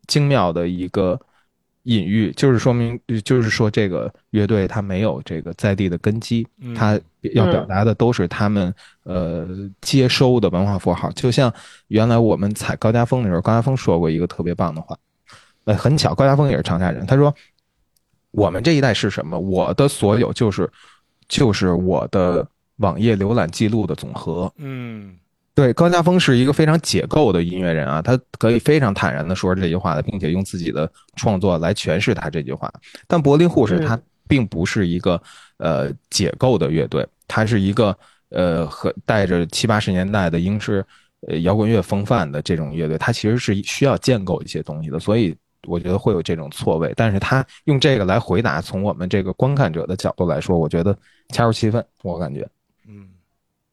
[0.07, 1.17] 精妙的一个
[1.83, 6.99] 隐喻，就是说明就是说这个乐队它没有这个在地的根基，嗯它
[7.33, 8.73] 要表达的都是他们
[9.03, 9.47] 呃
[9.79, 11.09] 接收的文化符号。
[11.11, 11.53] 就像
[11.87, 14.97] 原来我们采高家峰的时候，高家峰说过一个特别棒的话，
[15.63, 17.33] 呃，很巧，高家峰也是长沙人，他说。
[18.31, 19.39] 我们这一代是什么？
[19.39, 20.69] 我的所有就是，
[21.29, 22.45] 就是我的
[22.77, 24.51] 网页浏览记录的总和。
[24.57, 25.17] 嗯
[25.53, 32.69] 对，高家峰是一个非常解构的音乐人啊，他可以非常坦然的说这句话的，并且用自己的创作来诠释他这句话。
[33.07, 35.21] 但柏林护士嗯他并不是一个
[35.57, 37.97] 呃解构的乐队，它是一个
[38.31, 40.85] 呃和带着七八十年代的英式
[41.25, 45.33] 呃摇滚乐风范的这种乐队，它其实是需要建构一些东西的，所以
[45.67, 46.91] 我觉得会有这种错位。
[46.97, 50.97] 但是他用这个来回答，从我们这个观看者的角度来说，我觉得
[51.29, 52.45] 恰如其分，我感觉。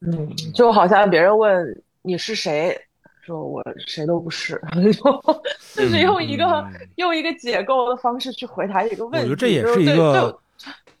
[0.05, 2.77] 嗯嗯，就好像别人问你是谁，
[3.25, 4.61] 说我谁都不是，
[5.73, 9.19] 就是用一个、嗯用一个解构的方式去回答一个问题。
[9.19, 10.37] 我觉得这也是一个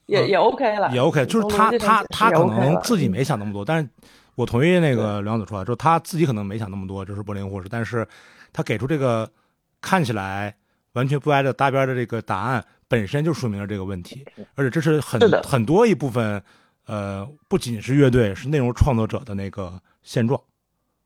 [0.07, 3.87] 也也 OK 了，也 OK，就是他他他可能自己嗯没想那么多，但是
[4.35, 8.05] 我同意那个梁子说的，就是他自己可能没想那么多，就是柏林护士，但是
[8.51, 9.29] 他给出这个
[9.79, 10.53] 看起来
[10.93, 14.25] 完全不挨着搭边的这个答案，本身就说明了这个问题，
[14.55, 16.41] 而且这是很是很多一部分，
[16.85, 20.39] 呃，不仅是乐队，是内容创作者的那个现状，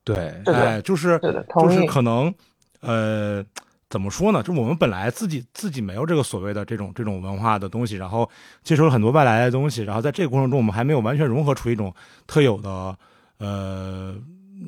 [0.03, 1.85] 对哎，就是是，就是。
[1.85, 2.33] 可能，
[2.81, 3.43] 呃，
[3.89, 4.41] 怎么说呢？
[4.43, 8.29] 就我们本来自己自己没有这个所谓的这种这种文化的东西，然后
[8.63, 11.93] 接受了很多外来的东西，然后在这个过程中，我们还没有完全融合出一种
[12.25, 12.97] 特有的
[13.37, 14.15] 呃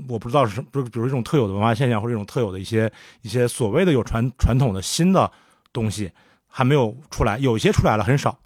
[0.07, 2.91] 我不知道是什么，比如比如一种特有的文化现象，或者一种特有的一些
[3.23, 5.29] 一些所谓的有传传统的新的
[5.73, 6.11] 东西
[6.47, 8.37] 还没有出来，有一些出来了，很少，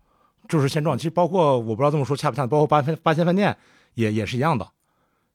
[0.53, 0.95] 就是现状。
[0.95, 3.57] 其实包括我不知道这么说恰不恰当，包括八仙八仙饭店
[3.95, 4.67] 也也是一样的，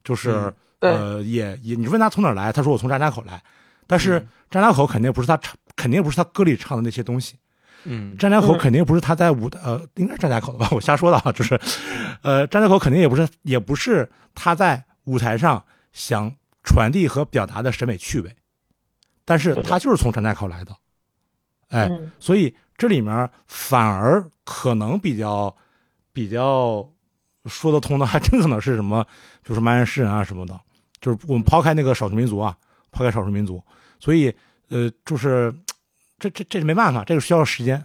[0.04, 0.54] 就是、嗯
[0.92, 3.42] 呃也也你问他从哪儿来，他说我从张家口来，
[3.88, 7.34] 但是嗯张家口肯定不是他唱，肯定不是他歌里唱的那些东西。
[7.84, 10.68] 嗯张家口嗯肯定不是他在舞台，呃，应该是张家口的吧？
[10.70, 11.58] 我瞎说的啊，就是，
[12.22, 16.32] 呃，张家口肯定也不是，也不是他在舞台上想
[16.62, 18.36] 传递和表达的审美趣味，
[19.24, 20.72] 但是他就是从张家口来的，
[21.68, 25.54] 哎，嗯所以这里面反而可能比较
[26.12, 26.88] 比较
[27.46, 29.06] 说得通的，还真可能是什么，
[29.44, 30.58] 就是蛮人诗人啊什么的，
[31.00, 32.56] 就是我们抛开那个少数民族啊，
[32.90, 33.62] 抛开少数民族，
[33.98, 34.34] 所以
[34.68, 35.54] 呃，就是
[36.18, 37.84] 这这这是没办法，这个需要时间。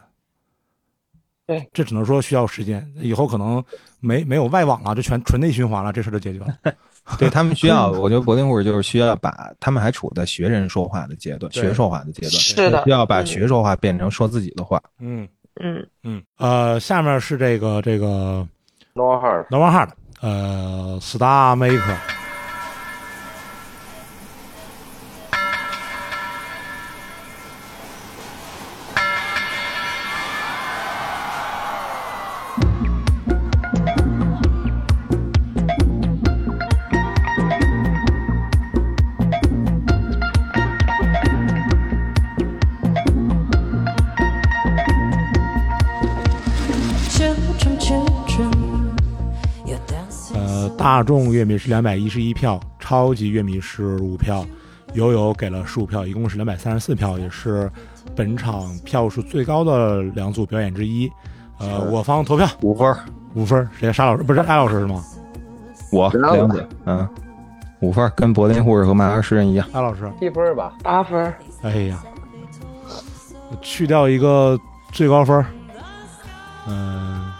[1.46, 3.64] 对，这只能说需要时间，以后可能
[4.00, 6.58] 没没有外网了，就全纯内循环了，这事就解决了。
[7.20, 12.84] 对他们需要，我觉得柏林护士就是需要把他们还处在学人说话的阶段，学说话的阶段，是的。
[12.84, 13.26] 需要把嗯。
[13.26, 14.82] 学说话变成说自己的话。
[15.00, 15.28] 嗯。
[15.62, 15.86] 嗯。
[16.04, 18.48] 嗯，呃，下面是这个这个
[18.94, 19.90] No Heart，No One Heart，
[20.22, 22.23] 呃，Star Maker。
[50.84, 54.46] 大众乐迷是两百一十一票，超级乐迷是五票，
[54.92, 57.72] 友友给了十五票，一共是两百三十四票，也是
[58.14, 61.10] 本场票数最高的两组表演之一。
[61.58, 62.46] 呃，我方投票。
[62.62, 62.94] 五分，
[63.34, 63.94] 五分，谁？
[63.94, 64.24] 沙老师？
[64.24, 65.02] 不是艾老师是吗？
[65.90, 67.08] 我然后梁姐，嗯，
[67.80, 69.66] 五分，跟柏林护士和马尔诗人一样。
[69.72, 70.74] 艾老师，一分吧。
[70.84, 72.04] 八分儿，哎呀，
[73.62, 74.60] 去掉一个
[74.92, 75.46] 最高分儿，
[76.68, 77.32] 嗯、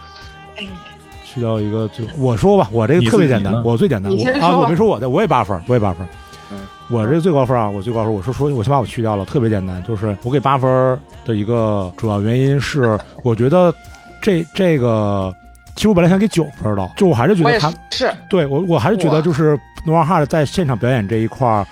[1.34, 4.60] 去掉一个最，我说吧，我这个特别简单我最简单，我啊，你先说。
[4.60, 6.06] 我没说我的，我也八分，我也八分。
[6.52, 6.60] 嗯。
[6.90, 13.74] 我这个最高分啊，我最高分，我说说，我先把我去掉了，特别简单，就是我给八分的一个主要原因是，我觉得
[14.20, 15.34] 这这个，
[15.74, 21.66] 其实我本来想给九分的，就我还是觉得他是，对我，我还是觉得就是 Noah Hart 在现场表演这一块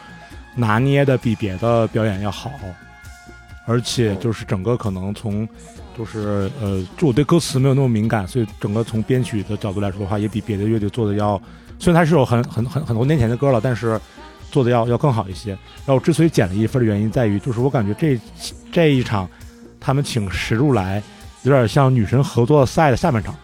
[0.54, 2.50] 拿捏的比别的表演要好，
[3.66, 5.46] 而且就是整个可能从
[5.96, 11.40] 就是呃，就我对歌词没有那么敏感，所以整个从编曲的角度来说的话，也比别的乐队做的要，
[11.78, 14.00] 虽然它是有很很很很多年前的歌了，但是
[14.50, 15.50] 做的要要更好一些。
[15.50, 18.18] 然后我之所以减了一分的原因在于，就是我感觉这
[18.70, 19.28] 这一场
[19.80, 21.02] 他们请石路来，
[21.42, 23.34] 有点像女神合作赛的下半场。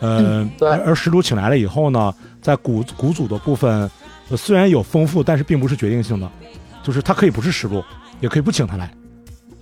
[0.00, 3.90] 呃，对而而石路请来了以后呢，在鼓鼓组的部分，
[4.28, 6.30] 呃虽然有丰富，但是并不是决定性的，
[6.82, 7.82] 就是他可以不是石路，
[8.20, 8.92] 也可以不请他来。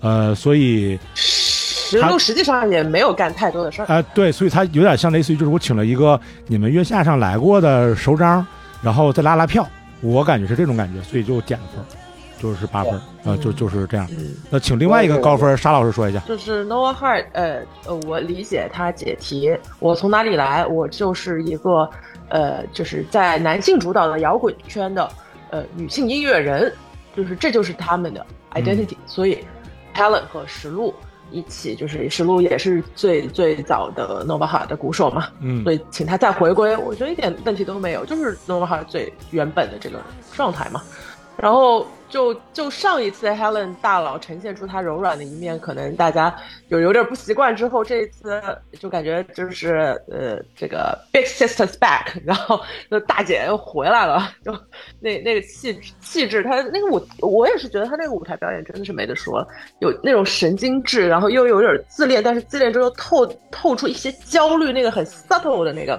[0.01, 0.99] 呃，所以
[2.01, 3.87] 石路实际上也没有干太多的事儿。
[3.87, 8.47] 啊、对，所以他有点像类似于就是我请了一个你们月下上来过的首长，
[8.83, 9.67] 然后再拉拉票，
[10.01, 11.87] 我感觉是这种感觉，所以就减了分儿，
[12.41, 14.07] 就是八分儿，呃，就就是这样。
[14.11, 16.19] 嗯，那请另外一个高分儿沙老师说一下。
[16.21, 21.89] 就是 Noah Hart，呃呃，我理解他解题，我从哪里来，我就是一个
[22.29, 25.09] 呃，就是在男性主导的摇滚圈的
[25.51, 26.73] 呃女性音乐人，
[27.17, 28.25] 就是这就是他们的
[28.55, 29.39] identity，、所以
[29.95, 30.95] Helen 和石路
[31.33, 39.99] 一起，就是石路也是最最早的 Nova Hart 的鼓手嘛，嗯所以请他再回归，我觉得一点问题都没有，就是 Nova Hart 最原本的这个
[40.33, 40.83] 状态嘛。
[41.37, 46.33] 然后就就上一次 Helen 大佬呈现出他柔软的一面，可能大家
[46.69, 48.41] 有有点不习惯，之后这一次
[48.79, 54.53] 就感觉就是呃这个 Big Sisters back， 然后那大姐又回来了，就
[55.01, 59.45] 那那个气气质，她那个舞我也是觉得她那个舞台表演真的是没得说，
[59.81, 65.99] 有那种神经质，然后又有点自恋，但是自恋之后透透出一些焦虑，那个很 subtle 的那个。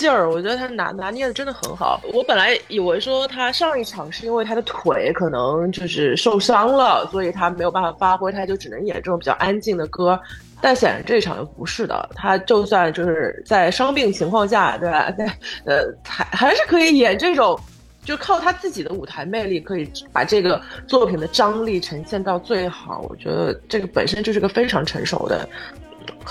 [0.00, 2.00] 劲儿，我觉得他拿拿捏的真的很好。
[2.14, 10.18] 我本来以为说他上一场是因为他的腿可能就是受伤了，所以他没有办法发挥，他就只能演这种比较安静的歌。
[10.62, 15.10] 但显然这一场又不是的，他就算就是在伤病情况下，对吧？
[15.16, 15.26] 对，
[15.66, 17.58] 呃，还还是可以演这种，
[18.04, 23.04] 就靠他自己的舞台魅力，可以把这个作品的张力呈现到最好。
[23.08, 25.46] 我觉得这个本身就是个非常成熟的。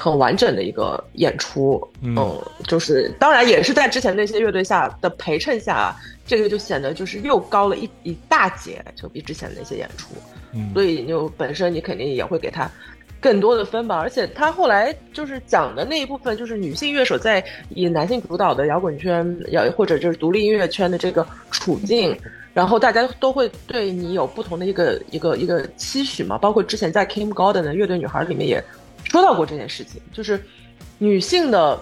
[0.02, 2.16] 很完整的一个演出，嗯
[2.66, 5.94] 就是当然也是在之前那些乐队下的陪衬下，
[6.26, 10.16] 这个就显得就是又高了一一大截，就比之前那些演出，
[10.54, 12.72] 嗯所以你就本身你肯定也会给他
[13.20, 13.98] 更多的分吧。
[13.98, 22.18] 而且他后来就是讲的那一部分，就是女性乐手在以男性主导的摇滚圈，摇或者就是独立音乐圈的这个处境，
[22.54, 26.38] 然后大家都会对你有不同的一个一个一个期许嘛。
[26.38, 28.64] 包括之前在 Kim Gordon 的乐队女孩里面也
[29.10, 30.42] 说到过这件事情，就是
[30.98, 31.80] 女性的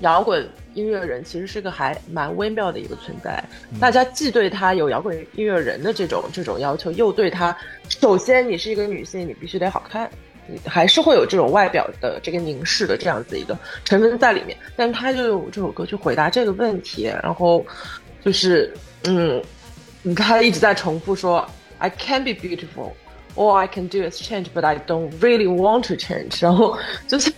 [0.00, 3.42] 摇滚音乐人其实是个还蛮微妙的一个存在。
[3.80, 7.56] 大家既对她有摇滚音乐人的这种这种要求，又对她，
[7.88, 10.10] 首先你是一个女性，你必须得好看。
[10.50, 17.62] 你还是会有这种外表的这个凝视的这样子一个成分在里面，但他就用这首歌去回答这个问题，然后
[18.24, 18.72] 就是
[19.04, 19.42] 嗯，
[20.16, 22.92] 他一直在重复说 I can be beautiful,
[23.38, 26.42] all I can do is change, but I don't really want to change。
[26.42, 27.32] 然后就是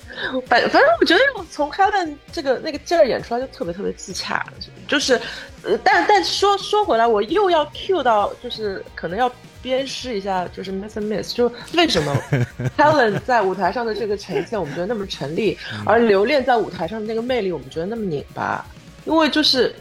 [0.46, 1.20] 反反正我觉得
[1.50, 4.44] 从 Helen 这个那个劲儿演出来就特别特别自洽，
[4.88, 5.20] 就是
[5.62, 9.30] 呃，但但说说回来，我又要 cue 到就是可能要。
[9.62, 12.16] 鞭尸一下，就是 Miss and Miss，就为什么
[12.78, 18.64] Helen 在舞台上的这个呈现，我们觉得那么成立，而留恋在舞台上的那个魅力，我们觉得那么拧巴，
[19.04, 19.74] 因为就是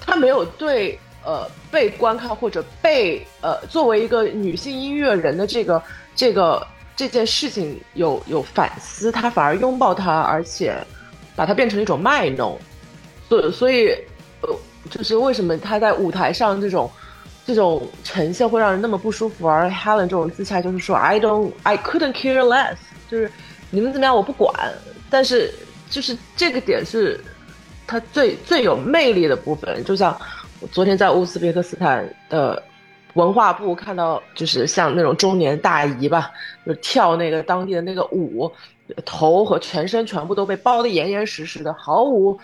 [0.00, 5.82] 他没有对呃被观看或者被呃作为一个女性音乐人的这个
[6.14, 6.66] 这个
[6.96, 10.76] 这件事情有有反思，他反而拥抱它，而且
[11.34, 12.58] 把它变成一种卖弄，
[13.28, 13.88] 所所以
[14.40, 14.48] 呃
[14.90, 16.90] 就是为什么他在舞台上这种。
[17.44, 22.76] 这种呈现会让人那么不舒服，而 Helen 这种姿态就是说，I don't, I couldn't care less，
[23.10, 23.28] 就是
[23.68, 24.54] 你们怎么样我不管，
[25.10, 25.52] 但是
[25.90, 27.20] 就是这个点是
[27.84, 29.82] 他最最有魅力的部分。
[29.82, 30.16] 就像
[30.62, 32.62] 我昨天在乌兹别克斯坦的
[33.14, 36.30] 文化部看到，就是像那种中年大姨吧，
[36.64, 38.50] 就跳那个当地的那个舞，
[39.04, 42.38] 头和全身全部都被包得严严实实的，毫无。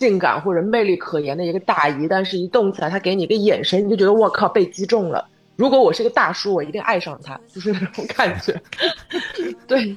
[0.00, 5.24] 性感或者魅力可言的一个大姨，但是一动起来，她给你一个眼神，你就觉得我靠被击中了。
[5.54, 8.60] 如果我是个大叔，我一定爱上他，就是那种感觉。
[9.68, 9.96] 对，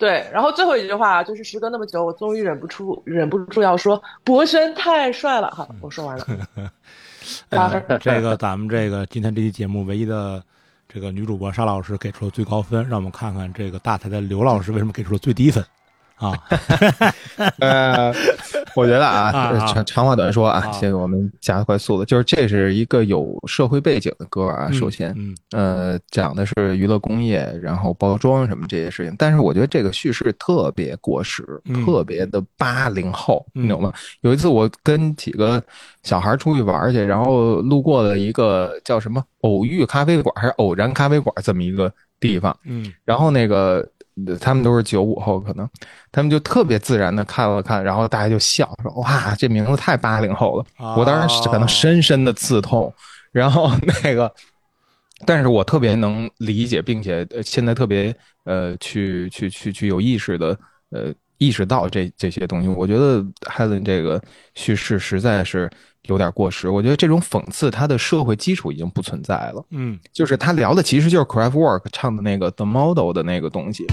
[0.00, 0.28] 对。
[0.32, 5.48] 然后最后一句话就是时隔那么久，我终于忍不住，忍不住要说博轩太帅了。
[5.54, 6.26] 好，我说完了。
[8.00, 10.42] 这个咱们这个今天这期节目唯一的
[10.88, 15.64] 这个女主播沙老师给出了最高分，让我们看看这个大台的刘老师为什么给出了最低分。
[16.20, 16.38] 啊，
[17.60, 18.12] 呃，
[18.76, 19.32] 我觉得啊，
[19.66, 24.70] 长长话短说啊，先我们加快速度，就是这是一个有社会背景的歌啊。
[24.70, 25.16] 首先，
[25.52, 29.14] 呃，讲的是娱乐工业，然后包装什么这些事情。
[29.18, 31.42] 但是我觉得这个叙事特别过时，
[31.86, 33.90] 特别的八零后，你懂吗？
[34.20, 35.62] 有一次我跟几个
[36.02, 41.90] 小孩出去玩去，然后路过了一个叫什么“偶遇咖啡馆”还是“偶然咖啡馆”这么一个
[42.20, 43.88] 地方，嗯，然后那个。
[44.40, 45.68] 他们都是九五后，可能
[46.12, 50.64] 他们就特别自然的看了看，然后大家就笑说：“哇，这名字太八零后了。”
[50.96, 52.92] 我当时可能深深的刺痛。
[53.32, 53.70] 然后
[54.02, 54.34] 那个，
[55.24, 58.12] 但是我特别能理解，并且现在特别
[58.44, 60.58] 呃去去去去有意识的
[60.90, 62.68] 呃意识到这这些东西。
[62.68, 64.22] 我觉得 Helen 这个
[64.54, 65.68] 叙事实在是
[66.02, 66.68] 有点过时。
[66.68, 69.64] 我觉得这种讽刺，它的社会基础已经不存在了。
[69.70, 73.86] 嗯，就是他聊的其实就是 Craftwork 唱的那个 The Model 的那个东西。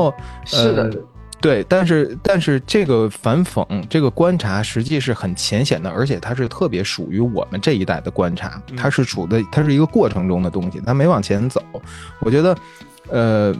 [0.00, 0.14] 然后，
[0.44, 0.90] 是的，
[1.40, 11.62] 对，但是但是这个反讽，这个观察实际是很浅显的，而且它是特别属于我们这一代的观察，它是处的，它是一个过程中的东西，它没往前走。
[12.20, 12.56] 我觉得，
[13.08, 13.54] 呃。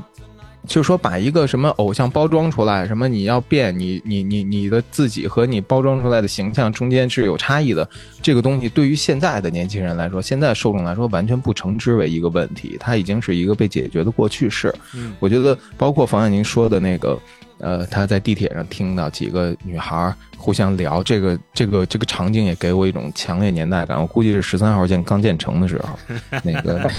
[0.67, 7.89] 就说把一个什么偶像包装出来，什么你要变，你你你你的自己和你包装出来的形象中间是有差异的，
[8.23, 14.75] 这个东西对于现在的年轻人来说，现在受众来说完全不称之为一个问题，它已经是一个被解决的过去式。
[14.95, 17.19] 嗯，我觉得包括房婉宁说的那个。
[17.61, 21.03] 呃，他在地铁上听到几个女孩互相聊。
[21.03, 24.01] 这个这个这个场景也给我一种强烈年代感。
[24.01, 25.99] 我估计是十三号线刚建成的时候，
[26.43, 26.91] 那个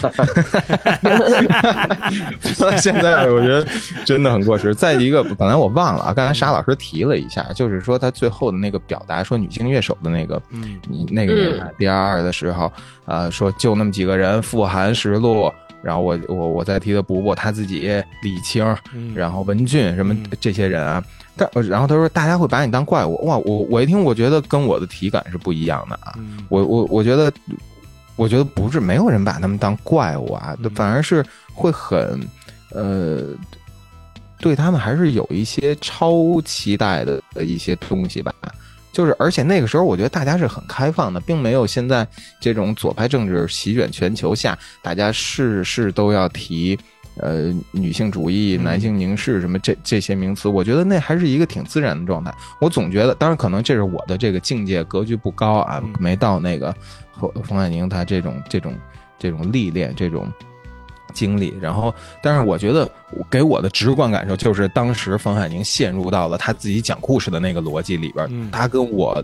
[2.78, 3.66] 现在我觉得
[4.06, 4.74] 真的很过时。
[4.76, 12.72] 再一个，本来我忘了啊，刚才沙老师提了一下，就是说他最后的那个表达，说女性乐手的那个，嗯你那个年代第二二的时候，
[13.06, 15.52] 呃，说就那么几个人，富含实录。
[15.84, 17.82] 然后我我我再提的补补他自己
[18.24, 18.64] 李青，
[18.94, 21.04] 嗯，然后文俊什么嗯这些人啊，
[21.36, 27.32] 但然后他说大家会把你当怪物，哇，我我一听我觉得跟我的体感是不一样的啊，嗯我我我觉得
[28.16, 32.20] 我觉得不是没有人把他们当怪物啊，嗯反而是会很
[32.72, 33.36] 呃。
[34.44, 38.34] 对他们还是有一些超期待的一些东西吧，
[38.92, 42.08] 就是而且那个时候我觉得大家是很开放的，并没有现在
[42.40, 46.78] 这种左派政治席卷全球下，大家事事都要提
[47.16, 52.34] 呃女性主义、嗯男性凝视什么这这些名词，我觉得那还是一个挺自然的状态。
[52.60, 56.76] 我总觉得，当然可能这是我的这个境界格局不高啊，嗯没到那个
[57.20, 58.74] 冯冯海宁他这种这种
[59.18, 60.32] 这种历练这种。
[61.12, 62.90] 经历，然后，但是我觉得
[63.30, 69.24] 给我的直观感受就是，当时冯海宁陷入到了他自己讲故事的那个逻辑里边，嗯他跟我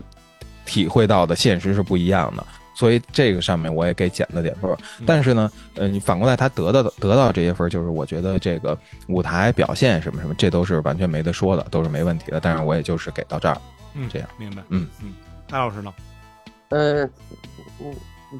[0.64, 4.70] 体会到的现实是不一样的，所以这个上面我也给减了点分。
[5.06, 8.78] 但是呢，呃，你反过来他得到的得到这些分，就是我觉得这个
[9.08, 12.38] 舞台表现什么什么，这都是完全没得说的，都是没问题的。
[12.40, 13.58] 但是我也就是给到这儿，
[13.94, 15.14] 嗯这样明白，嗯嗯，
[15.50, 15.92] 艾老师呢？
[16.68, 17.10] 嗯，
[17.80, 17.94] 嗯，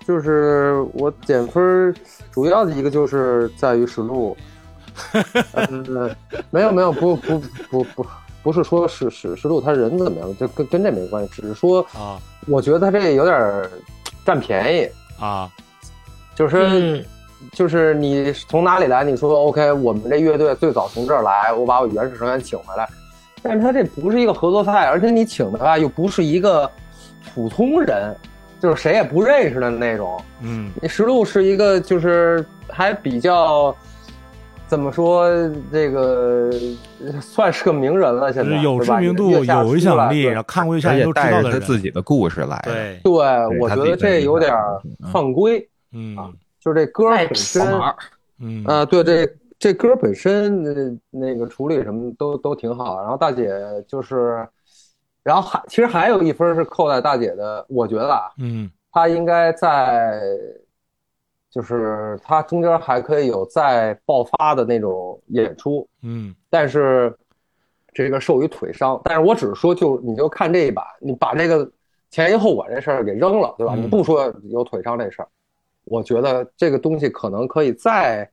[0.07, 1.95] 就是我减分
[2.31, 4.37] 主要的一个就是在于实录，
[5.53, 6.17] 呃，
[6.51, 7.39] 没有没有不不
[7.71, 8.07] 不不
[8.43, 13.65] 不是说是史实录他人怎么样，这跟跟这没关系，只是说啊我觉得他这有点
[14.25, 14.89] 占便宜，
[15.21, 15.51] 啊，
[16.35, 17.05] 就是、嗯
[17.53, 19.05] 就是你从哪里来？
[19.05, 22.89] 你说 OK，我们这乐队最早从这儿来，我把我原始成员请回来，
[23.41, 26.69] 但是他这不是一个合作赛，而且你请的吧又不是一个
[27.33, 28.13] 普通人，
[28.61, 30.21] 就是谁也不认识的那种。
[30.43, 30.71] 嗯。
[30.83, 33.75] 你石路是一个就是还比较
[34.67, 35.31] 怎么说
[35.73, 36.51] 这个
[37.23, 39.39] 算是个名人了，现在是有知名度、有
[39.75, 42.61] 影响力，然后看过一下都知道他自己的故事来。
[42.65, 44.55] 对，对，我觉得这有点
[45.13, 46.17] 犯规，嗯。
[46.61, 47.67] 就是这歌本身
[48.41, 48.65] 嗯。
[48.65, 49.29] 啊，对这
[49.59, 53.49] 这歌本身呃那个处理什么都都挺好，然后大姐
[53.87, 54.47] 就是，
[55.29, 58.71] 然后还其实还有一分是扣在大姐的，我觉得啊，嗯。
[58.91, 60.23] 她应该在，
[61.51, 66.35] 就是她中间还可以有再爆发的那种演出，嗯。
[66.49, 67.15] 但是
[67.93, 71.71] 这个受于腿伤，但是我只是说就你就看这一把，你把这个
[72.09, 73.75] 前因后果这事儿给扔了，对吧？
[73.77, 73.83] 嗯。
[73.83, 75.29] 你不说有腿伤这事儿，
[75.85, 78.27] 我觉得这个东西可能可以再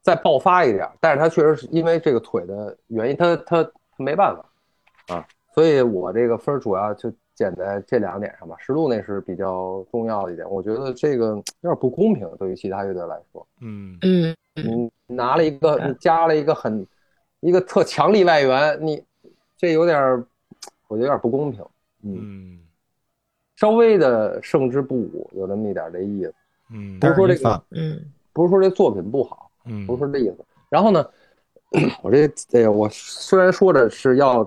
[0.00, 5.26] 再爆发一点，但是她确实是因为这个腿的原因，她她她没办法啊，
[5.56, 8.54] 所以我这个分儿主要就减在这两点上吧。
[8.58, 11.28] 实录那是比较重要的一点，我觉得这个
[11.62, 13.46] 有点不公平，对于其他乐队来说。
[13.62, 16.86] 嗯嗯你拿了一个，你加了一个很
[17.40, 19.02] 一个特强力外援，你
[19.56, 20.22] 这有点儿，
[20.88, 21.64] 我觉得有点不公平。
[22.02, 22.60] 嗯，嗯
[23.56, 26.34] 稍微的胜之不武，有那么一点这意思。
[26.70, 27.98] 嗯不是说这个嗯
[28.34, 30.36] 不是说这作品不好，嗯不是说这意思。
[30.68, 31.08] 然后呢，
[32.02, 34.44] 我这这个我虽然说着是要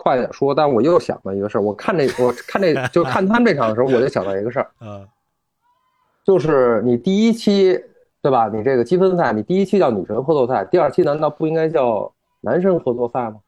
[0.00, 1.60] 快点说，但我又想到一个事儿。
[1.60, 5.06] 我看这我看这就看他们这场的时候，我就想到一个事儿， 嗯
[6.24, 7.82] 就是你第一期
[8.22, 8.48] 对吧？
[8.48, 13.40] 你这个积分赛，你第一期叫女神合作赛，第二期难道不应该叫男神合作赛吗？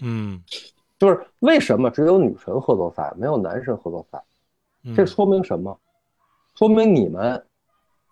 [0.00, 0.40] 嗯
[0.98, 4.22] 就是为什么只有女神合作赛，没有男神合作赛？
[4.84, 5.76] 嗯这说明什么？
[6.56, 7.42] 说明你们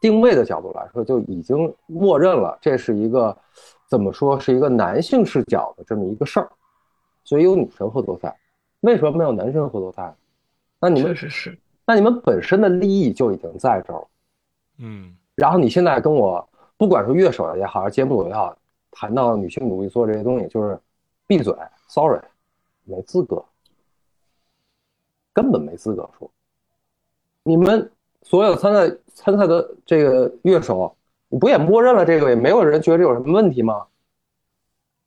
[0.01, 3.37] 定位的角度来说，就已经默认了这是一个
[3.89, 6.49] 怎么说是一个男性视角的这么一个事儿，
[7.27, 8.35] 所以有女生合作赛。
[8.81, 10.15] 为什么没有男生合作赛？
[10.79, 14.09] 那你确们实是，那你们本身的利益就已经在这儿了。
[14.79, 18.57] 嗯然后你现在跟我，不管是乐手也好，还是节目组也好，
[18.91, 20.79] 谈到女性主义做这些东西，就是
[21.27, 21.53] 闭嘴
[21.89, 22.21] ，sorry，
[22.85, 23.45] 没资格，
[25.33, 26.31] 根本没资格说。
[27.43, 27.91] 你们
[28.23, 30.95] 所有参赛参赛的这个乐手，
[31.29, 32.29] 你不也默认了这个？
[32.29, 33.87] 也没有人觉得这有什么问题吗？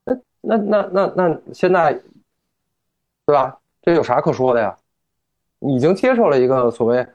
[0.05, 1.99] 那那那那那现在，
[3.29, 3.55] 对吧？
[3.83, 4.75] 这有啥可说的呀？
[5.59, 7.05] 已经接受了一个所谓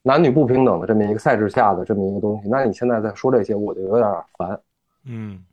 [0.00, 4.58] 男女不平等的这么一个赛制下的这么一个东西，那你现在再说这些，我就有点烦。
[5.04, 5.44] 嗯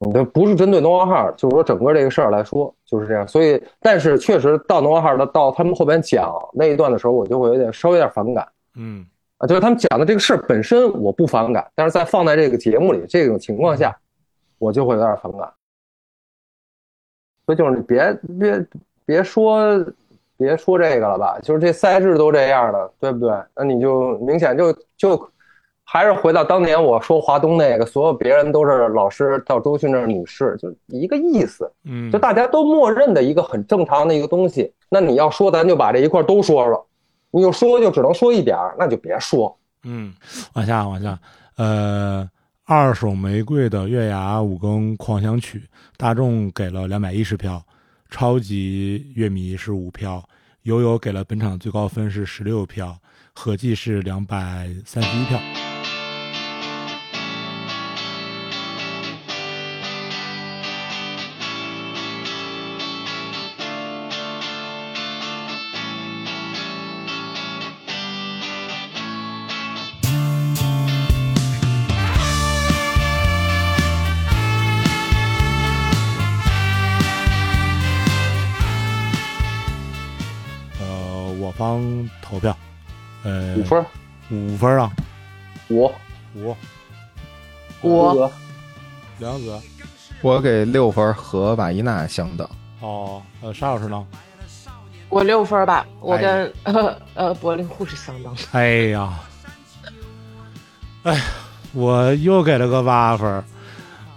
[0.00, 3.26] 你这不是针对 No One Heart，就是说整个这个事儿来说就是这样。
[3.26, 9.06] 所以，但是确实到 No One Heart 的到他们后边讲那一段的时候，我就会有点稍微有点反感嗯
[9.38, 13.98] 啊，就是他们讲的这个事儿本身我不反感，但是在放在这个节目里这种情况下，
[14.58, 15.50] 我就会有点反感。
[17.46, 18.66] 所以就是你别别
[19.04, 19.84] 别说
[20.36, 23.30] 别说这个了吧，就是这赛制都这样了，对不对？
[23.54, 25.30] 那你就明显就就
[25.84, 34.72] 还是回到当年我说华东那个，所有别人都是老师，到周迅那儿女士，就一个意思，嗯就大家都默认的一个很正常的一个东西。
[34.88, 36.82] 那你要说，咱就把这一块都说了，
[37.30, 39.56] 你就说就只能说一点儿，那就别说。
[39.84, 40.12] 嗯，
[40.54, 41.18] 往下往下，
[41.56, 42.28] 呃，
[42.64, 45.62] 二手玫瑰的月牙五更狂想曲，
[45.96, 47.62] 大众给了两百一十票，
[48.12, 50.28] 超级乐迷是五票，
[50.64, 53.00] 悠悠给了本场最高分是十六票，
[53.32, 55.40] 合计是两百三十一票。
[81.62, 82.56] 方投票，
[83.22, 83.86] 呃，五分，
[84.30, 84.90] 五分啊，
[85.68, 85.84] 五，
[86.34, 86.56] 五，
[87.82, 88.14] 五。
[88.14, 88.32] 哥
[89.18, 89.60] 梁子，
[90.22, 92.48] 我给六分和瓦伊娜相等。
[92.80, 94.04] 哦，呃，沙老师呢？
[95.08, 98.34] 我六分吧，我哎跟 呃呃柏林护士相当。
[98.50, 99.20] 哎呀，
[101.04, 101.22] 哎呀，
[101.72, 103.44] 我又给了个八分，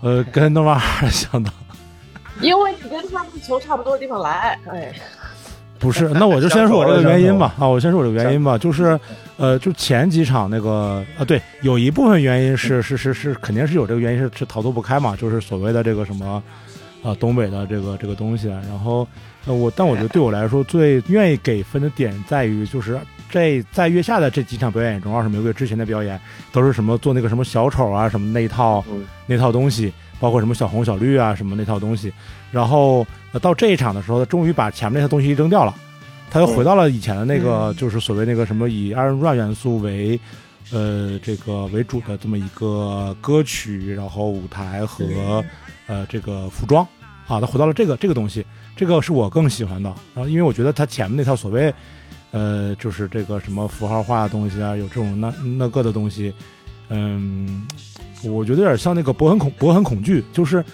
[0.01, 1.53] 呃，跟诺瓦尔相当。
[2.41, 4.93] 因为你跟他们球差不多的地方来，哎，
[5.77, 7.53] 不是， 那我就先说我这个原因吧。
[7.59, 8.99] 啊，我先说我这个原因吧，就是，
[9.37, 16.41] 呃，就前几场那个啊，对，有一部分原因是是是是，肯定是有这个原因是是逃脱不开嘛，就是所谓的这个什么，
[17.03, 18.47] 啊，东北的这个这个东西。
[18.47, 19.07] 然后，
[19.45, 22.97] 呃，我但我觉得对我来说最愿意给分的点在于，就是
[23.29, 26.19] 这在月下的这几场表演中，二手玫瑰之前的表演
[26.51, 32.11] 都是什么做那个什么小丑啊什么那一套嗯那套东西，包括什么小红小绿啊什么那套东西。
[32.55, 35.75] 然后、呃、到这一场的时候，他终于把前面那些东西扔掉了，
[36.31, 40.19] 他又回到了以前的那个，就是所谓那个什么以二人转元素为。
[40.71, 45.05] 呃，这个为主的这么一个歌曲，然后舞台和
[45.85, 46.83] 呃这个服装。
[47.27, 48.43] 啊，他回到了这个这个东西，
[48.75, 49.93] 这个是我更喜欢的。
[50.15, 51.71] 然后因为我觉得他前面那套所谓
[52.31, 56.33] 呃就是这个什么符号化的东西啊，有这种那那个的东西，
[56.89, 57.67] 嗯，
[58.23, 60.65] 我觉得有点像那个博很恐博很恐惧，就是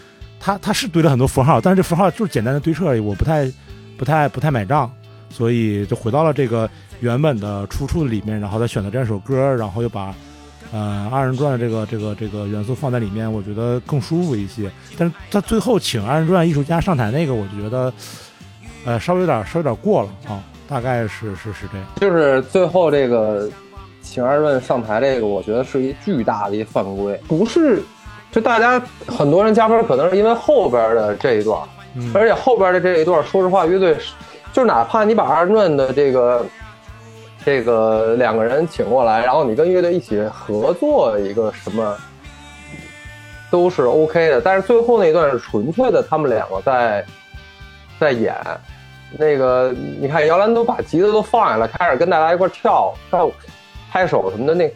[0.43, 3.49] 他他是堆了很多符号，但是这符号就是简单的堆砌而已，我不太
[3.95, 4.91] 不太不太买账，
[5.29, 6.67] 所以就回到了这个
[6.99, 10.15] 原本的出处里面，然后再选择这首歌，然后又把
[10.71, 14.71] 呃二人转的这个这个这个元素放在里面，我觉得更舒服一些。
[14.97, 17.93] 但是他最后请二人转艺术家上台那个，我就觉得
[18.83, 21.87] 呃稍微有点稍微有点过了啊，大概是是是这样。
[21.97, 23.47] 就是最后这个
[24.01, 27.83] 请二润上台这个，我觉得是一巨大的一犯规，不是。
[28.31, 31.61] 就大家很多人加分，可能是因为后边的这一段，
[31.95, 33.97] 嗯而且后边的这一段，说实话，乐队
[34.53, 36.45] 就哪怕你把二人转的这个
[37.43, 41.97] 这个两个人请过来，然后你跟乐队一起合作一个什么，
[43.49, 44.39] 都是 OK 的。
[44.39, 47.05] 但是最后那一段是纯粹的，他们两个在
[47.99, 48.35] 在演。
[49.19, 53.35] 那个你看，姚澜都把吉他都放下来，开始跟大家一块跳跳跳、
[53.91, 54.73] 拍手什么的，那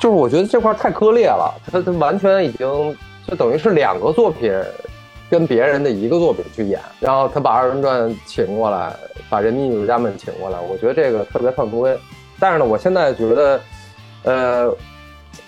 [0.00, 2.96] 就是我觉得这块太割裂了，他他完全已经
[3.28, 4.52] 就等于是两个作品
[5.28, 8.92] 跟别人的一个作品去演，然后他把二人转请过来，
[9.28, 11.96] 把人民艺术家们请过来，我觉得这个特别犯规。
[12.38, 13.60] 但是呢，我现在觉得，
[14.24, 14.74] 呃，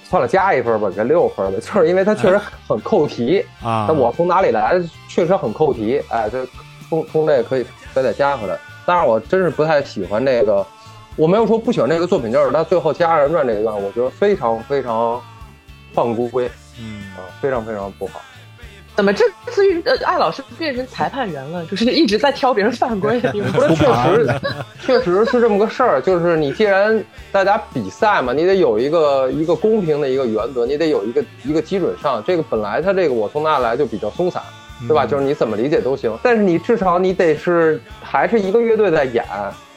[0.05, 2.39] 算了，加一分吧，给六分吧， 就是因为他确实
[2.69, 3.43] 很扣题。
[3.63, 6.03] 啊，那我从哪里来，确实很扣题。
[6.11, 6.47] 哎，这
[6.91, 7.65] 从从这个可以
[7.95, 8.55] 非得加回来。
[8.85, 10.67] 但是我真是不太喜欢这个，
[11.17, 15.21] 我没有说不喜欢这个作品，就是他最后加二人转这一段，我觉得非常非常
[15.93, 18.21] 犯规嗯啊，非常非常不好。
[18.95, 21.65] 怎么这次呃艾老师变成裁判员了？
[21.65, 24.41] 就是一直在挑别人犯规，你们不是，确实，
[24.81, 25.99] 确实是这么个事儿。
[25.99, 32.23] 就是你既然大家比赛嘛，你得有一个一个公平的一个原则，你得有一个一个基准上。
[32.27, 34.43] 这个本来他这个我从哪来就比较松散，
[34.87, 35.07] 对吧？
[35.07, 36.15] 就是你怎么理解都行。
[36.23, 39.25] 但是你至少你得是还是一个乐队在演，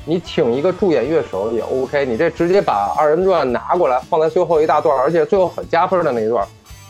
[0.05, 2.05] 你请一个助演乐手也 OK。
[2.05, 6.47] 你这直接把二人转拿过来放在最后一大段，而且最后很加分的那一段，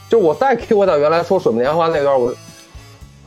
[0.10, 2.34] 就我再 Q 到原来说《水木年华》那段，我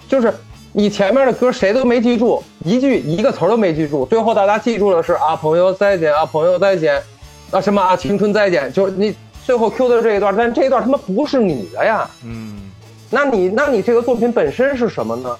[0.09, 0.33] 就是
[0.73, 7.03] 你前面的歌谁都没记住，一句一个词都没记住，最后大家记住的是啊朋友再见啊朋友再见，
[7.51, 12.71] 啊什么啊青春再见，就是你最后 Q 的这一段，但这一段他妈不是你的呀，嗯
[13.11, 15.35] 那你那你这个作品本身是什么呢？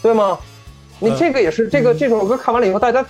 [0.00, 0.38] 对吗？
[1.00, 3.04] 你这个也是这个这首歌看完了以后，大家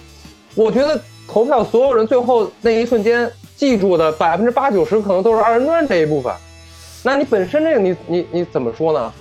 [0.59, 6.35] 我觉得投票所有人最后那一瞬间记住的百分之八九十可能都是二人转这一部分，
[7.05, 9.13] 那你本身这个你你你怎么说呢？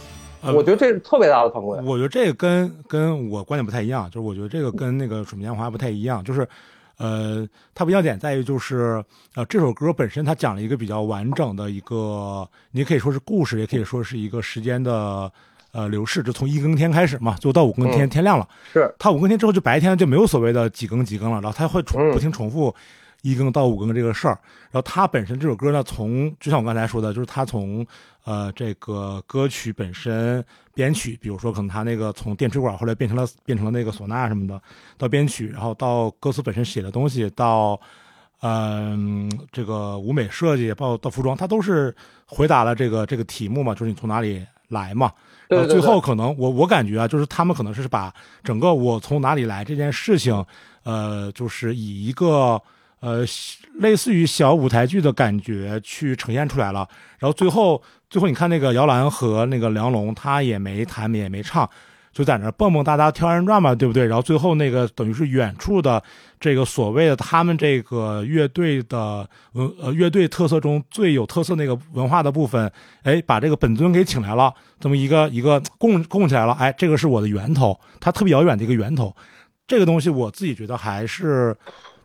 [0.41, 1.79] 呃我觉得这是特别大的犯规。
[1.83, 6.47] 我觉得这个跟跟我观点不太一样，就是我觉得这个跟那个《水木年华》不太一样，就是，
[6.97, 9.03] 呃，它不要点在于就是，
[9.35, 15.31] 呃，这首歌本身它讲了一个比较完整的一个，你可以说是故事，也可以说是一个时间的
[15.77, 22.73] 呃流逝，就从一更天开始嘛，就到五更天，嗯天亮了，是它五更天之后就白天就没有所谓的几更几更了，然后它会重嗯不停重复
[23.21, 24.39] 一更到五更这个事儿。
[24.71, 27.85] 然后它本身这首歌呢，从就像我刚才说的，就是它从
[28.23, 30.43] 呃这个歌曲本身
[30.73, 34.59] 编曲，比如说可能它那个从电吹管后来变成了变成了那个唢呐什么的，
[34.97, 37.79] 到编曲，然后到歌词本身写的东西，到
[38.41, 41.95] 嗯、这个舞美设计，包括到服装，它都是
[42.25, 45.11] 回答了这个这个题目嘛，就是你从哪里来嘛。
[45.47, 48.13] 然后对对对最后可能我我感觉啊，就是他们可能是把
[48.43, 50.45] 整个我从哪里来这件事情，
[50.83, 52.61] 呃，就是以一个
[52.99, 53.25] 呃
[53.79, 56.87] 类似于小舞台剧的感觉去呈现出来了。
[57.17, 61.69] 然后最后最后你看那个摇篮和那个梁龙，他也没弹也没唱，
[62.11, 64.05] 就在那蹦蹦哒哒跳二人转嘛，对不对？
[64.05, 66.01] 然后最后那个等于是远处的
[66.39, 72.71] 这个所谓的他们这个乐队的文呃乐队特色中最有特色那个文化的部分，
[73.03, 79.15] 哎，把这个本尊给请来了，这么一个一个供供起来了，哎，这个是我的源头，它特别遥远的一个源头，
[79.67, 81.55] 这个东西我自己觉得还是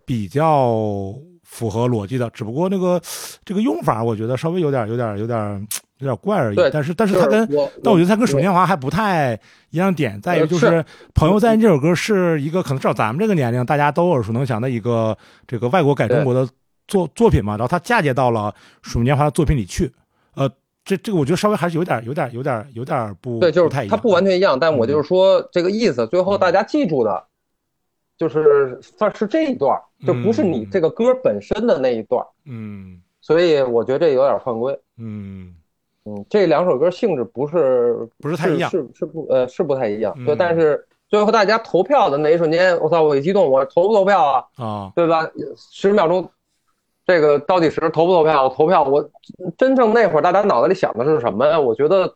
[0.04, 3.00] 比较符合逻辑的，只不过那个
[3.44, 5.68] 这个用法，我觉得稍微有点有点有点
[6.02, 6.56] 有点怪而已。
[6.72, 7.48] 但是但是就它跟，
[7.82, 9.38] 但我觉得他跟《我水年华》还不太
[9.70, 10.72] 一样点，在于呃就是是
[11.14, 15.16] 《朋友在》这首歌是一个可能至少咱们这个年龄大家都耳熟能详的一个
[15.46, 16.48] 这个外国改中国的
[16.88, 18.52] 作作品嘛，然后它嫁接到了
[18.82, 19.92] 《水木年华》的作品里去，
[20.34, 20.50] 呃，
[20.84, 26.06] 这这个我觉得稍微还是有点有点有点有点不对，就是太一样，是它不完全一样，但我就是说这个意思。
[26.08, 27.24] 最后大家记住的，
[28.18, 32.24] 就是算是这一段，就不是你嗯这个歌本身的那一段。
[32.44, 34.76] 嗯所以我觉得这有点犯规。
[34.98, 35.54] 嗯
[36.04, 40.12] 嗯，这两首歌性质不是不是太一样是是不呃是不太一样。
[40.24, 44.44] 对，嗯但是最后大家投票的那一瞬间，我操，我一激动，我投不投票啊？
[44.56, 45.30] 啊对吧？
[45.56, 46.28] 十秒钟，
[47.06, 48.44] 这个倒计时投不投票？
[48.44, 48.82] 我投票。
[48.82, 49.08] 我
[49.56, 51.60] 真正那会儿大家脑子里想的是什么呀？
[51.60, 52.12] 我觉得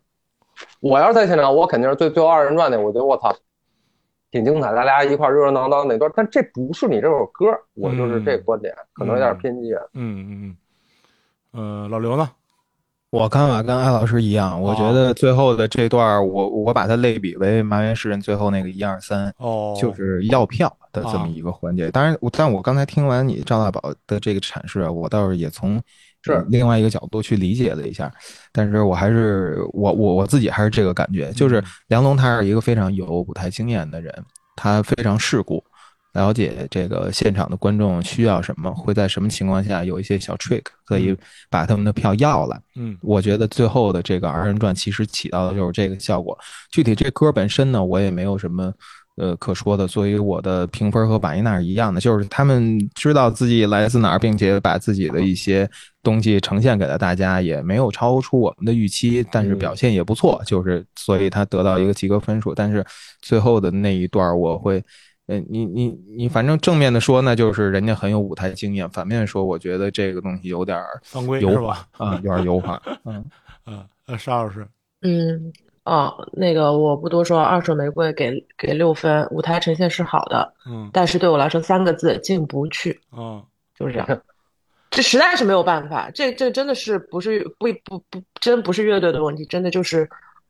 [0.80, 3.32] 我要是在现场，我肯定是最最后二人转的，我觉得我操，
[4.32, 6.10] 挺精彩，大家一块热热闹闹那段。
[6.16, 9.82] 但这不是你这首歌，我就是这个观点，可能有点偏激啊。
[9.94, 10.56] 嗯嗯
[11.52, 12.28] 嗯，呃，老刘呢？
[13.16, 21.90] 我看法跟艾老师一样，我觉得最后的这段儿，我我把它类比为麻原诗人最后那个一二三，哦，就是要票的这么啊一个环节。
[21.90, 25.80] 当然，我但我刚才听完你赵大宝的这个阐释啊，我倒是也从
[26.22, 28.12] 是呃另外一个角度去理解了一下，
[28.52, 34.14] 但是我还是我我我自己还是这个感觉，就是梁龙他是一个非常有舞台经验的人，
[34.54, 35.64] 他非常世故。
[36.16, 41.14] 了解这个现场的观众需要什么，会在什么情况下有一些小 trick 可以
[41.50, 42.58] 把他们的票要来。
[42.74, 46.36] 嗯我觉得最后的这个二人转其实起到的就是这个效果。
[46.72, 48.72] 具体这歌本身呢，我也没有什么
[49.16, 55.68] 呃可说的，所以我的评分和瓦伊娜是一样的，就是他们知道自己来自哪儿，并且把自己的一些
[56.02, 62.54] 东西呈现给了大家，也没有超出我们的预期，但是表现也不错，就是所以他得到一个及格分数。
[62.54, 62.82] 但是
[63.20, 64.82] 最后的那一段我会。
[65.26, 71.86] 呃，你你你，反正正面的说，那就是人家很有舞台经验；反面说，我觉得这个东西有点儿犯规是吧？
[71.98, 72.80] 啊，有点油滑。
[73.04, 73.24] 嗯，
[73.66, 74.66] 嗯呃，沙老师，
[75.02, 75.52] 嗯，
[75.84, 83.42] 哦，那个我不多说，二手玫瑰给给六分，舞台呈现是好的，嗯但是对我来说三个字进不去，嗯
[83.76, 84.06] 就是这样。
[84.88, 90.08] 这实在是没有办法，这这真的是不是不不不真不是乐队的问题，真的就是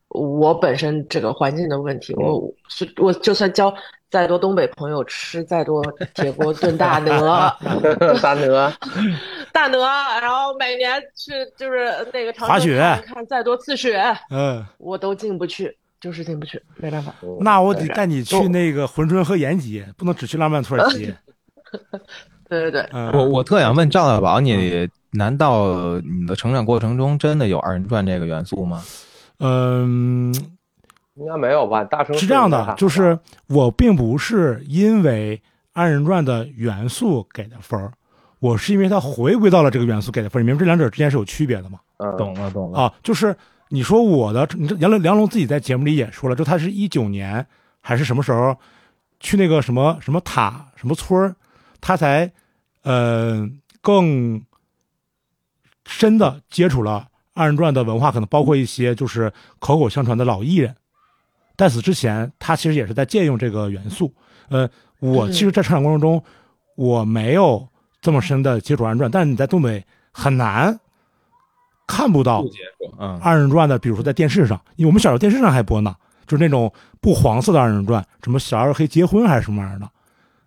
[0.09, 2.13] 我本身这个环境的问题。
[2.15, 3.73] 我是我就算教
[4.09, 7.53] 再多东北朋友吃再多铁锅炖大 鹅，
[8.21, 8.73] 大鹅，
[9.51, 9.85] 大鹅，
[10.21, 17.13] 然后每年去就是那个长春滑雪看看再多次雪，嗯，我都进不去，就是进不去，没办法。
[17.41, 21.13] 那我得带你去那个珲春和延吉，不能只去浪漫土耳其。
[22.49, 28.81] 对对对，嗯，我我特想问赵大宝，你难道你的成长过程中真的有二人转这个元素吗？
[29.39, 30.33] 嗯，
[31.17, 31.83] 应该没有吧？
[31.83, 33.17] 大城市是这样的就是
[33.47, 35.41] 我并不是因为
[35.73, 37.91] 二人转的元素给的分儿，
[38.39, 40.43] 我是因为它回归到了这个元素给的分儿。
[40.43, 41.79] 你明白这两者之间是有区别的吗？
[41.97, 42.79] 嗯，懂了，懂了。
[42.79, 43.35] 啊，就是
[43.69, 47.45] 你说我的，你这杨龙梁龙自己在节目里也说了，就他是一九年
[47.81, 48.55] 还是什么时候
[49.19, 51.35] 去那个什么什么塔什么村儿，
[51.81, 52.31] 他才
[52.83, 53.49] 呃
[53.81, 54.39] 更
[55.85, 60.75] 深的接触了二人转的文化，可能包括一些就是口口相传的老艺人。
[61.57, 64.13] 在此之前，他其实也是在借用这个元素。
[64.49, 64.69] 呃，
[64.99, 66.23] 我其实，在成长过程中，
[66.75, 67.67] 我没有
[67.99, 70.79] 这么深的接触二人转，但是你在东北很难
[71.87, 72.45] 看不到
[73.19, 76.71] 二人转的，比如说在电视上，因为我们小时候电视上还播呢，就是那种
[77.01, 79.89] 不黄色的二人转，什么小二黑结婚还是什么玩意儿的，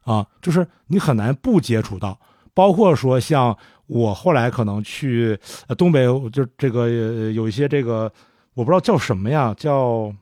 [0.05, 2.19] 啊，就是你很难不接触到。
[2.55, 3.57] 包括说像
[3.87, 8.11] 我后来可能去呃东北，就这个呃有一些这个
[8.55, 10.13] 我不知道叫什么呀，叫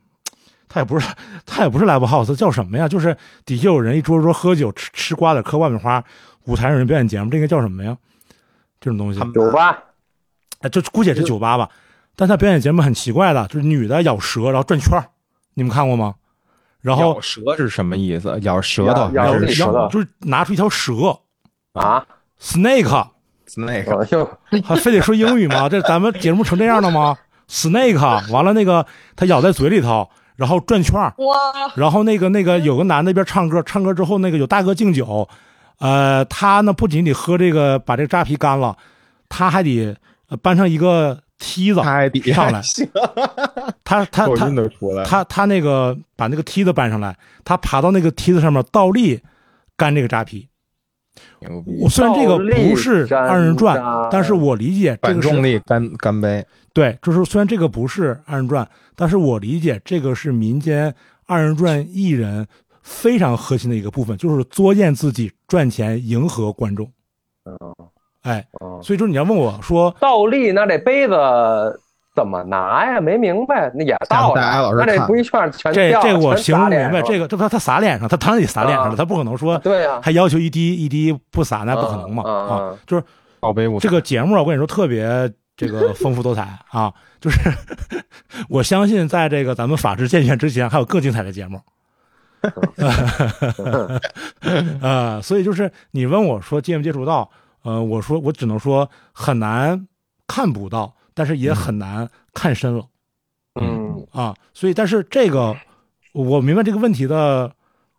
[0.69, 1.05] 他也不是
[1.45, 2.87] 他也不是 live house，叫什么呀？
[2.87, 6.01] 就是底下有人一桌桌喝酒吃吃瓜子嗑爆米花，
[6.45, 7.97] 舞台上有人表演节目，这应该叫什么呀？
[8.79, 9.19] 这种东西。
[9.33, 9.77] 酒吧。
[10.61, 11.69] 哎，这姑且是酒吧吧，
[12.15, 15.05] 但他表演节目很奇怪的，就是女的咬蛇然后转圈儿。
[15.55, 16.15] 你们看过吗？
[16.81, 18.37] 然后咬舌是什么意思？
[18.43, 19.09] 咬舌头？
[19.13, 19.73] 咬咬舌头。
[19.73, 20.93] 咬就是拿出一条蛇
[21.73, 22.05] 啊
[22.41, 24.27] ，，snake，snake，，
[24.63, 25.67] 还非得说英语吗？
[25.67, 27.17] 这咱们节目成这样了吗
[27.49, 28.85] ？snake，完了那个
[29.15, 30.09] 他咬在嘴里头，
[30.39, 30.97] 然后转圈
[31.75, 35.27] 然后那个那个有个男的一边唱歌，唱歌之后那个有大哥敬酒，
[35.79, 38.73] 呃，他呢不仅得喝这个把这个扎啤干了，
[39.27, 39.93] 他还得
[40.29, 42.61] 呃搬上一个梯子，还得上来。
[43.83, 45.03] 他他口他音都出来。
[45.03, 45.09] 了。
[45.09, 47.13] 他他那个把那个梯子搬上来，
[47.43, 49.19] 他爬到那个梯子上面倒立
[49.75, 50.47] 干这个扎啤。
[51.81, 53.77] 我虽然这个不是二人转，
[54.09, 60.93] 但是我理解这个是力干干杯，对，就是虽然这个不是二人转，但是我理解这个是民间
[61.25, 62.47] 二人转艺人
[62.81, 66.89] 非常核心的一个部分，就是作践自己赚钱，迎合观众。
[68.21, 71.15] 哎，嗯所以说你要问我说，倒立那这杯子
[72.13, 72.99] 怎么拿呀？
[72.99, 78.95] 没明白，那也倒大家老了，师看那这不一圈全这这个我全形容不明白，这个这他他洒脸上，他当然得洒脸上了，啊。
[78.95, 82.23] 他不可能说对呀，还要求一滴一滴不洒，那不可能嘛。
[82.23, 82.77] 啊嗯！
[82.85, 83.03] 就是
[83.39, 87.37] 倒杯不这个节目啊，我跟你说特别这个丰富多彩啊，就是
[88.47, 91.59] 我相信在这个咱们法制健全之前，还有更精彩的节目。
[94.79, 97.29] 呃，所以就是你问我说接没接触到，
[97.63, 99.85] 呃，我说我只能说很难
[100.25, 102.85] 看不到，但是也很难看深了
[103.59, 104.33] 嗯啊。
[104.53, 105.53] 所以，但是这个
[106.13, 107.51] 我明白这个问题的，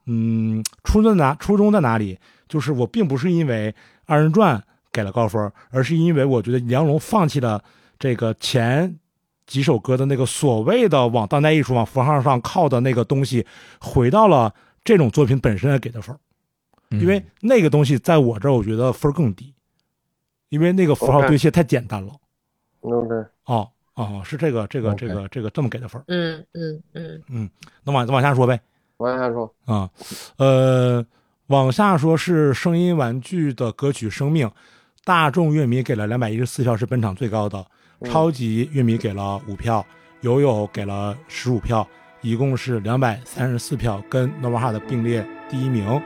[0.06, 1.34] 嗯，初衷在哪？
[1.34, 2.18] 初衷在哪里？
[2.48, 3.74] 就是我并不是因为
[4.06, 7.62] 二人转给了高分，而是因为我觉得梁龙放弃了
[7.98, 8.98] 这个前
[9.46, 13.46] 几首歌的那个所谓的往当代艺术、往符号上靠的那个东西，
[13.80, 14.54] 回到了
[14.84, 16.18] 这种作品本身给的分儿。
[16.98, 19.54] 因为那个东西在我这儿，我觉得分儿更低，
[20.48, 22.12] 因为那个符号堆砌太简单了。
[22.80, 23.14] ，OK，
[23.44, 26.44] 哦哦，是这个这个这个这个这么给的分嗯。
[26.52, 27.50] 嗯嗯嗯，
[27.84, 28.60] 那往往下说呗。
[28.96, 29.88] 往下说，啊，
[30.36, 31.06] 呃，
[31.46, 34.48] 往下说是声音玩具的歌曲《生命》，
[35.04, 37.58] 大众乐迷给了两百一十四票，是本场最高的；
[38.00, 39.84] 嗯超级乐迷给了五票，
[40.20, 41.86] 友友给了十五票，
[42.20, 46.00] 一共是两百三十四票，跟 Nova Heart 并列第一名。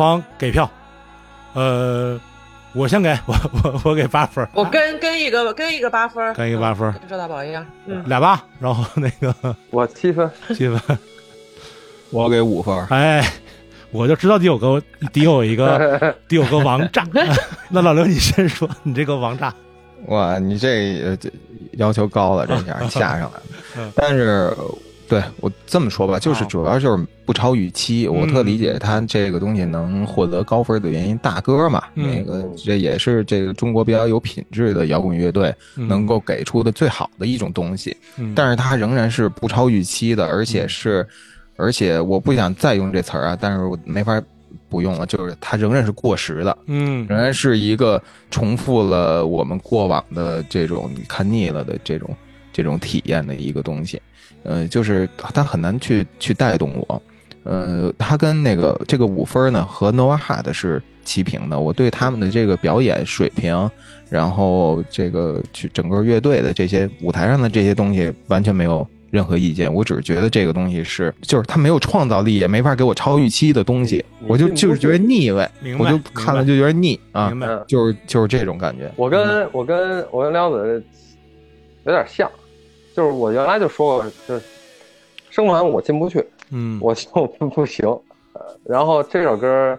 [0.00, 0.68] 方给票，
[1.52, 2.18] 呃，
[2.72, 10.98] 我先给 我我我给八分，我跟跟一个跟一个八分，跟一个八分跟周大宝一样，嗯，俩八，然后那个 我七分， 七分，
[12.08, 13.22] 我给五分儿，哎，
[13.90, 14.82] 我就知道得有个
[15.12, 17.06] 得有一个得有个王炸。
[17.68, 19.52] 那老刘你先说，你这个王炸，
[20.06, 21.18] 哇，你这
[21.72, 23.42] 要求高了，这下下上来了。
[23.76, 23.92] 嗯。
[23.94, 24.50] 但是，
[25.10, 28.06] 对我这么说吧，就是啊主要就是不超预期。
[28.06, 37.96] 我特理解他这个东西能获得高分的原因，大哥嘛，嗯那个这也是这个中国比较有品质的摇滚乐队嗯能够给出的最好的一种东西。
[38.18, 41.04] 嗯但是它仍然是不超预期的，而且是，
[41.56, 44.22] 而且我不想再用这词儿啊，但是我没法
[44.68, 46.56] 不用了，就是它仍然是过时的。
[46.66, 48.00] 嗯仍然是一个
[48.30, 52.16] 重复了我们过往的这种你看腻了的这种
[52.52, 54.00] 这种体验的一个东西，
[54.42, 57.02] 呃，就是他很难去去带动我，
[57.44, 63.70] 呃，他跟那个这个五分呢和 Noah Hart 是齐平的，我对他们的这个表演水平，
[64.08, 68.86] 然后这个去整个乐队的这些舞台上的这些东西完全没有。
[69.12, 75.44] 任何意见，我只是觉得这个东西是，就是他没有创造力，也没法给我超预期的东西，我就就是觉得腻味，
[75.80, 78.88] 我就看了就觉得腻啊明，白，嗯，就是就是这种感觉。
[78.94, 80.80] 我跟我跟我跟梁子
[81.82, 82.30] 有点像，
[82.94, 84.42] 就是我原来就说过，就是
[85.30, 87.08] 生完我进不去，嗯，我就
[87.38, 87.86] 不不行。
[88.32, 89.78] 呃，然后这首歌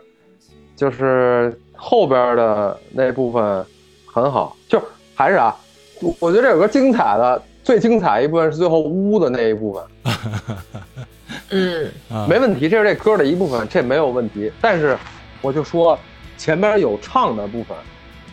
[0.76, 3.66] 就是后边的那部分
[4.06, 4.82] 很好，就
[5.16, 5.56] 还是啊，
[6.02, 9.84] 我我觉得这首歌精彩的最精彩一部分是最后呜的那一部分，
[11.52, 14.52] 嗯啊没问题，这是这歌的一部分，这没有问题。
[14.60, 14.98] 但是
[15.42, 15.98] 我就说
[16.38, 17.78] 前边有唱的部分，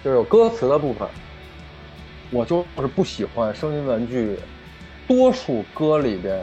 [0.05, 1.07] 就是有歌词的部分，
[2.31, 4.39] 我就是不喜欢声音玩具
[5.09, 6.41] 多数歌里边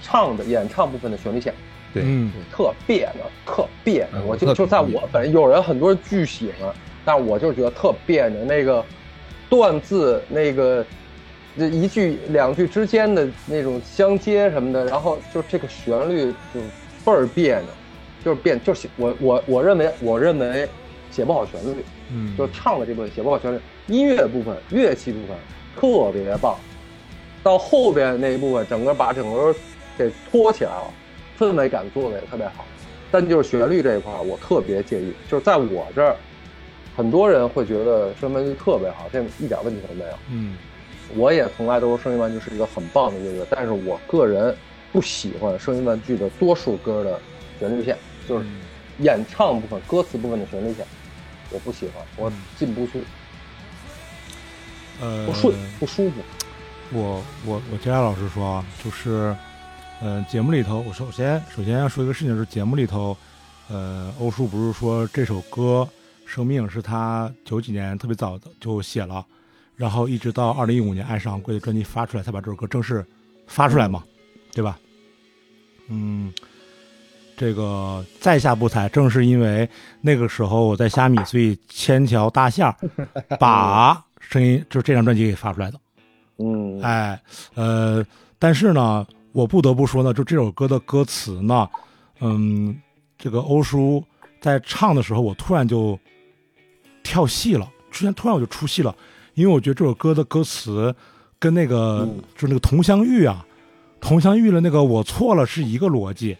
[0.00, 1.52] 唱的演唱部分的旋律线。
[1.92, 4.22] 对，嗯特别扭，特别扭。
[4.22, 6.72] 嗯我就特就在我本有人很多人巨喜欢，
[7.04, 8.42] 但是我就觉得特别扭。
[8.46, 8.82] 那个
[9.50, 10.82] 断字，那个
[11.58, 16.60] 这一句两句之间的那种相接什么的，然后就这个旋律就
[17.04, 17.66] 倍儿别扭，
[18.24, 20.66] 就是变就是我我我认为我认为
[21.10, 25.36] 写不好旋律，嗯，就唱的这部分写不好旋律，音乐部分、乐器部分
[25.78, 26.56] 特别棒，
[27.42, 29.54] 到后边那一部分，整个把整个
[29.98, 30.92] 给托起来了，
[31.38, 32.64] 氛围感做的也特别好。
[33.10, 36.16] 但就是旋律这一块，我特别介意，就是在我这儿，
[36.96, 40.12] 很多人会觉得声音玩具特别好，这一点问题都没有。
[40.30, 40.56] 嗯
[41.14, 44.56] 我也从来都说声音玩具是一个很棒的音乐队，但是我个人
[44.92, 47.20] 不喜欢声音玩具的多数歌的
[47.58, 48.60] 旋律线，就是嗯
[49.00, 50.86] 演唱部分、歌词部分的旋律线，
[51.50, 53.02] 我不喜欢，我进不去，
[55.02, 56.16] 呃不顺，不舒服。
[56.94, 59.34] 我我我接下来老师说啊，就是，
[60.02, 63.16] 呃，节目里头，我首先首先要说一个事情，就是节目里头，
[63.68, 65.88] 呃，欧叔不是说这首歌
[66.30, 69.24] 《生命》是他九几年特别早的就写了，
[69.74, 73.02] 然后一直到二零一五年《爱是昂贵》的专辑发出来，才把这首歌正式
[73.46, 74.02] 发出来嘛，
[74.52, 74.78] 对吧？
[75.88, 76.30] 嗯，
[77.38, 79.66] 这个在下不才，正是因为
[80.02, 82.70] 那个时候我在虾米，所以千条大线
[83.40, 85.80] 把声音就是这张专辑给发出来的。
[86.42, 87.22] 嗯，哎，
[87.54, 88.04] 呃，
[88.38, 91.68] 但是呢，我不得不说呢，就这首歌的歌词呢，
[92.20, 92.76] 嗯，
[93.18, 94.02] 这个欧叔
[94.40, 95.98] 在唱的时候，我突然就
[97.02, 98.94] 跳戏了，之前突然我就出戏了，
[99.34, 100.94] 因为我觉得这首歌的歌词
[101.38, 102.22] 跟那个、嗯。
[102.34, 103.46] 就是那个佟湘玉啊，
[104.00, 106.36] 佟湘玉的那个我错了是一个逻辑，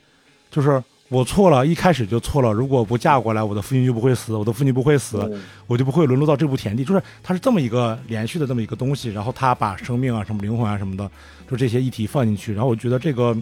[0.50, 6.82] 就是我错了，一开始就错了，如果不嫁过来，我的父亲就不会死，我的父亲不会死，嗯我就不会沦落到这步田地。
[6.86, 11.10] 就是他是这么一个连续的这么一个东西，然后他把生命啊、什么灵魂啊什么的，
[11.50, 12.54] 就这些议题放进去。
[12.54, 13.36] 然后我觉得这个，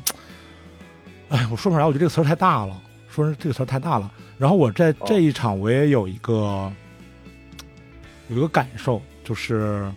[1.28, 2.76] 哎，我说不上来，我觉得这个词儿太大了，
[3.08, 4.10] 说这个词儿太大了。
[4.36, 6.72] 然后我在这一场我也有一个
[8.28, 9.88] 有一个感受，就是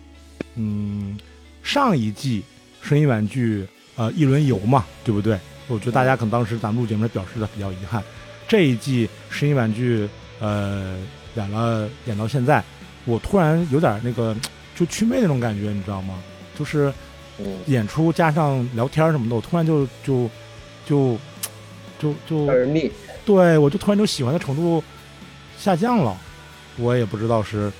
[0.53, 1.17] 嗯，
[1.63, 2.43] 上一季
[2.83, 5.39] 声音玩具呃一轮游嘛，对不对？
[5.67, 8.03] 我觉得大家可能当时咱们录节目时表示的比较遗憾。
[8.47, 10.07] 这一季声音玩具
[10.39, 10.97] 呃
[11.35, 12.63] 演了演到现在，
[13.05, 14.35] 我突然有点那个
[14.75, 16.15] 就祛魅那种感觉，你知道吗？
[16.57, 16.93] 就是
[17.39, 20.29] 嗯演出加上聊天什么的，我突然就就
[20.85, 21.17] 就
[21.97, 22.47] 就就
[23.25, 24.83] 对我就突然就喜欢的程度
[25.57, 26.15] 下降了，
[26.77, 27.71] 我也不知道是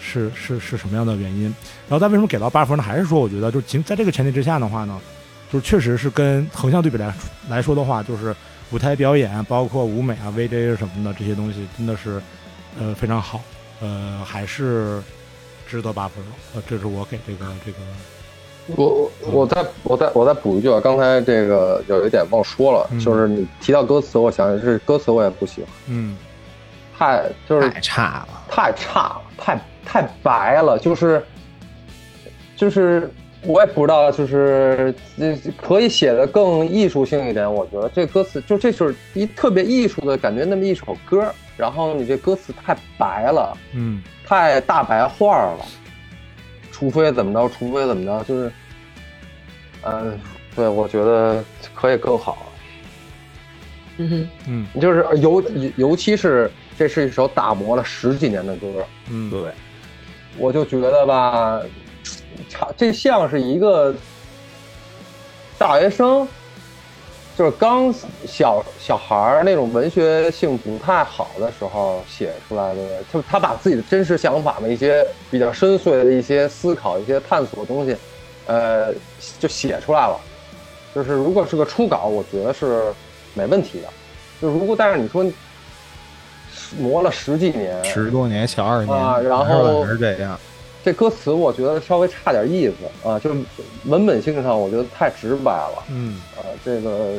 [0.00, 1.44] 是是是什么样的原因。
[1.88, 2.82] 然后他为什么给到八分呢？
[2.82, 5.00] 还是说我觉得就仅在这个前提之下的话呢，
[5.50, 7.12] 就是确实是跟横向对比来
[7.48, 8.34] 来说的话，就是
[8.70, 12.20] 舞台表演，包括舞美啊、VJ 什么的这些东西，真的是
[12.78, 13.40] 呃非常好，
[13.80, 15.02] 呃还是
[15.66, 16.30] 值得八分了。
[16.54, 17.78] 呃，这是我给这个这个
[18.76, 26.16] 我我我再我再我再补一句啊，刚才这个有一点忘说了，嗯就是你提到歌词，我想这歌词我也不喜欢，嗯
[26.98, 28.28] 太就是太差了。
[28.50, 31.24] 太差了，太太白了，就是
[32.56, 33.10] 就是
[33.44, 37.52] 我也不知道，就是呃可以写的更艺术性一点。
[37.52, 44.02] 我觉得这歌词就这就是一特别艺术的感觉，那么一首歌，然后你这歌词太白了，嗯。
[44.26, 45.64] 太大白话了，
[46.70, 48.52] 除非怎么着，除非怎么着，就是，
[49.84, 50.20] 嗯、
[50.54, 51.42] 对，我觉得
[51.74, 52.52] 可以更好。
[53.96, 54.66] 嗯哼，嗯。
[54.78, 55.42] 就是尤
[55.76, 58.66] 尤其是这是一首打磨了十几年的歌，
[59.08, 59.50] 嗯，对，
[60.36, 61.62] 我就觉得吧，
[62.48, 63.94] 唱这像是一个
[65.58, 66.26] 大学生，
[67.36, 67.92] 就是刚
[68.26, 77.96] 小小孩儿那种文学性不太好的时候写出来的，就他把自己的真实想法的一些比较深邃的一些思考、一些探索的东西，
[78.46, 78.92] 呃，
[79.38, 80.18] 就写出来了。
[80.94, 82.92] 就是如果是个初稿，我觉得是
[83.34, 83.88] 没问题的。
[84.40, 85.24] 就如果但是你说
[86.78, 90.38] 磨了十几年，十多年小二十年，啊然后还是这样。
[90.84, 93.40] 这歌词我觉得稍微差点意思啊，就是
[93.84, 96.40] 文本性上我觉得太直白了嗯啊。
[96.64, 97.14] 这个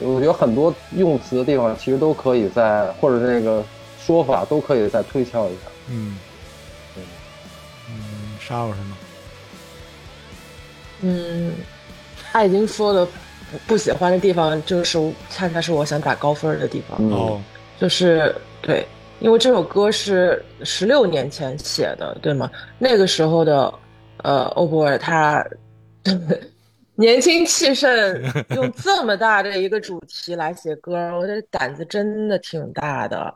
[0.00, 3.64] 我觉得很多用词的地方其实都可以在，或者那个
[3.98, 5.60] 说法都可以再推敲一下。
[5.88, 6.18] 嗯
[6.96, 7.02] 嗯
[7.88, 7.94] 嗯，
[8.40, 8.96] 沙老师呢？
[11.02, 11.52] 嗯，
[12.22, 14.98] 他已经说的不不喜欢的地方，就是
[15.30, 16.98] 恰恰是我想打高分的地方。
[17.00, 17.40] 嗯哦，
[17.78, 18.86] 就是对，
[19.20, 22.50] 因为这首歌是十六年前写的，对吗？
[22.78, 23.72] 那个时候的
[24.24, 25.44] 呃欧博尔他
[26.94, 27.90] 年轻气盛，
[28.54, 33.32] 用这么大的一个主题来写歌，我觉得胆子真的挺大的。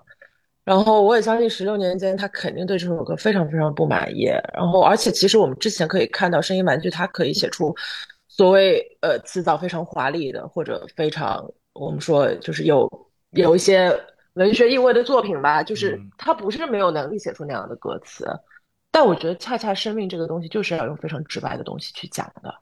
[0.65, 4.25] 然后我也相信，十六年间他肯定对这首歌非常非常不满意。
[4.55, 7.75] 然后，而且其实我们之前可以看到，声音玩具它可以写出
[8.29, 12.91] 所谓呃词藻非常华丽的，或者非常我们说就是有
[13.33, 13.95] 有一些
[14.35, 18.27] 文学意味的作品吧，就是嗯他不是没有能力写出那样的歌词，
[18.91, 22.55] 但我觉得恰恰生命这个东西就是要用非常直白的东西去讲的。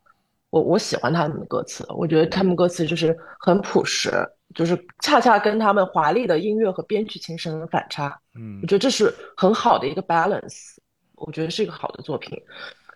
[0.50, 4.10] 我我喜欢他们的歌词，我觉得他们歌词就是很朴实，
[4.54, 8.20] 就是恰恰跟他们华丽的音乐和编曲形成了反差。
[8.34, 10.76] 嗯我觉得这是很好的一个 balance，
[11.16, 12.38] 我觉得是一个好的作品。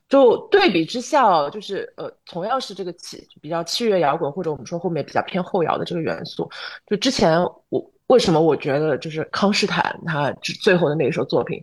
[0.08, 6.48] 就对比之下哦，就是呃，同样是这个器比较器乐摇滚，或者我们说后面比较偏后摇的这个元素，
[6.86, 10.30] 就之前我为什么我觉得就是康斯坦他
[10.62, 11.62] 最后的那一首作品，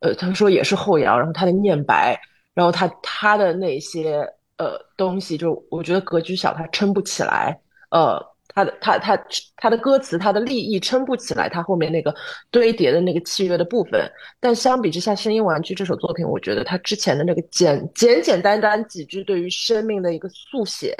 [0.00, 2.20] 呃，他说也是后摇，然后他的念白，
[2.52, 7.56] 然后他他的那些呃东西，就我觉得格局小，他撑不起来，
[7.90, 9.16] 呃，他的他他
[9.56, 12.12] 他的歌词，他的立意撑不起来，他后面那个
[12.50, 14.10] 堆叠的那个器乐的部分。
[14.40, 20.96] 但相比之下，《声音玩具》这首作品，我觉得他之前的那个简简简单单几句对于生命的一个速写，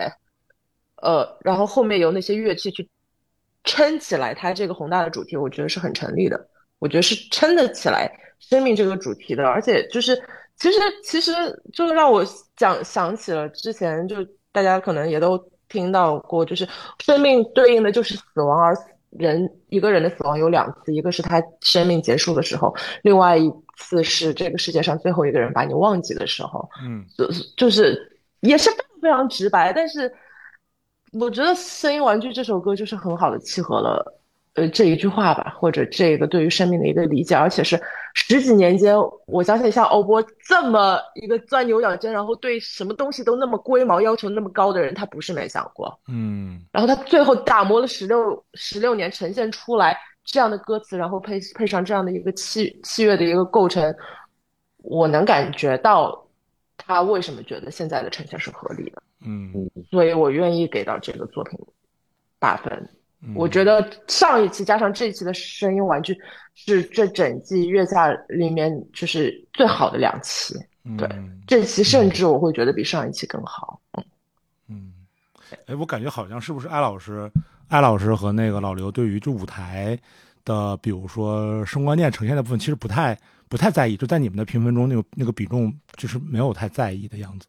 [1.03, 2.89] 呃，然后后面由那些乐器去
[3.65, 6.49] 撑起来它这个宏大的主题，我觉得是很成立的。
[6.79, 10.15] 我觉得是撑得起来生命这个主题的，而且就是
[10.57, 11.33] 其实其实
[11.73, 12.23] 就让我
[12.57, 14.17] 讲想起了之前就
[14.53, 15.39] 大家可能也都
[15.69, 16.69] 听到过，就是
[17.03, 18.77] 生命对应的就是死亡，而
[19.11, 26.69] 人一个人的死亡有两次，一个是他生命结束的时候，另外一次是这个世界上最后一个人把你忘记的时候。
[26.85, 30.13] 嗯就是就是也是非常非常直白，但是
[31.21, 34.21] 我觉得《声音玩具》这首歌就是很好的契合了
[34.55, 37.81] 呃这一句话吧，或者这个对于生命的一个理解，而且是
[38.15, 38.95] 十几年间，
[39.27, 45.99] 我相信像欧波这么一个钻牛角尖，然后对什么东西都那么龟毛、要求那么高的人，他不是没想过。
[46.09, 46.61] 嗯。
[46.73, 53.95] 然后他最后打磨了十六十六年，呈现出来这样的歌词，然后配配上这样的一个器器乐的一个构成，
[54.79, 56.27] 我能感觉到
[56.77, 59.53] 他为什么觉得现在的呈现是合理的，嗯
[59.91, 61.59] 所以我愿意给到这个作品
[62.39, 62.73] 八分。
[63.27, 66.15] 嗯我觉得上一期加上这一期的声音玩具
[66.55, 70.55] 是这整季月下里面就是最好的两期，
[70.99, 73.81] 对嗯这期甚至我会觉得比上一期更好。
[74.69, 74.93] 嗯，
[75.65, 77.31] 哎，我感觉好像是不是艾老师、
[77.69, 79.99] 艾老师和那个老刘对于就舞台
[80.45, 83.19] 的，比如说声光电呈现的部分，其实不太
[83.49, 87.47] 不太在意，就在你们的评分中，那个那个比重就是没有太在意的样子。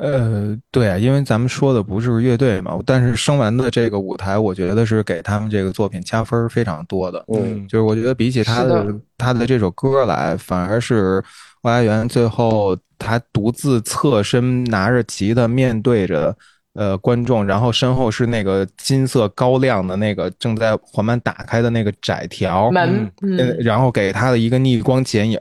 [0.00, 7.22] 呃，对啊，因为咱们说的不是乐队嘛，但是生完的这个舞台，我觉得是给他们这个作品加分非常多的。
[7.28, 11.22] 嗯就是我觉得比起他的的他的这首歌来，反而是
[11.62, 16.34] 外来园最后他独自侧身拿着吉他面对着
[16.80, 23.12] 呃观众，然后身后是那个金色高亮的那个正在缓慢打开的那个窄条，门，
[23.58, 25.38] 然后给他的一个逆光剪影，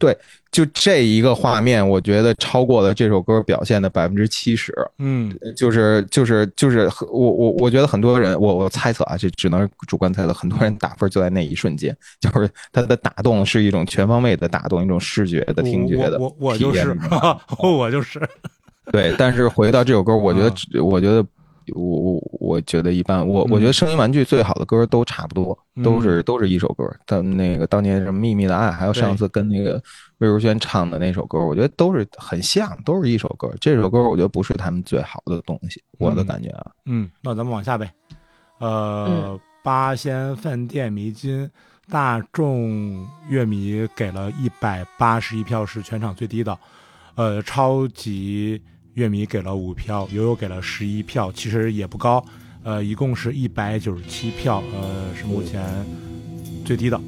[0.00, 0.16] 对，
[0.50, 4.74] 就这一个画面，我觉得超过了这首歌表现的百分之七十。
[4.98, 5.32] 嗯。
[5.56, 16.96] 就是就是就是我我我觉得很多人，我我猜测啊，这只能主观猜测，很多人打分就在那一瞬间， 就是他的打动是一种全方位的打动，一种视觉的、听觉的我我我就是
[17.62, 18.18] 我就是
[18.92, 21.24] 对，但是回到这首歌，我觉得我觉得，
[21.74, 23.26] 我我我觉得一般。
[23.26, 26.84] 我我觉得声音玩具最好的歌都差不多，都是都是一首歌。
[27.06, 29.80] 但那个当年什么秘密的爱，还有上次跟那个
[30.18, 33.48] 魏如萱唱的那首歌，我觉得都是很像，都是一首歌。
[33.60, 36.70] 这首歌我觉得不是他们最好的东西，我的感觉啊。
[36.86, 37.90] 嗯，那咱们往下呗。
[38.58, 41.48] 呃，八仙饭店迷津，
[41.88, 46.58] 大众乐迷给了一百八十一票，是全场最低的。
[47.14, 48.60] 呃，超级
[48.94, 52.24] 乐迷给了五票，悠悠给了十一票，其实也不高。
[52.62, 55.64] 呃，一共是一百九十七票，呃，是目前
[56.64, 57.00] 最低的。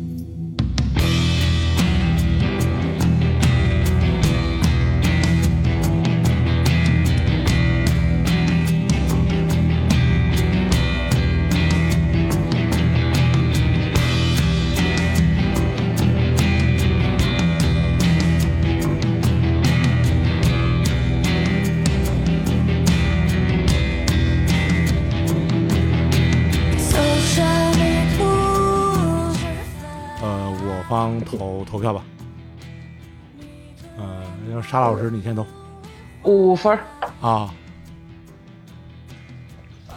[31.39, 32.03] 投投票吧。
[33.99, 35.47] 呃，让沙老师你先投
[36.25, 36.81] 五分儿，
[37.21, 37.53] 啊。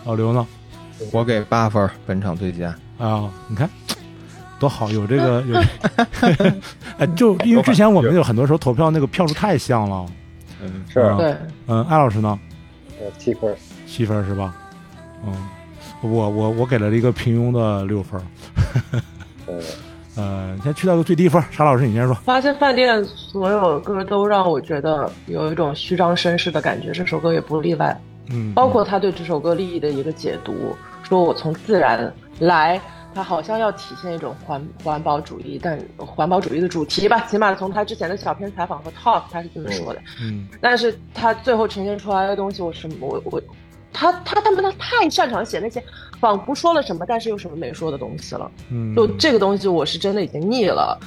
[0.05, 0.45] 老刘呢？
[1.11, 2.75] 我给八分，本场最佳。
[2.97, 3.69] 啊，你看
[4.59, 5.59] 多好，有这个有，
[6.97, 10.05] 哎，就因为之前我们有很多时候投票那个票数太像了。
[10.61, 11.37] 嗯，是嗯对，
[11.67, 12.39] 嗯，艾老师呢？
[12.99, 13.55] 呃七分，
[13.85, 14.55] 七分是吧？
[15.25, 15.33] 嗯，
[16.01, 18.21] 我我我给了一个平庸的六分。
[19.47, 19.59] 呃，
[20.15, 22.13] 呃，先去到个最低分，沙老师你先说。
[22.15, 27.95] 发现饭店所有歌都让我觉得有一种虚张声势的感觉，这首歌也不例外。
[28.31, 32.81] 嗯，包括他对这首歌利益的一个解读，说我从自然来，
[33.13, 40.01] 他好像要体现一种环环保主义，但环保主义的主题吧，起码从他之前的小片采访和 talk 他是这么说的。
[40.21, 43.39] 嗯但是他最后呈现出来的东西，我是我我
[43.95, 45.81] 他他他们他太擅长写那些
[46.19, 48.51] 仿佛说了什么，但是又什么没说的东西了。
[48.69, 50.99] 嗯，就这个东西，我是真的已经腻了，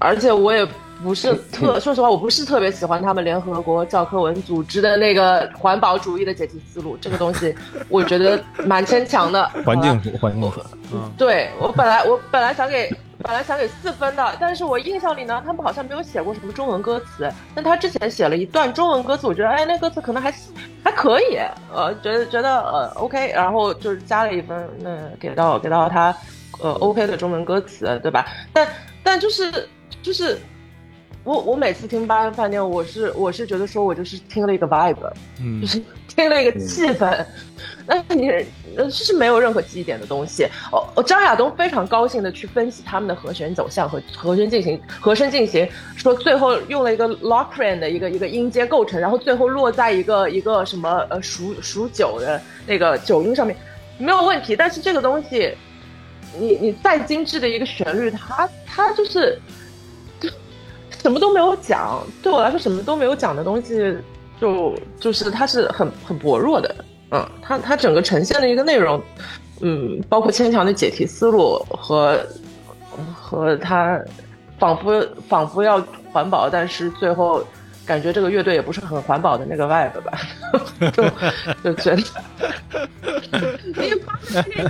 [0.00, 0.66] 而且我也
[1.02, 7.54] 不是特， 说实话，我不是特别喜欢他们联合国教科文组织的那个环保主义的解题思路，这个东西
[7.88, 9.48] 我觉得蛮牵强的。
[9.64, 10.60] 环境环境署。
[11.16, 12.90] 对我本来我本来想给
[13.22, 20.32] 本来想给四分的，但是我印象里呢，他们好像没有写过什么中文歌词，但他之前写了一段中文歌词，我觉得哎，那歌词可能还
[20.84, 21.38] 还可以，
[21.72, 24.90] 呃，觉得觉得呃 OK，然后就是加了一分，那
[25.20, 26.14] 给到给到他
[26.60, 28.26] 呃 OK 的中文歌词，对吧？
[28.52, 28.68] 但
[29.02, 29.68] 但就是
[30.02, 30.38] 就是。
[31.24, 34.96] 我我每次听八安饭店，我是我是觉得说我就是听了一个 vibe，
[35.40, 37.24] 嗯就是听了一个气氛，
[37.86, 38.28] 但是你
[38.76, 40.44] 呃是没有任何记忆点的东西。
[40.72, 53.56] 哦，哦张亚东非常高兴的去分析他们的和弦走向和和弦进行和声进行，说最后用了一个 Locrian 的一个一个音阶构成，然后最后落在一个一个什么呃数数九的那个九音上面，
[53.96, 54.56] 没有问题。
[54.56, 55.54] 但是这个东西，
[56.36, 59.61] 你你再精致的一个旋律，它它就是就
[61.02, 63.96] 什么都没有讲，对我来说什么都没有讲的东西，
[64.40, 66.74] 就就是它是很很薄弱的，
[67.10, 69.02] 嗯，它它整个呈现的一个内容，
[69.60, 72.18] 嗯，包括牵强的解题思路和
[73.12, 74.00] 和它
[74.58, 77.42] 仿佛仿佛要环保，但是最后
[77.84, 80.18] 感觉这个乐队也不是很环保的那个 vibe 吧，
[80.92, 82.02] 就就觉得。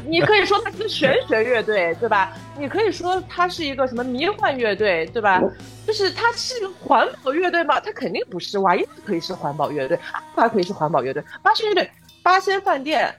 [0.04, 2.32] 你你可以说它是个玄学乐队，对吧？
[2.58, 5.42] 你可以说它是一个什么迷幻乐队，对吧？
[5.86, 7.78] 就是它是一个环保乐队吗？
[7.80, 8.58] 它肯定不是。
[8.58, 9.98] 瓦伊可以是环保乐队，
[10.34, 11.90] 还可以是环保乐队，八仙乐队、
[12.22, 13.14] 八仙饭店，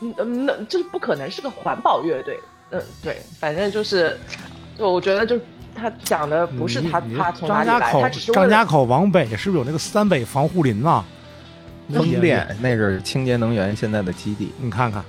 [0.00, 2.38] 嗯嗯，那就是不可能是个环保乐队。
[2.70, 4.16] 嗯，对，反正就是，
[4.78, 5.38] 就我觉得就
[5.76, 11.04] 他讲的不是他你你他从哪里来，张家口他只是张家口往北是不是有那个三北防护林呐？
[11.92, 14.50] 风电那是清洁能源现在的基地。
[14.60, 15.04] 你看看，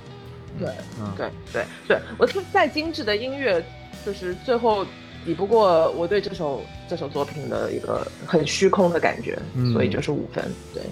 [0.60, 0.68] 对
[1.00, 3.60] 嗯对对对，我说再精致的音乐，
[4.06, 4.86] 就是最后
[5.24, 10.44] 抵不过我对这首这首作品的一个很虚空的感觉，嗯所以就是五分。
[10.72, 10.82] 对，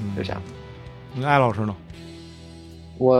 [0.00, 0.40] 嗯就这样。
[1.14, 1.76] 那艾老师呢？
[2.96, 3.16] 我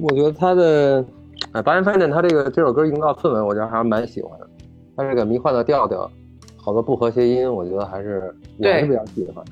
[0.00, 1.04] 我觉得他的
[1.52, 4.48] 哎，八音饭店他这个这首歌营造氛围，我觉得还是蛮喜欢的。
[4.96, 6.10] 他这个迷幻的调调，
[6.56, 9.44] 好多不和谐音，我觉得还是我还是比较喜欢。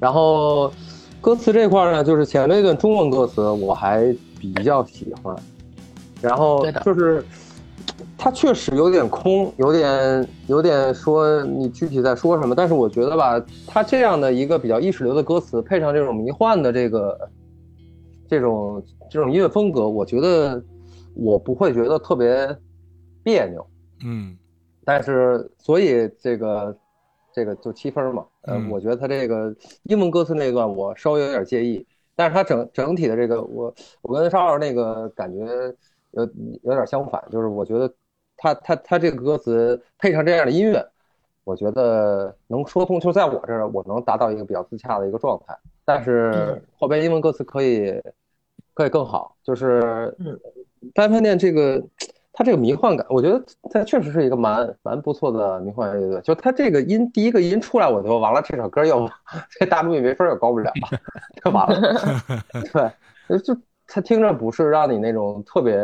[0.00, 0.72] 然后
[1.20, 5.36] 歌词这块呢，就是前面一段中文歌词我还比较喜欢，
[6.20, 7.24] 然后就是
[8.18, 17.16] 它确实有点空，有点有点说你具体在说什么，但是我觉得吧，它这样的一个比较意识流的歌词，配上这种迷幻的这个
[18.28, 20.60] 这种这种音乐风格，我觉得
[21.14, 22.56] 我不会觉得特别
[23.22, 23.66] 别扭。
[24.04, 24.36] 嗯。
[24.84, 26.76] 但是所以这个
[27.32, 28.70] 这个就七分嘛，呃，嗯。
[28.70, 29.54] 我觉得他这个
[29.84, 35.46] 英文歌词那段我稍微有点介意，但是他整整体的这个我我跟沙老师那个感觉
[36.10, 36.22] 有
[36.62, 37.92] 有点相反，就是我觉得
[38.36, 40.86] 他他他这个歌词配上这样的音乐，
[41.44, 48.00] 我觉得能说通，就在我这儿我能达到一个比较自洽的一个状态，但是后边英文歌词可以
[48.74, 50.14] 可以更好，就是
[50.84, 51.82] 嗯单饭店这个。
[52.36, 53.40] 它这个迷幻感，我觉得
[53.70, 56.20] 它确实是一个蛮蛮不错的迷幻乐队。
[56.22, 59.08] 就它这个音第一个音出来，我就完了，这首歌又
[59.50, 60.72] 这大陆也没分儿也高不了，
[61.44, 61.80] 就完了。
[62.72, 63.56] 对， 就
[63.86, 65.78] 它听着不是让你那种特别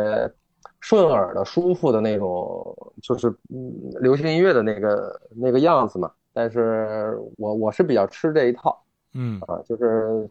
[0.81, 6.11] 顺耳的、舒服的那种，就是嗯流行音乐的那个那个样子嘛。
[6.33, 8.77] 但是我我是比较吃这一套
[9.13, 10.29] 嗯，啊，就是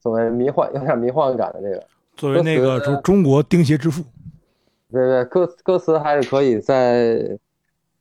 [0.00, 1.80] 所谓迷幻有点迷幻感的这个。
[2.16, 4.04] 作为那个中中国钉鞋之父，
[4.90, 7.38] 对对，歌歌词还是可以再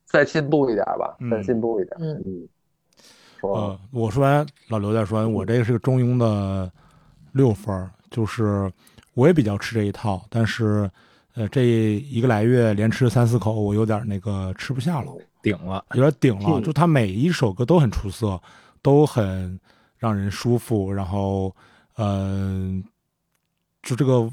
[0.05, 1.31] 再进步一点吧，嗯。
[1.31, 1.97] 再进步一点。
[1.99, 2.21] 嗯。
[2.25, 2.47] 嗯，
[3.41, 6.71] 呃，我说完，老刘再说，我这个是个中庸的
[7.31, 8.71] 六分，就是
[9.13, 10.89] 我也比较吃这一套，但是
[11.33, 15.11] 呃，这一个来月连吃三四口，我有点那个吃不下了，
[15.41, 16.59] 顶了，有点顶了。
[16.59, 16.63] 嗯。
[16.63, 18.39] 就他每一首歌都很出色，
[18.81, 19.59] 都很
[19.97, 21.55] 让人舒服，然后
[21.97, 22.83] 嗯、
[23.83, 24.29] 就这个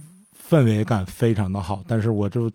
[0.49, 1.83] 氛围感非常的好。
[1.87, 2.51] 但是我就，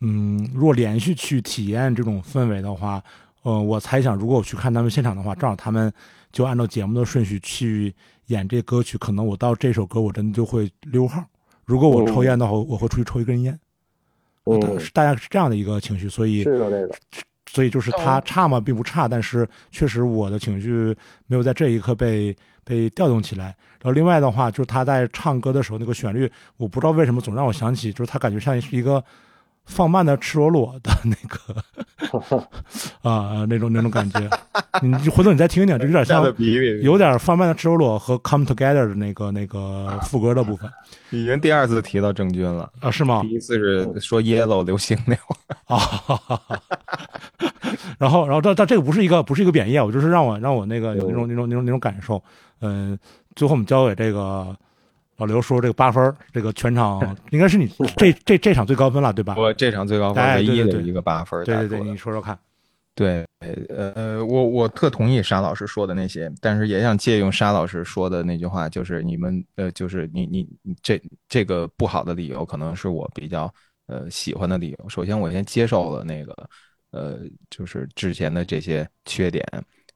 [0.00, 3.02] 嗯，如果连续去体验这种氛围的话，
[3.42, 5.92] 呃，我猜想如果我去看他们现场的话，正好他们
[6.30, 7.94] 就按照节目的顺序去
[8.26, 11.24] 演这歌曲，可能我到这首歌我真的就会溜号。
[11.64, 13.58] 如果我抽烟的话，我会出去抽一根烟。
[14.44, 16.94] 嗯，是大家是这样的一个情绪，所以是的这个，
[17.52, 20.96] 所以就是它差嘛，并不差，但是确实我的情绪
[21.26, 22.34] 没有在这一刻被
[22.64, 23.54] 被调动起来。
[23.82, 29.04] 然后另外的话，就是他在唱歌的时候那个旋律，我不知道为什么总让我想起，就是他感觉像是一个
[29.64, 31.62] 放慢的赤裸裸的那个
[33.08, 34.28] 啊、那种那种感觉。
[34.82, 36.24] 你回头你再听听，就有点像
[36.82, 40.70] 有点放慢的赤裸裸和 Come Together 的那个那个副歌的部分
[41.10, 42.70] 已经第二次提到郑钧了。
[42.80, 43.30] 啊，是吗第？
[43.30, 46.40] 一次是说 Yellow 流行那会儿，啊，
[47.98, 52.22] 然后，然后这这这个不是一个不是一个贬义啊，我就是让我让我那个有那种那种那种那种感受。
[52.60, 52.98] 嗯，
[53.36, 54.54] 最后我们交给这个
[55.16, 59.34] 老刘说这个八分儿，这个全场 应该是你这这这场最高分了，对吧？
[59.36, 61.44] 我这场最高分唯一的一个八分。
[61.44, 62.38] 对对对，你说说看。
[62.94, 63.26] 对，
[63.70, 73.52] 呃，我我特同意沙老师说的那些，但是也想借用沙老师说的那句话，就是你们呃，就是你你你这这个不好的理由，可能是我比较
[73.86, 74.88] 呃喜欢的理由。
[74.90, 76.36] 首先，我先接受了那个
[76.90, 79.42] 呃，就是之前的这些缺点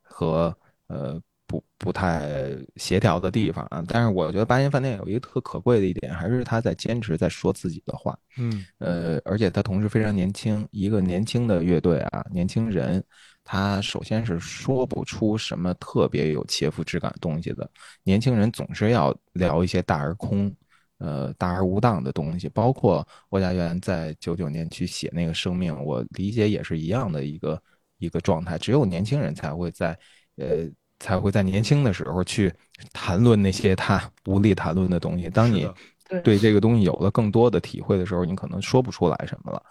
[0.03, 0.57] 和
[0.87, 2.29] 呃不不太
[2.77, 3.85] 协调的地方啊。
[3.89, 8.19] 但是我觉得八仙饭店有一个特可贵的一点，还是他在坚持在说自己的话。
[8.39, 13.03] 嗯呃，而且他同时非常年轻，一个年轻的乐队啊，年轻人，
[13.45, 17.69] 他首先是说不出什么特别有切肤之感的东西的。
[18.03, 20.55] 年轻人总是要聊一些大而空，
[20.99, 22.49] 呃，大而无当的东西。
[22.49, 27.63] 包括郭家园在九九年去写那个《生命》，我理解也是一样的一个
[27.99, 28.59] 一个状态。
[28.59, 29.99] 只有年轻人才会在，
[30.37, 30.69] 呃，
[30.99, 32.53] 才会在年轻的时候去
[32.93, 35.29] 谈论那些他无力谈论的东西。
[35.29, 35.69] 当你
[36.09, 39.63] 对对这个东西有了更多的体会的时候，你可能说不出来什么了。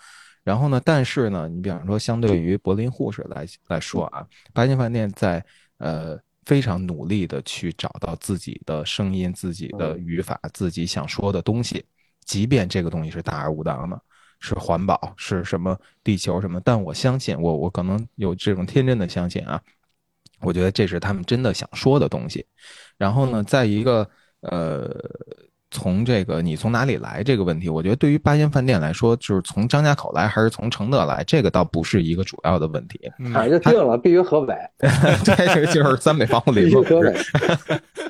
[0.44, 4.24] 然后呢，但是呢，你比方说，相对于柏林护士来来说啊，
[4.54, 5.44] 八金饭店在
[5.80, 6.16] 呃
[6.46, 11.84] 非常努力的去找到自己的声音、自己的语法、自己想说的东西，
[12.26, 14.00] 即便这个东西是大而无当的，
[14.40, 19.60] 是环保，是什么地球什么，但我相信，我我可能有这种天真的相信啊，
[20.41, 22.45] 我觉得这是他们真的想说的东西。
[22.98, 24.07] 然后呢，在一个
[24.41, 24.90] 呃，
[25.72, 32.99] 从这个你从哪里来这个问题，我觉得对于八仙饭店来说，就是从张家口来还是从承德来，这个倒不是一个主要的问题。
[33.20, 37.32] 嗯反正就定了，必须河北， 对，这个就是三北防护林嘛，必须河北是。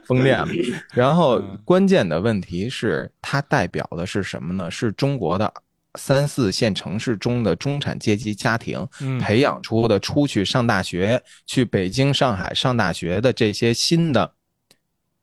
[0.05, 0.45] 风电。
[0.93, 4.69] 然后嗯关键的问题是，它代表的是什么呢？
[4.69, 5.51] 是中国的
[5.97, 14.31] 三四线城市中的中产阶级家庭嗯培养出的出去上大学、去北京、上海上大学的这些新的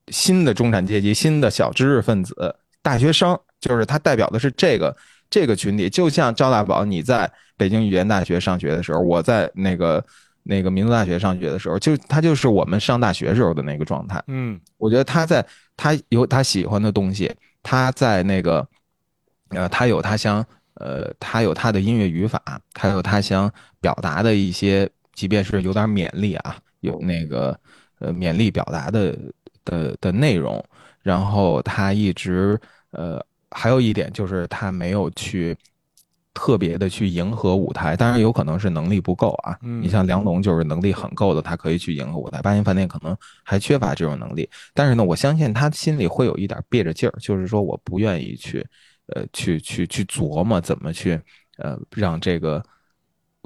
[0.09, 2.35] 新的中产阶级、新的小知识分子、
[2.83, 4.97] 大学生，就是他代表的是这个
[5.31, 5.89] 这个群体。
[5.89, 10.05] 就像赵大宝，你在北京语言大学上学的时候，我在那个
[10.43, 14.23] 那个民族大学上学的时候，就他就是我们上大学时候的那个状态。
[14.27, 15.45] 嗯我觉得他在
[15.77, 17.33] 他有他喜欢的东西，
[17.63, 18.67] 他在那个
[19.51, 20.45] 呃，他有他想
[20.75, 22.41] 呃，他有他的音乐语法，
[22.73, 27.59] 他有他想表达的一些，即便是有点勉励啊，有那个
[27.99, 29.19] 呃勉励表达的
[29.65, 30.65] 的的内容。
[31.03, 35.57] 然后他一直呃，还有一点就是他没有去。
[36.35, 39.55] 特别的去迎合舞台，当然有可能是能力不够啊。
[39.61, 42.41] 你像梁龙就是能力很够的，他可以去迎合舞台。
[42.41, 48.67] 八音饭店可能还缺乏这种能力，但是呢，我相信他心里会有一点憋着劲儿，就是说我不愿意去，
[49.15, 51.21] 呃，去去去琢磨怎么去，
[51.59, 52.63] 呃，让这个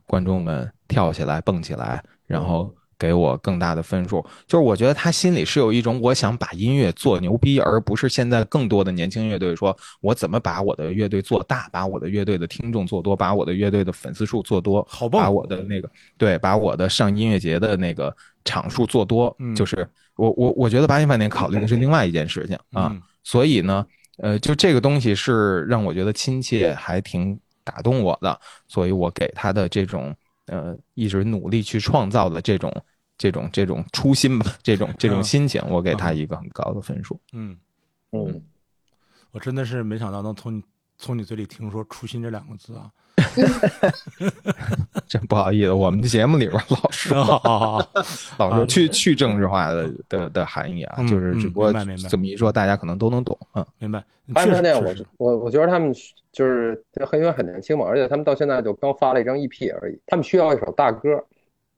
[0.06, 4.24] 观众们跳起来、蹦起来，然后给我更大的分数。
[4.46, 18.14] 就是我觉得他心里是有一种我想把音乐做牛逼，而不是现在更多的年轻乐队说我怎么把我的乐队做大，把我的乐队的听众做多，把我的乐队的粉丝数做多，好棒把我的那个对，把我的上音乐节的那个
[18.44, 19.54] 场数做多，嗯。
[19.54, 19.86] 就是
[20.16, 23.02] 我我我觉得八音饭店考虑的是另外一件事情啊，嗯。
[23.24, 23.84] 所以呢，
[24.16, 30.14] 呃，就这个东西是让我觉得亲切，还挺打动我的，所以我给他的这种
[30.46, 32.72] 呃一直努力去创造的这种
[33.18, 37.20] 这种这种初心吧，这种这种嗯心情，我给他一个很高的分数。
[37.32, 37.56] 嗯，
[38.12, 38.42] 嗯，
[39.32, 40.62] 我真的是没想到能从你
[40.98, 42.90] 从你嘴里听说“初心”这两个字啊。
[45.06, 47.86] 真不好意思，我们节目里边老说 啊，
[48.38, 53.66] 老说去去政治化的的的含义啊，嗯就是只不过嗯明白这么一说，大家可能都能懂啊。
[53.78, 54.02] 明白。
[54.34, 55.94] 八音饭店，我我我觉得他们
[56.32, 61.22] 就是很因为很年轻嘛，而且他们到现在就刚发了一张 EP 而已，他们需要一首大歌，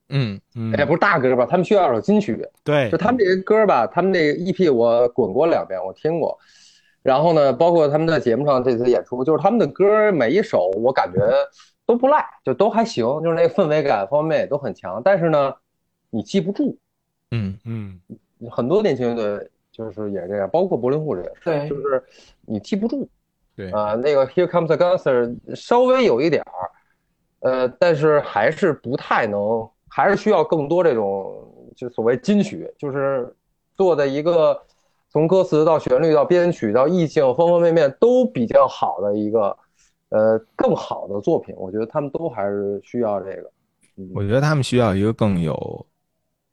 [0.08, 6.38] 嗯嗯，也不是大歌吧，他们需要一首金曲，对，就他们这些歌吧，他们那个 EP 我滚过两遍，我听过。
[7.02, 11.20] 然后呢，包括他们在节目上这次演出，就是他们的歌每一首我感觉
[11.86, 15.00] 都不赖，就都还行，就是那个氛围感方面也都很强。
[15.02, 15.54] 但是呢，
[16.10, 16.76] 你记不住，
[17.30, 18.00] 嗯嗯
[18.50, 22.02] 很多年轻乐队就是也是这样，包括柏林户这也是，对就是
[22.46, 23.08] 你记不住。
[23.56, 26.70] 对啊、那个 Here Comes the Gunster 稍微有一点儿，
[27.40, 33.34] 呃，但是还是不太能，还是需要更多这种就所谓金曲，就是
[33.74, 34.62] 做的一个
[35.10, 39.56] 从歌词到旋律到编曲到意境方方面面都比较好的一个
[40.10, 43.50] 呃更好的作品，我觉得他们都还是需要这个。
[43.96, 45.84] 嗯我觉得他们需要一个更有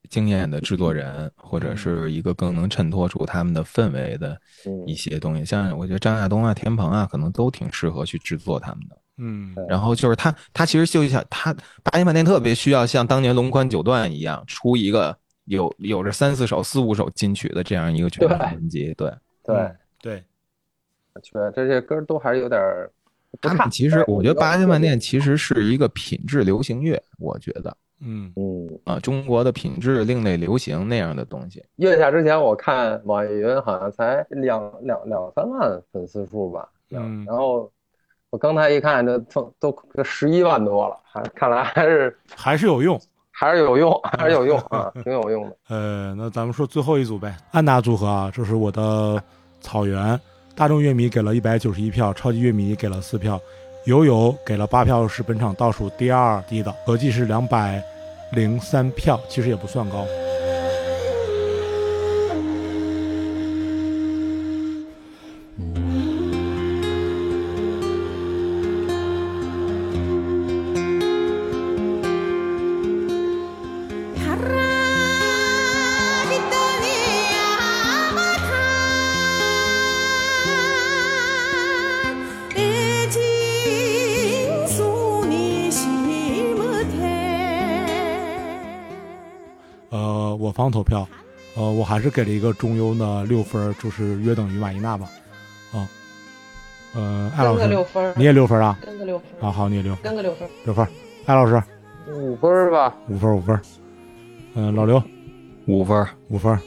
[0.10, 5.45] 经验的制作人，或者是一个更能衬托出他们的氛围的嗯一些东西。
[5.45, 8.98] 像我觉得张亚东啊、田鹏啊，可能都挺适合去制作他们的。
[9.18, 11.53] 嗯然后就是他，他其实就像他
[11.84, 15.15] 八年半天特别需要像当年龙宽九段一样，出一个
[15.45, 18.93] 有有着三四首、四五首金曲的这样一个全对专辑。
[18.95, 19.11] 对，
[19.43, 20.23] 对，对，
[21.23, 22.61] 确这些歌都还是有点
[23.41, 23.69] 他们。
[23.69, 31.63] 其实我觉得八千饭店其实是一个品质流行乐，我觉得嗯嗯，啊，中国的品质另类流行那样的东西。
[31.77, 37.72] 月下之前我看网易云好像才两两两三万粉丝数吧，嗯然后
[38.31, 42.99] 我刚才一看，这都都十一万多了，还看来还是还是有用。
[43.38, 45.56] 还是有用，还是有用啊， 挺有用的。
[45.68, 49.22] 呃，那咱们说最后一组呗，安达组合啊，这是我的
[49.60, 50.18] 草原，
[50.56, 53.38] 大众乐迷给了一百九十一票，超级乐迷给了四票，
[53.84, 57.84] 友友给了八票，是本场倒数第二低的，合计是两百
[58.32, 60.06] 零三票，其实也不算高。
[91.95, 95.07] 还是给了一个中庸的六分，就是约等于马伊娜吧，
[95.72, 95.88] 啊，
[96.93, 98.77] 呃，艾老师，分，你也六分啊？
[98.85, 100.51] 跟个六分啊，好，你也六跟个六分儿。
[100.65, 100.85] 六分，
[101.26, 101.63] 艾老师
[102.11, 103.61] 五分儿吧，五分儿五分儿，
[104.55, 105.01] 嗯、老刘
[105.67, 106.59] 五分儿，五分儿，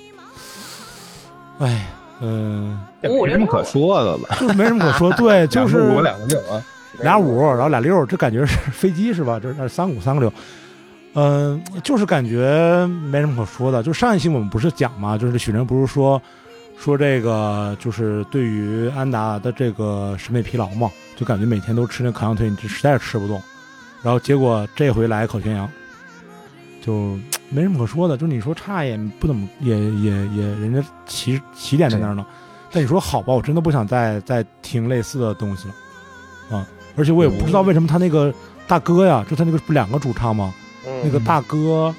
[1.59, 1.89] 哎，
[2.23, 6.65] 嗯、没什么可说的了，就是没什么可说，对， 就是两个五两个六啊。
[7.01, 9.39] 俩五，然后俩六，这感觉是飞机是吧？
[9.39, 10.33] 这是三五三个六，
[11.21, 13.83] 嗯、就是感觉没什么可说的。
[13.83, 16.23] 就上一期我们不是讲嘛，就是许晨不是说
[16.79, 23.43] 说这个，就是对于安达的这个审美疲劳嘛，就感觉每天都吃那烤羊腿，你这实在是吃不动。
[24.01, 25.69] 然后结果这回来烤全羊，
[26.81, 27.19] 就
[27.49, 28.17] 没什么可说的。
[28.17, 32.25] 就你说差也不怎么，也也也，人家起起点在那儿呢。
[32.71, 35.67] 但你说好吧，我真的不想再再听类似的东西
[36.51, 36.67] 了，啊！
[36.97, 38.33] 而且我也不知道为什么他那个
[38.69, 40.55] 大哥呀，就他那个不两个主唱吗？
[40.87, 41.95] 嗯，那个大哥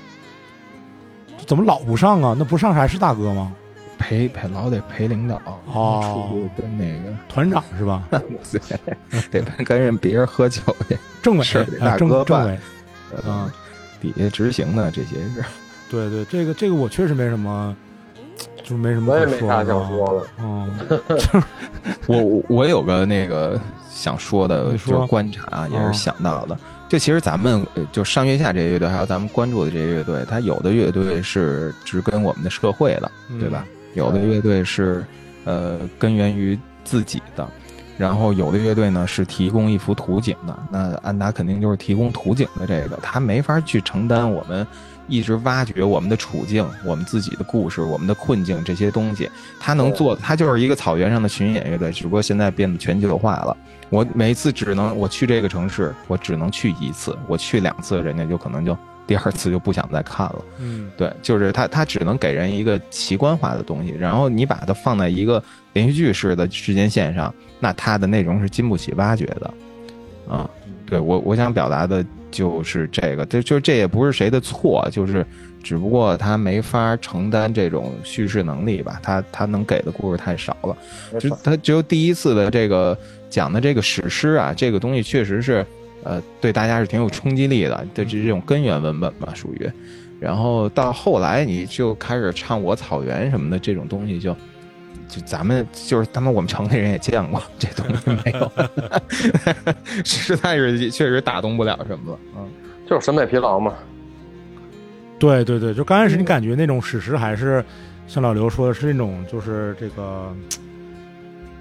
[1.45, 2.35] 怎么老不上啊？
[2.38, 3.51] 那不上还是大哥吗？
[3.97, 8.01] 陪陪老得陪领导哦跟那个团长是吧？
[9.30, 12.60] 得跟人别人喝酒去，政委是哎政大哥办政委，
[13.27, 13.51] 嗯，
[13.99, 15.43] 底下执行的这些是。
[15.91, 17.76] 对对，这个这个我确实没什么，
[18.64, 20.27] 就没什么我也没啥的想说的。
[20.39, 21.43] 嗯，
[22.07, 23.60] 我我我有个那个
[23.91, 26.57] 想说的，你说就是观察，也哦是想到的。
[26.90, 33.64] 就其实咱们呃就上月下这些乐队，还有咱们关注的这些乐队，它有的乐队是植根我们的社会的，嗯对吧？
[33.94, 35.06] 有的乐队是
[35.45, 37.48] 呃根源于自己的，
[37.98, 40.57] 然后有的乐队呢是提供一幅图景的。
[40.72, 44.66] 那安达肯定就是提供图景的这个，他没法去承担我们
[45.10, 49.30] 一直挖掘我们的处境、我们自己的故事、我们的困境这些东西。
[49.60, 53.57] 他能做，他就是一个草原上的巡演乐队，只不过现在变得全球化了。
[53.90, 58.77] 我每一次只能我去这个城市，我只能去一次，我去两次，人家就可能就
[59.07, 60.45] 第二次就不想再看了。
[60.60, 69.53] 嗯对，就是他他只能给人一个奇观化的东西，然后你把它放在一个连续剧式的时间线上，那它的内容是经不起挖掘的，
[70.30, 70.48] 啊，
[70.86, 75.26] 对我我想表达的就是这个，这就这也不是谁的错，就是
[75.64, 80.77] 只不过他没法承担这种叙事能力吧，他他能给的故事太少了，
[81.19, 82.97] 就他只有第一次的这个
[83.30, 85.65] 讲的这个史诗啊，这个东西确实是，
[86.03, 89.69] 呃，对大家是挺有冲击力的，这这这种根源文本吧，属于。
[90.19, 94.39] 然后到后来你就开始唱我草原什么的这种东西就，就
[95.26, 98.52] 咱们就是他妈我们城里人也见过这东西没有，
[100.06, 102.48] 实在是确实打动不了什么了，嗯。
[102.88, 103.73] 就是审美疲劳嘛。
[105.19, 107.64] 对对对，就刚开始你嗯感觉那种史诗还是
[108.07, 110.34] 像老刘说的是那种就是这个，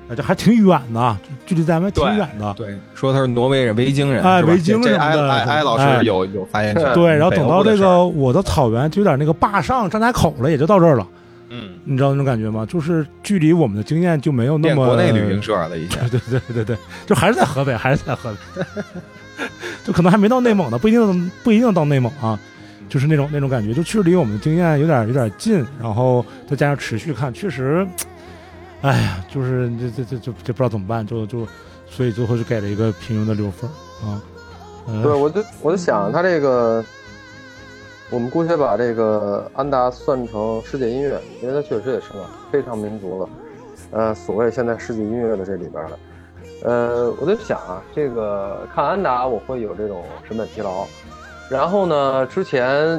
[0.08, 2.54] 啊，这还挺远的，距离咱们挺远的。
[2.54, 6.94] 对，说他是挪威人、维京人，哎维京人这什么的艾艾艾老哎师有有发言权。
[6.94, 11.06] 对，然后等到这个我的草原就有点那个坝上张家口了，也就到这儿了，
[11.50, 12.66] 嗯，你知道那种感觉吗？
[12.66, 15.98] 就是距离我们的经验就没有那么变国内旅行社了，已经。
[16.10, 18.62] 对对对对对，就还是在河北，还是在河北，
[19.84, 22.38] 就可能还没到内蒙呢，不一定不一定到内蒙啊，
[22.88, 27.86] 就是那种那种感觉，就距离我们的经验有点有点近，然后再加上持续看，确实，
[28.82, 31.46] 哎呀，就是这这这这这不知道怎么办，就就
[31.88, 33.68] 所以最后就给了一个平庸的六分
[34.02, 34.20] 啊。
[34.86, 36.82] 呃对，我就我就想他这个，
[38.10, 43.28] 我们姑且把这个安达算成世界音乐，因为它确实也是个非常民族了，
[43.90, 45.98] 呃，所谓现在世界音乐的这里边的，
[46.64, 50.86] 呃，我在想啊，这个看安达我会有这种审美疲劳，
[51.50, 52.98] 然后呢，之前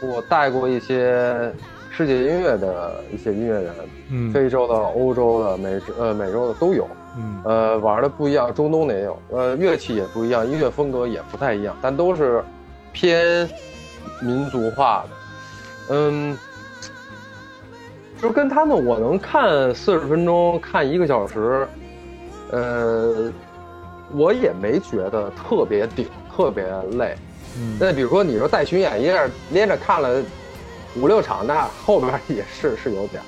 [0.00, 1.52] 我带过一些
[1.90, 3.74] 世界音乐的一些音乐人，
[4.10, 4.32] 嗯。
[4.32, 6.88] 非洲的、欧洲的、美呃美洲的都有，
[7.18, 7.42] 嗯。
[7.44, 12.42] 呃，玩的不一样，中东的也有，呃，乐器也不一样，音乐风格也不太一样，但都是
[12.92, 13.46] 偏
[14.20, 15.94] 民族化的。
[15.94, 16.36] 嗯，
[18.20, 21.66] 就跟他们，我能看四十分钟，看一个小时，
[22.50, 23.32] 呃，
[24.12, 26.64] 我也没觉得特别顶，特别
[26.98, 27.16] 累。
[27.56, 30.22] 嗯那比如说，你说带巡演一下连着看了
[30.96, 33.22] 五六场，那后边也是是有点，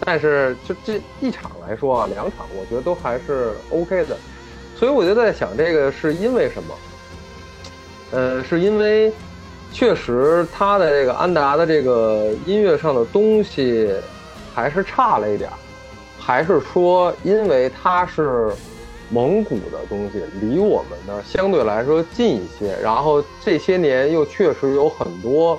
[0.00, 4.16] 但是就这一场来说啊，两场我觉得都还是 OK 的，
[4.76, 6.74] 所以我就在想，这个是因为什么？
[8.12, 9.10] 呃，是因为
[9.72, 13.90] 确实他的这个安达的这个音乐上的东西
[14.54, 15.56] 还是差了一点儿，
[16.18, 18.52] 还是说因为它是
[19.10, 25.58] 蒙古的东西，离我们呢相对来说近一些，然后这些年又确实有很多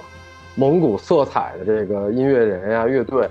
[0.56, 3.28] 蒙古色彩的这个音乐人呀、乐队，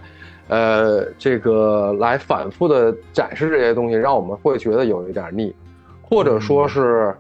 [0.49, 5.55] 呃，这个来反复的展示这些东西，让我们会觉得有一点腻，
[6.03, 7.17] 或者说是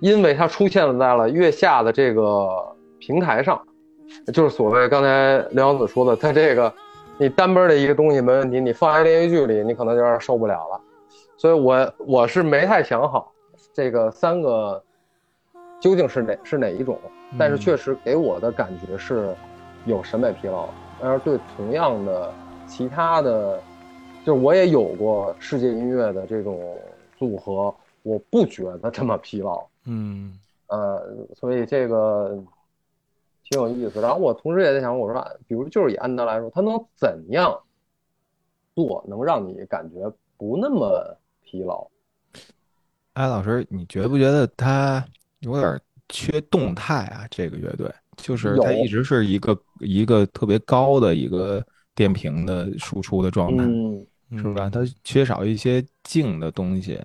[0.00, 2.48] 因为它出现在了月下的这个
[3.06, 3.60] 平台上，
[4.32, 6.72] 就是所谓刚才梁阳子说的，它这个
[7.18, 10.80] 你单边的一个东西没问题，你放在连续剧里，你可能有点受不了了。
[11.36, 13.30] 所以我我是没太想好
[13.74, 14.82] 这个三个
[15.78, 16.98] 究竟是哪是哪一种，
[17.38, 19.36] 但是确实给我的感觉是
[19.84, 20.66] 有审美疲劳。
[20.98, 22.32] 但是对同样的
[22.66, 23.60] 其他的，
[24.24, 26.74] 就是我也有过世界音乐的这种
[27.18, 29.62] 组合，我不觉得这么疲劳。
[29.84, 31.02] 嗯呃，
[31.34, 32.42] 所以这个
[33.48, 34.00] 挺有意思。
[34.00, 37.56] 然后我同时也在想，我说，比如就是以安德来说，他能怎样
[38.74, 41.86] 做能让你感觉不那么疲劳？
[43.12, 45.04] 哎老师，你觉不觉得他
[45.40, 47.26] 有点缺动态啊？
[47.30, 51.64] 这个乐队就是他一直是一个一个特别高的一个
[51.94, 54.06] 电瓶的输出的状态，嗯，
[54.38, 54.68] 是吧？
[54.68, 57.00] 他缺少一些静的东西。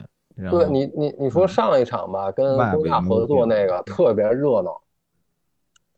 [0.49, 4.81] 对你，你你说上一场吧，跟外东亚合作那个特别热闹，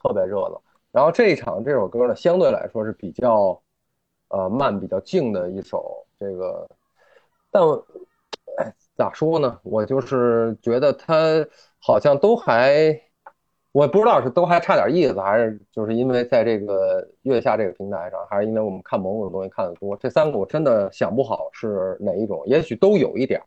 [0.02, 0.61] 特别热闹。
[0.91, 3.61] 然后这一场这首歌呢，相对来说是比较
[4.30, 6.69] 呃慢、比较静的一首这个，
[7.49, 7.61] 但
[8.95, 9.60] 咋说呢？
[9.64, 11.45] 我就是觉得它
[11.80, 13.02] 好像都还，
[13.72, 19.95] 我不知道是都还差点意思，还是就是因为在这个月下这个平台上，还是因为我们看蒙古的东西看得多。
[19.98, 23.41] 这三个我真的想不好是哪一种，也许都有一点。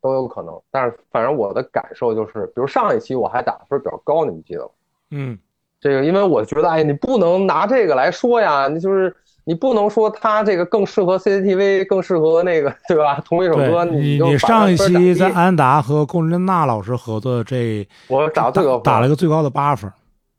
[0.00, 4.70] 都有可能，但是反正我的感受就是，比如上一期我还打分比较高，你们记得吗？
[5.12, 5.38] 嗯
[5.84, 13.20] 这个，因为我觉得，哎，你不能拿这个来说呀，你就是你不能说他这个更适合 CCTV，更适合那个，对吧？
[13.22, 19.92] 同一首歌，你你上一期在安达和龚琳娜老师合作的这我打最高分打了个最高的八分，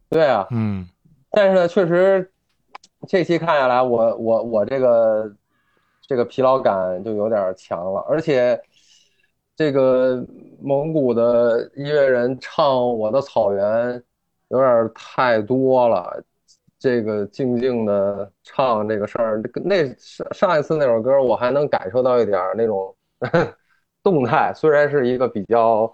[0.10, 0.90] 对啊，嗯。
[1.30, 2.28] 但是呢，确实
[3.08, 5.32] 这期看下来，我我我这个
[6.08, 8.60] 这个疲劳感就有点强了，而且
[9.56, 10.26] 这个
[10.60, 13.64] 蒙古的音乐人唱《我的草原》
[14.50, 16.24] 有点太多了，
[16.78, 22.96] 这个静静的唱这个事儿，那上上一次那首歌我还能感受到一点那种
[24.04, 25.92] 动态，虽然是一个比较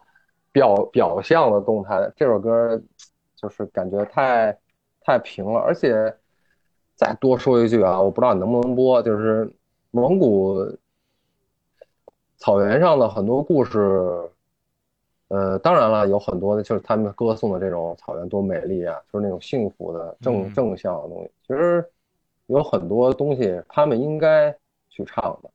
[0.52, 2.82] 表表象的动态，这首歌
[3.36, 4.58] 就是感觉太
[5.02, 6.14] 太平了，而且
[6.96, 9.50] 再多说一句啊，我不知道你能不能播，就是
[9.92, 10.58] 蒙古
[12.38, 14.30] 草原上的很多故事，
[15.32, 21.32] 呃，当然了，有很多的就是他们歌颂的这种草原多美丽啊，就是那种幸福的正嗯正向的东西。
[21.48, 21.90] 其实
[22.48, 24.54] 有很多东西他们应该
[24.90, 25.50] 去唱的，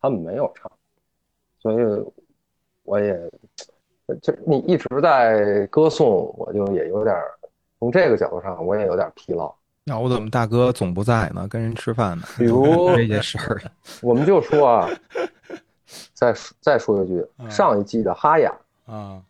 [0.00, 0.68] 他们没有唱，
[1.60, 2.04] 所以
[2.82, 3.16] 我也
[4.20, 7.14] 就你一直在歌颂，我就也有点
[7.78, 9.54] 从这个角度上，我也有点疲劳。
[9.84, 11.46] 那我怎么大哥总不在呢？
[11.48, 12.24] 跟人吃饭呢？
[12.36, 13.62] 比如这些事儿，
[14.02, 14.88] 我们就说啊，
[16.12, 18.52] 再说再说一句，嗯上一季的哈雅，
[18.86, 19.22] 啊，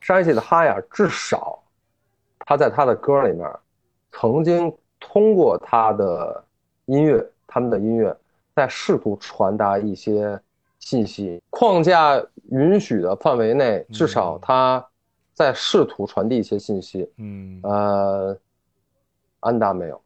[0.00, 1.62] 山西的哈雅至少
[2.38, 3.50] 他在他的歌里面
[4.12, 6.44] 曾经通过他的
[6.86, 8.16] 音乐，他们的音乐
[8.54, 10.40] 在试图传达一些
[10.78, 14.84] 信息，框架允许的范围内，至少他
[15.34, 17.10] 在试图传递一些信息。
[17.16, 17.60] 嗯。
[17.62, 18.38] 呃，
[19.40, 20.00] 安达没有，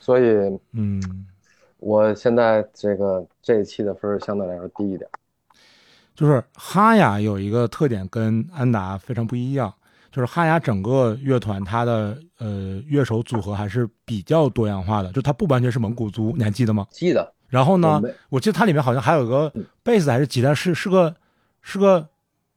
[0.00, 1.26] 所以嗯，
[1.78, 5.08] 我现在这个这一期的分相对来说低一点。
[6.18, 9.72] 就是哈雅有一个特点跟安达非常不一样，
[10.10, 16.84] 就是哈雅整个乐团它的呃乐手组合还是比较多样化的，就它不完全是蒙古族，你还记得吗？
[16.90, 21.14] 记得然后呢我记得它里面好像还有一个嗯贝斯还是吉他，是是个
[21.62, 22.04] 是个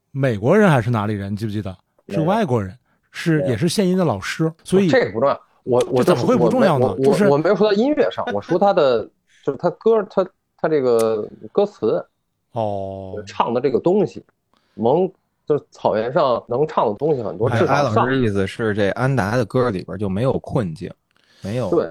[0.09, 1.31] 美国人还是哪里人？
[1.31, 1.77] 你记不记得？
[2.09, 2.75] 是外国人，
[3.11, 9.07] 是也是现音的老师，所以这个不重要，我我这怎么会不重要呢就是我我没有说到音乐上，我说他的
[9.45, 10.27] 就是他歌他
[10.57, 12.03] 他这个歌词
[12.53, 14.23] 哦，唱的这个东西，
[14.75, 15.11] 蒙
[15.47, 20.91] 就是草原上能唱的东西很多，艾老师的意思是，这安达的歌里边就没有困境，
[21.41, 21.89] 没有对。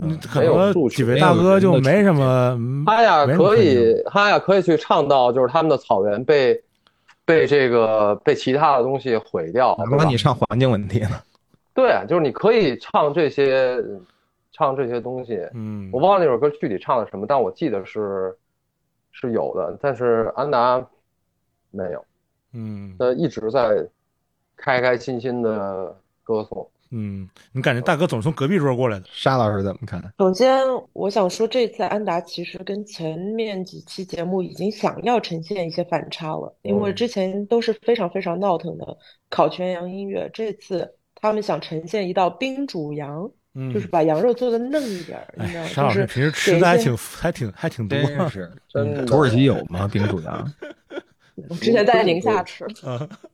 [0.00, 2.56] 没有几位大哥就没什么，
[2.86, 6.62] 哈雅没什么可以，他呀可以去唱到，就是他们的草原被
[7.24, 11.20] 被这个被其他的东西毁掉，哪怕对吧你唱环境问题呢？
[11.74, 13.76] 对啊，就是你可以唱这些，
[14.52, 15.40] 唱这些东西。
[15.52, 18.32] 嗯我忘了那首歌具体唱的什么，但我记得是
[19.12, 20.84] 是有的，但是安达
[21.70, 22.04] 没有，
[22.52, 23.86] 嗯他一直在
[24.56, 26.68] 开开心心的歌颂。
[26.90, 30.02] 嗯，你感觉大哥总是从隔壁桌过来的，沙老师怎么看？
[30.18, 30.58] 首先，
[30.94, 38.96] 我想说，这次安达其实跟前面几期节目已经想要呈现一些反差了，因为嗯之前都是非常非常闹腾的
[39.28, 43.30] 烤全羊音乐，这次他们想呈现一道冰煮羊，
[43.60, 49.88] 嗯，就是把羊肉做的嫩一点儿，你知道哎，沙老师平时吃的还挺还挺还挺多，真是，真的土耳其有 吗？
[49.88, 50.52] 冰煮羊？
[51.48, 52.64] 我之前在宁夏吃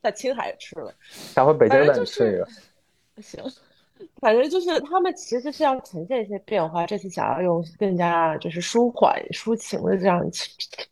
[0.02, 0.90] 在青海吃了。
[1.08, 2.48] 下回北京带反正就是你吃一个。
[3.22, 3.44] 行，
[4.20, 10.20] 反正就是他们其实是要呈现一些变化，这次想要用更加就是舒缓、抒情的这样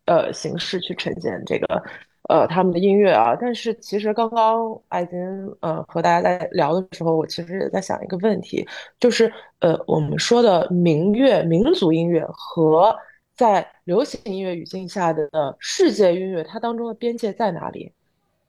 [0.05, 1.83] 呃形式去呈现这个
[2.29, 3.37] 呃他们的音乐啊。
[3.41, 5.19] 但是其实刚刚艾金
[5.61, 8.67] 呃和大家在聊的时候，我其实也在想一个问题，
[9.01, 12.97] 就是呃我们说的民乐、民族音乐和
[13.35, 15.29] 在流行音乐语境下的
[15.59, 17.93] 世界音乐，它当中的边界在哪里？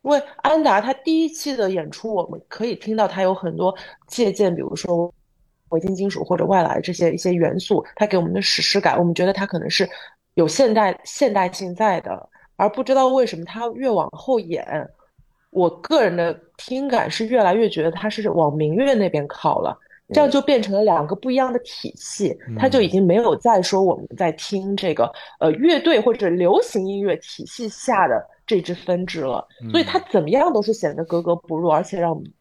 [0.04, 3.74] 因为安达他第一期的演出，我们可以听到他有很多
[4.06, 5.10] 借鉴，比如说
[5.70, 9.90] 维京金属或者外来这些一些元素，他给我们的史诗感，我们觉得他可能是
[10.34, 14.66] 有现代现代性在的，而不知道为什么他越往后演，
[15.52, 19.78] 我个人的听感是越来越觉得他是往民乐那边靠了。
[20.10, 32.32] 这样就变成了两个不一样的体系，他就已经没有再说我们在听这个呃乐队或者流行音乐体系下的这支分支了，所以它怎么样都是显得格格不入，而且让我们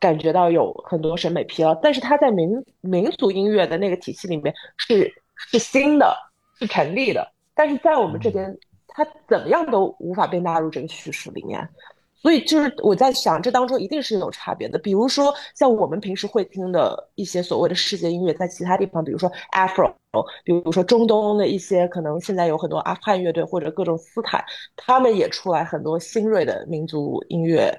[0.00, 1.74] 感觉到有很多审美疲劳。
[1.76, 6.14] 但是他在民民族音乐的那个体系里面是是新的，
[6.58, 8.54] 是成立的，但是在我们这边，
[8.96, 11.68] 它怎么样都无法被纳入这个叙事里面。
[12.14, 14.78] 所以就是我在想，这当中一定是有差别的。
[14.78, 19.94] 比如说，像我们平时会听的一些所谓的世界音乐，在其他地方，比如说 Afro，
[20.42, 24.42] 比如说中东的一些，可能现在有很多阿富汗乐队或者各种斯坦，
[24.74, 27.72] 他们也出来很多新锐的民族音乐，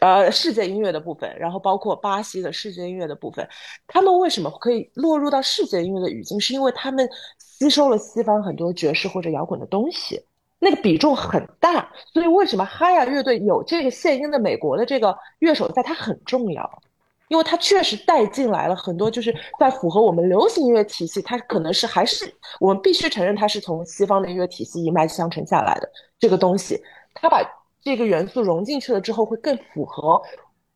[0.00, 3.46] 呃，世界音乐的部分，然后包括巴西的世界音乐的部分，
[3.86, 6.40] 他们为什么可以落入到世界音乐的语境？
[6.40, 10.20] 是因为他们吸收了西方很多爵士或者摇滚的东西。
[10.58, 16.82] 那个比重很大，所以为什么哈雅乐队有这个现音的美国的这个乐手在，它很重要，
[17.28, 22.24] 因为它确实带进来了很多，就是在符合我们流行音乐体系，它可能是还是
[22.58, 27.42] 我们必须承认它是从西方的音乐体系一脉相承下来的这个东西，它把
[27.82, 30.20] 这个元素融进去了之后，会更符合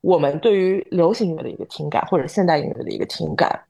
[0.03, 3.65] 我们对于流行音乐的一个听感或者现代音乐的一个听感，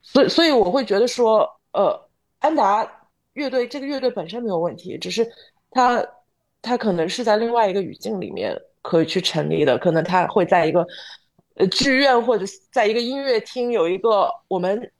[0.00, 2.08] 所以所以我会觉得说，呃，
[2.38, 2.90] 安达。
[3.34, 5.24] 乐队这个乐队本身没有问题，只是
[5.70, 6.04] 它
[6.62, 10.86] 它可能是在另外一个语境里面可以去成立的，可能它会在一个
[11.56, 14.90] 呃剧院或者在一个音乐厅有一个我们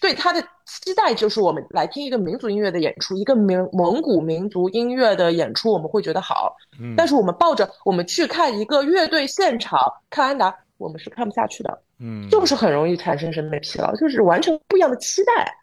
[0.00, 6.56] 对它的期待就是我们来听一个民族音乐的演出，一个民蒙古民族音乐的演出，我们会觉得好。
[6.80, 15.56] 嗯但是我们抱着我们去看一个乐队现场看安达，我们是看不下去的，嗯，就是很容易产生审美疲劳，就是完全不一样的期待。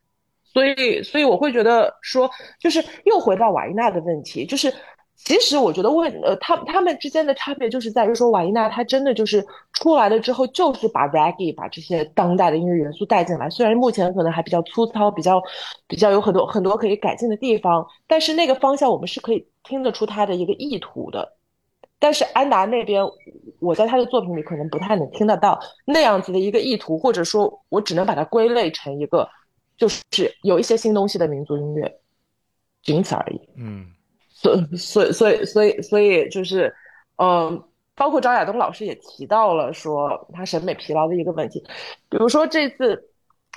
[0.57, 2.27] 所以，所以我会觉得说，
[2.59, 4.73] 就是又回到瓦伊娜的问题，就是
[5.15, 13.47] 其实我觉得问呃，他他们之间的差别就是在于说，瓦伊娜她真的就是出来了之后，就是把 reggae 把这些当代的音乐元素带进来。
[13.51, 15.39] 虽然目前可能还比较粗糙，比较
[15.87, 21.33] 比较有很多很多可以改进的地方，但是那个方向我们是可以听得出他的一个意图的。
[21.99, 23.03] 但是安达那边，
[23.59, 29.29] 我在他的作品里可能不太能听得到那样子的一个意图，或者说我只能把它归类成一个，
[29.77, 30.01] 就是
[30.41, 31.99] 有一些新东西的民族音乐，
[32.81, 33.39] 仅此而已。
[33.55, 33.93] 嗯。
[34.39, 36.71] 所所以所以所以所以就是，
[37.15, 37.63] 嗯，
[37.95, 41.59] 包括张亚东老师也提到了说他审美疲劳的一个问题，
[42.07, 43.09] 比如说这次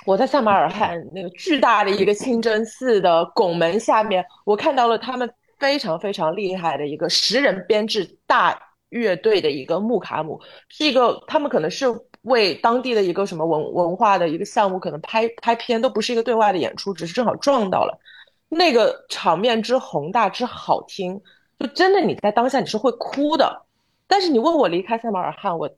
[0.07, 8.59] 我在萨马尔罕那个巨大的一个清真寺的拱门下面，我看到了他们非常非常厉害的一个十人编制大
[8.89, 11.85] 乐队的一个木卡姆，是一个他们可能是
[12.23, 17.99] 为当地的一个什么文文化的一个项目，可能拍拍片都不是一个对外的演出，只是正好撞到了。
[18.47, 21.19] 那个场面之宏大之好听，
[21.57, 23.61] 就真的你在当下你是会哭的。
[24.07, 25.69] 但是你问我离开塞马尔罕，我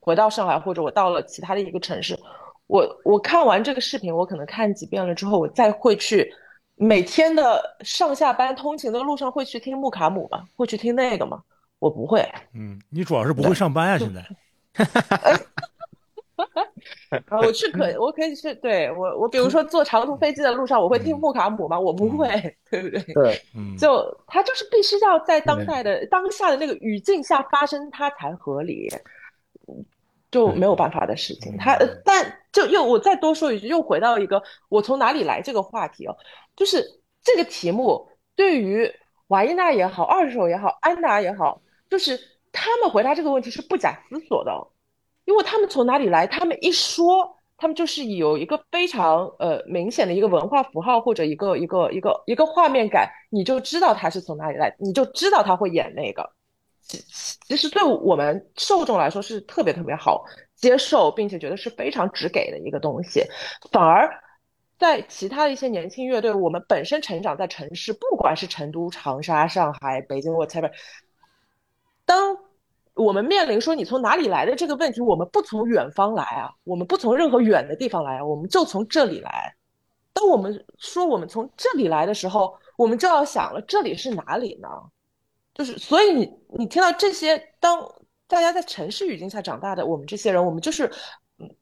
[0.00, 2.18] 回到上海或者我到了其他的一个城市，
[2.66, 6.34] 我我看完这个视频，我可能看几遍了之后，我再会去
[6.74, 10.42] 每天的上下班通勤的路上会去听穆卡姆吗？
[10.56, 11.42] 会去听那个吗？
[11.78, 12.26] 我不会。
[12.54, 14.26] 嗯，你主要是不会上班啊，现在。
[17.28, 21.78] 啊，我是可，我可以是对我我比如说坐长途飞机的路上，我会听穆卡姆吗？
[21.78, 22.28] 我不会，
[22.70, 23.00] 对不对？
[23.14, 28.88] 对，嗯，就他就是必须要在当代的当下的那个语境下发生，它才合理，
[30.30, 31.56] 就没有办法的事情。
[31.58, 36.16] 它呃但就又我再多说一句，又回到一个我从哪里来这个话题哦，
[36.56, 36.82] 就是
[37.22, 38.90] 这个题目对于
[39.28, 41.60] 瓦伊娜也好，二手也好，安达也好，
[41.90, 42.18] 就是
[42.52, 44.66] 他们回答这个问题是不假思索的哦，
[45.26, 47.34] 因为他们从哪里来，他们一说。
[47.58, 56.30] 他们就是有一个非常呃明显的一个文化符号或者一个一个一个一个画面感，你就知道他是从哪里来，你就知道他会演那个。
[56.82, 56.98] 其
[57.48, 60.22] 其实对我们受众来说是特别特别好
[60.54, 63.24] 接受，并且觉得是非常直给的一个东西。
[63.72, 64.06] 反而
[64.78, 70.70] 在其他的一些年轻乐队，我们本身成长在城市，不管是成都、长沙、上海、北京，whatever，
[72.04, 72.36] 当
[72.96, 79.54] 我们面临说你从哪里来的这个问题，我们不从远方来啊，我们不从任何远的地方来啊，我们就从这里来。
[80.14, 84.68] 当我们说我们从这里来的时候，我们就要想了，这里是哪里呢？
[85.52, 87.86] 就是，所以你你听到这些，当
[88.26, 90.90] 大家在城市语境下长大的我们这些人，我们就是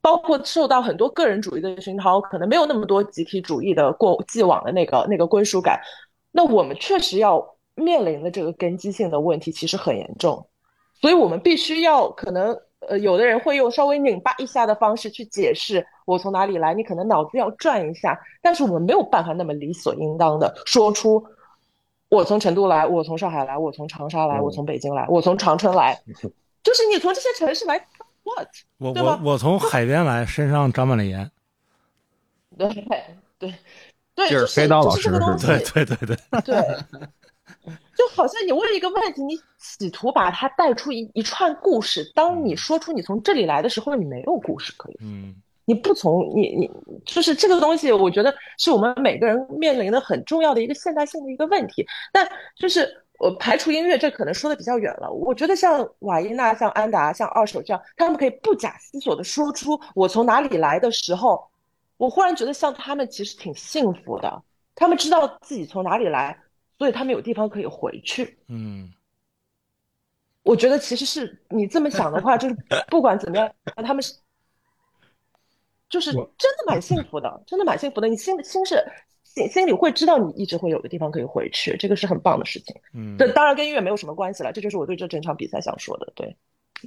[0.01, 5.81] 包括受到很多个人主义的熏陶，可能没有那么多集体主义的过既往的那个那个归属感。
[6.31, 10.49] 那我们确实要面临的这个根基性的问题，其实很严重。
[11.05, 12.59] 所以我们必须要可能
[12.89, 21.23] 呃，有的人会用稍微拧巴一下的方式去解释我从哪里来，你可能脑子要转一下，但是我们没有办法那么理所应当的说出
[22.09, 25.95] 我从成都来，我从上海来，我从长沙来，我从北京来，我从长春来，
[26.65, 27.77] 就是你从这些城市来
[28.23, 28.49] ，what？
[28.79, 31.31] 我我我从海边来，身上长满了盐。
[32.57, 32.67] 对
[33.39, 33.55] 对
[34.15, 36.57] 对，就是飞刀老师东西对对对对，对，
[37.97, 42.11] 就好像你问一个问题，你企图把它带出一一串故事。
[42.15, 45.35] 当你说出你从这里来的时候，你没有故事可以，嗯
[45.67, 46.71] 你不从你你
[47.07, 51.87] 就是这个东西，我觉得是我们每个人面临的很重要的一个现代性的一个问题。
[52.13, 52.87] 但就是
[53.19, 55.11] 我排除音乐，这可能说的比较远了。
[55.11, 61.43] 我觉得像瓦伊娜、像安达、像二手这样，他们可以不假思索的说出我从哪里来的时候，
[61.97, 64.43] 我忽然觉得像他们其实挺幸福的。
[64.75, 66.37] 他们知道自己从哪里来，
[66.79, 68.39] 所以他们有地方可以回去。
[68.49, 68.93] 嗯
[70.43, 72.57] 我觉得其实是你这么想的话，就是
[72.91, 74.13] 不管怎么样，他们是
[75.89, 78.07] 就是真的蛮幸福的，真的蛮幸福的。
[78.07, 78.85] 你心心是
[79.23, 82.77] 心心里会知道你一直会有个地方可以回去，这个是很棒的事情。
[82.93, 86.13] 嗯，这当然跟音乐没有什么关系了，这就是我对这整场比赛想说的。
[86.15, 86.37] 对，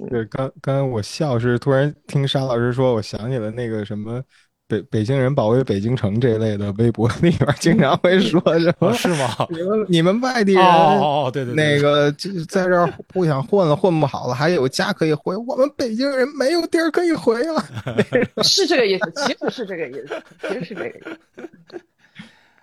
[0.08, 4.22] 对，刚刚我笑是突然听沙老师说，我想起了那个什么
[4.68, 9.46] 北北京人保卫北京城这一类的微博里边经常会说什么哦是吗？
[9.48, 15.34] 你们你们外地哦人哦哦，对对对，那个就在这儿不想混了，混不好了，还有家可以回。
[15.34, 17.64] 我们北京人没有地儿可以回了。
[18.44, 21.80] 是这个意思，其实是这个意思，其实是这个意思。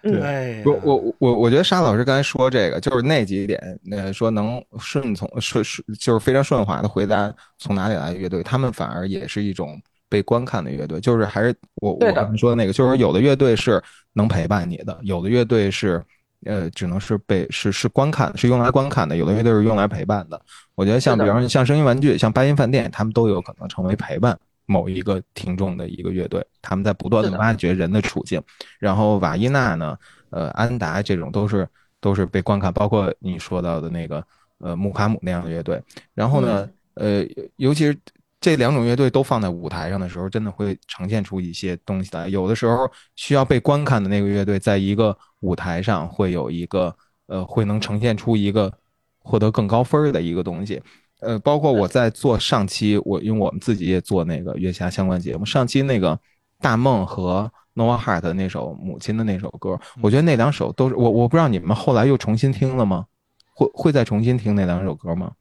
[0.04, 3.60] 对，哎，我我我我觉得沙老师刚才说这个，就是那几点，
[3.90, 9.82] 呃，说能顺从顺顺，就是非常顺滑的回答从哪里来的乐队，他们反而也是一种
[10.16, 16.02] 被观看的乐队，就是还是我我刚才说的那个，就是有的乐队是能陪伴你的，有的乐队是
[16.46, 20.42] 呃只能是被是是观看，是用来观看的，有的乐队是用来陪伴的。
[20.76, 24.40] 我觉得像比方说像声音玩具、像八音饭店，他们都有可能成为陪伴。
[24.68, 28.42] 某一个听众的一个乐队，他们在不断的挖掘人的处境。
[28.80, 29.96] 然后瓦伊娜呢，
[30.32, 31.68] 呃，安达这种都是
[32.02, 34.26] 都是被观看，包括你说到的那个
[34.58, 35.80] 呃穆卡姆那样的乐队。
[36.16, 37.24] 然后呢，呃，
[37.58, 37.96] 尤其是
[38.46, 42.28] 这两种乐队都放在舞台上的时候，真的会呈现出一些东西来。
[42.28, 48.72] 有的时候需要被观看的那个乐队，在一个舞台上会有一个呃，会能呈现出一个
[49.18, 50.80] 获得更高分儿的一个东西。
[51.22, 56.20] 呃，包括我在做上期，我因为我们自己也做那个月下相关节目，上期那个
[56.62, 63.08] 大梦和 Noah Hart 那首母亲的那首歌，我觉得那两首都是我我不知道你们后来又重新听了吗？
[63.56, 65.32] 会会再重新听那两首歌吗？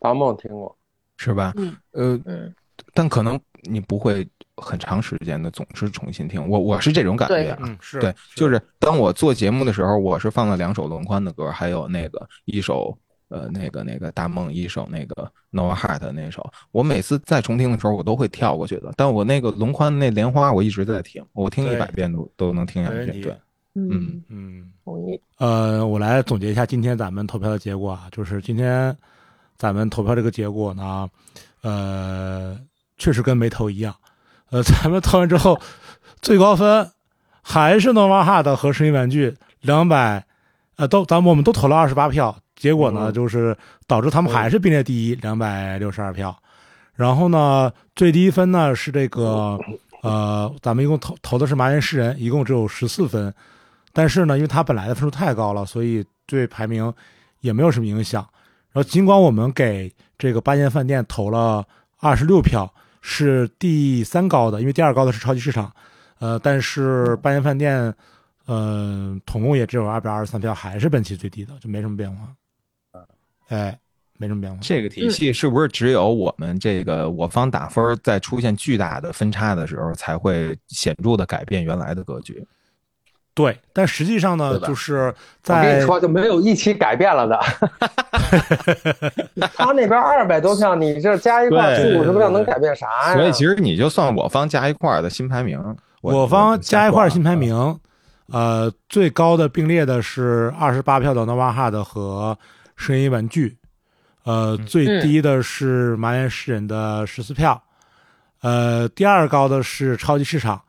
[0.00, 0.76] 大梦听过，
[1.18, 1.52] 是吧？
[1.56, 2.54] 嗯呃，嗯，
[2.94, 7.58] 但可能你不会很长时间的总是重新听，我我是这种感觉啊。
[7.62, 12.96] 嗯，是对，就是当我做节目的时候，我是放了两首龙宽的歌，还有那个一首
[13.28, 16.48] 呃那个那个大梦，一首那个 Noah Hart 那首。
[16.70, 18.92] 我每次再重听的时候，我都会跳过去的。
[18.96, 23.20] 但我那个龙宽那莲花，我一直在听，我听一百遍都都能听下去。
[23.20, 23.36] 对，
[23.74, 24.72] 嗯，嗯。
[24.84, 25.20] 同意。
[25.38, 28.96] 呃，我来总结一下今天咱们投票的结果啊，就是今天
[29.58, 31.10] 咱们投票这个结果呢，
[31.62, 32.56] 呃，
[32.96, 33.94] 确实跟没投一样。
[34.50, 35.60] 呃， 咱们投完之后，
[36.22, 36.88] 最高分
[37.42, 40.24] 还是 Nova Hard 和声音玩具两百，
[40.76, 43.56] 呃，都咱们我们都投了二十八票，结果呢、嗯就是
[43.86, 46.34] 导致他们还是并列第一，两百六十二票。
[46.94, 49.58] 然后呢，最低分呢是这个，
[50.02, 53.32] 呃，咱们一共投投的是麻原诗人，一共只有十四分。
[53.92, 56.92] 但是呢，因为他本来的分数太高了，所以对排名
[57.40, 58.26] 也没有什么影响。
[58.78, 61.66] 然后尽管我们给这个八间饭店投了
[61.98, 65.74] 二十六票，是第三高的，因为第二高的是超级市场，
[66.20, 67.92] 呃，但是八间饭店，
[68.46, 72.32] 呃，总共也只有二百二十三票，还是本期最低的，就没什么变化。
[73.48, 73.76] 哎，
[74.16, 74.60] 没什么变化。
[74.62, 82.46] 这个体系是不是只有我们这个我方打分儿在出现巨大的分差的时候，才会显著的改变原来的格局？
[83.38, 85.14] 对，但实际上呢，就是
[85.46, 87.40] 我跟在你说就没有一起改变了的。
[89.54, 93.14] 他那边二百多票，你这加一块对四五十票能改变啥呀？
[93.14, 95.56] 所以其实你就算我方加一块儿的新排名，
[96.00, 97.80] 我方加一块儿新排，我名，
[98.32, 102.36] 呃，最高的并列的是二十八票的 Nova Hard 和
[102.76, 103.56] 声音玩具，
[104.24, 107.62] 呃，最低的是麻原诗人的十四票，
[108.42, 110.60] 呃，第二高的是超级市场，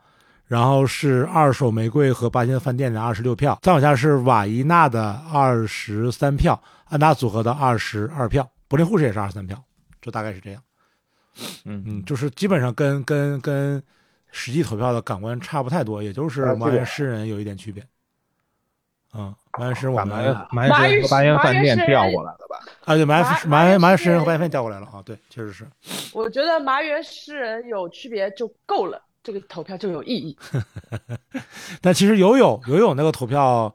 [0.50, 9.64] 然后是二手玫瑰和八仙饭店的二十六票，再往下是瓦伊娜的二十三票，安达组合的二十二票，柏林护士也是二十三票，
[10.02, 10.62] 就大概是这样。
[11.66, 13.82] 嗯嗯，就是基本上跟跟跟
[14.32, 17.86] 实际投票的感官差不太多，也就是麻原诗人有一点区别。
[19.14, 22.60] 嗯，麻原诗人我们把麻原麻麻原原和八仙饭店麻原是调过来了吧？
[22.86, 25.68] 啊，对，麻原麻麻原麻麻原诗人和白饭调过来了啊，对，确实是。
[26.12, 30.38] 我觉得麻原诗人有区别就够了，这个投票就有意义。
[31.82, 33.74] 但其实游泳游泳那个投票，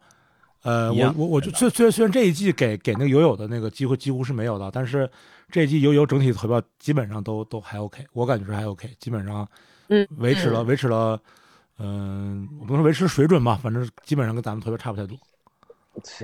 [0.63, 5.09] 呃，我我我就虽虽然虽然这一季给给那个游泳的那个机会几乎是没有的，但是
[5.51, 9.47] 这一季游泳整体投票基本上都都还 OK，我感觉是还 OK，基本上
[9.89, 11.21] 嗯，维持了维持了，
[11.79, 15.17] 嗯、我不能说维持水准吧，反正基本上跟咱们投票差不太多，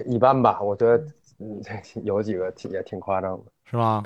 [0.07, 0.97] 一般吧，我觉得
[1.39, 4.03] 嗯，这 有几个挺也挺夸张的，是吧？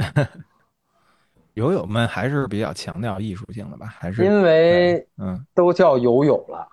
[1.55, 3.87] 友友们还是比较强调艺术性的吧？
[3.87, 6.69] 还是因为嗯都叫友友了，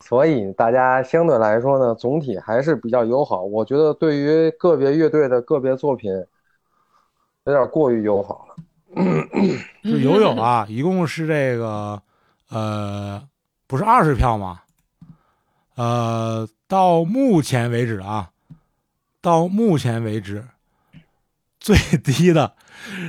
[0.00, 3.42] 所以大家相对来说呢，总体还是比较友好。
[3.42, 6.12] 我觉得对于个别乐队的个别作品，
[7.44, 8.56] 有点过于友好了。
[9.84, 12.02] 就游泳啊，一共是这个
[12.50, 13.22] 呃，
[13.66, 14.62] 不是二十票吗？
[15.76, 18.30] 呃，到目前为止啊，
[19.20, 20.42] 到目前为止，
[21.60, 22.54] 最低的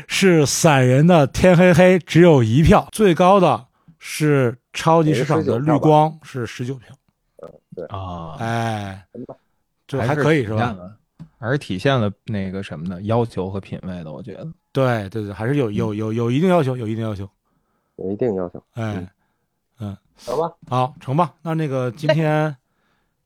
[0.08, 3.66] 是散人的天黑黑，只有一票；最高的
[3.98, 6.96] 是超级市场的绿光，是十九票。
[7.90, 9.06] 啊，哎，
[9.88, 10.76] 这还还可以是吧？
[11.40, 14.48] 还是体现了那个什么的要求和品味的，我觉得。
[14.72, 17.28] 对对对，还是有有有有一定要求，有一定要求。
[17.96, 19.06] 有一定要求，哎，
[19.80, 20.54] 嗯，成吧？
[20.70, 21.34] 好，成吧。
[21.42, 22.56] 那那个今天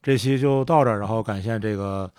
[0.02, 2.10] 这期就到这儿，然后感谢这个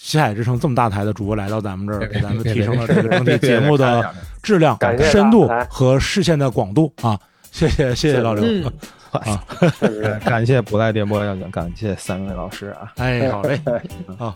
[0.00, 4.78] 西海之声这么大台的主播来到咱们这儿，给咱们提升了这个整体节目的质量
[5.10, 7.18] 深度和视线的广度啊！
[7.50, 8.44] 谢谢谢谢老刘。
[8.44, 8.72] 嗯
[9.10, 9.42] 啊，
[10.24, 12.92] 感谢不赖电波要讲，感谢三位老师啊！
[12.98, 13.58] 哎，好嘞，
[14.16, 14.32] 好，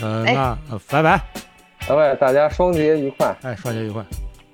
[0.00, 1.20] 呃，哎那呃拜拜，
[1.86, 4.02] 各位大家双节愉快，哎，双节愉快。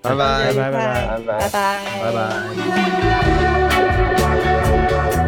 [0.03, 2.12] 拜拜拜拜拜拜拜拜拜拜拜
[5.20, 5.27] 拜。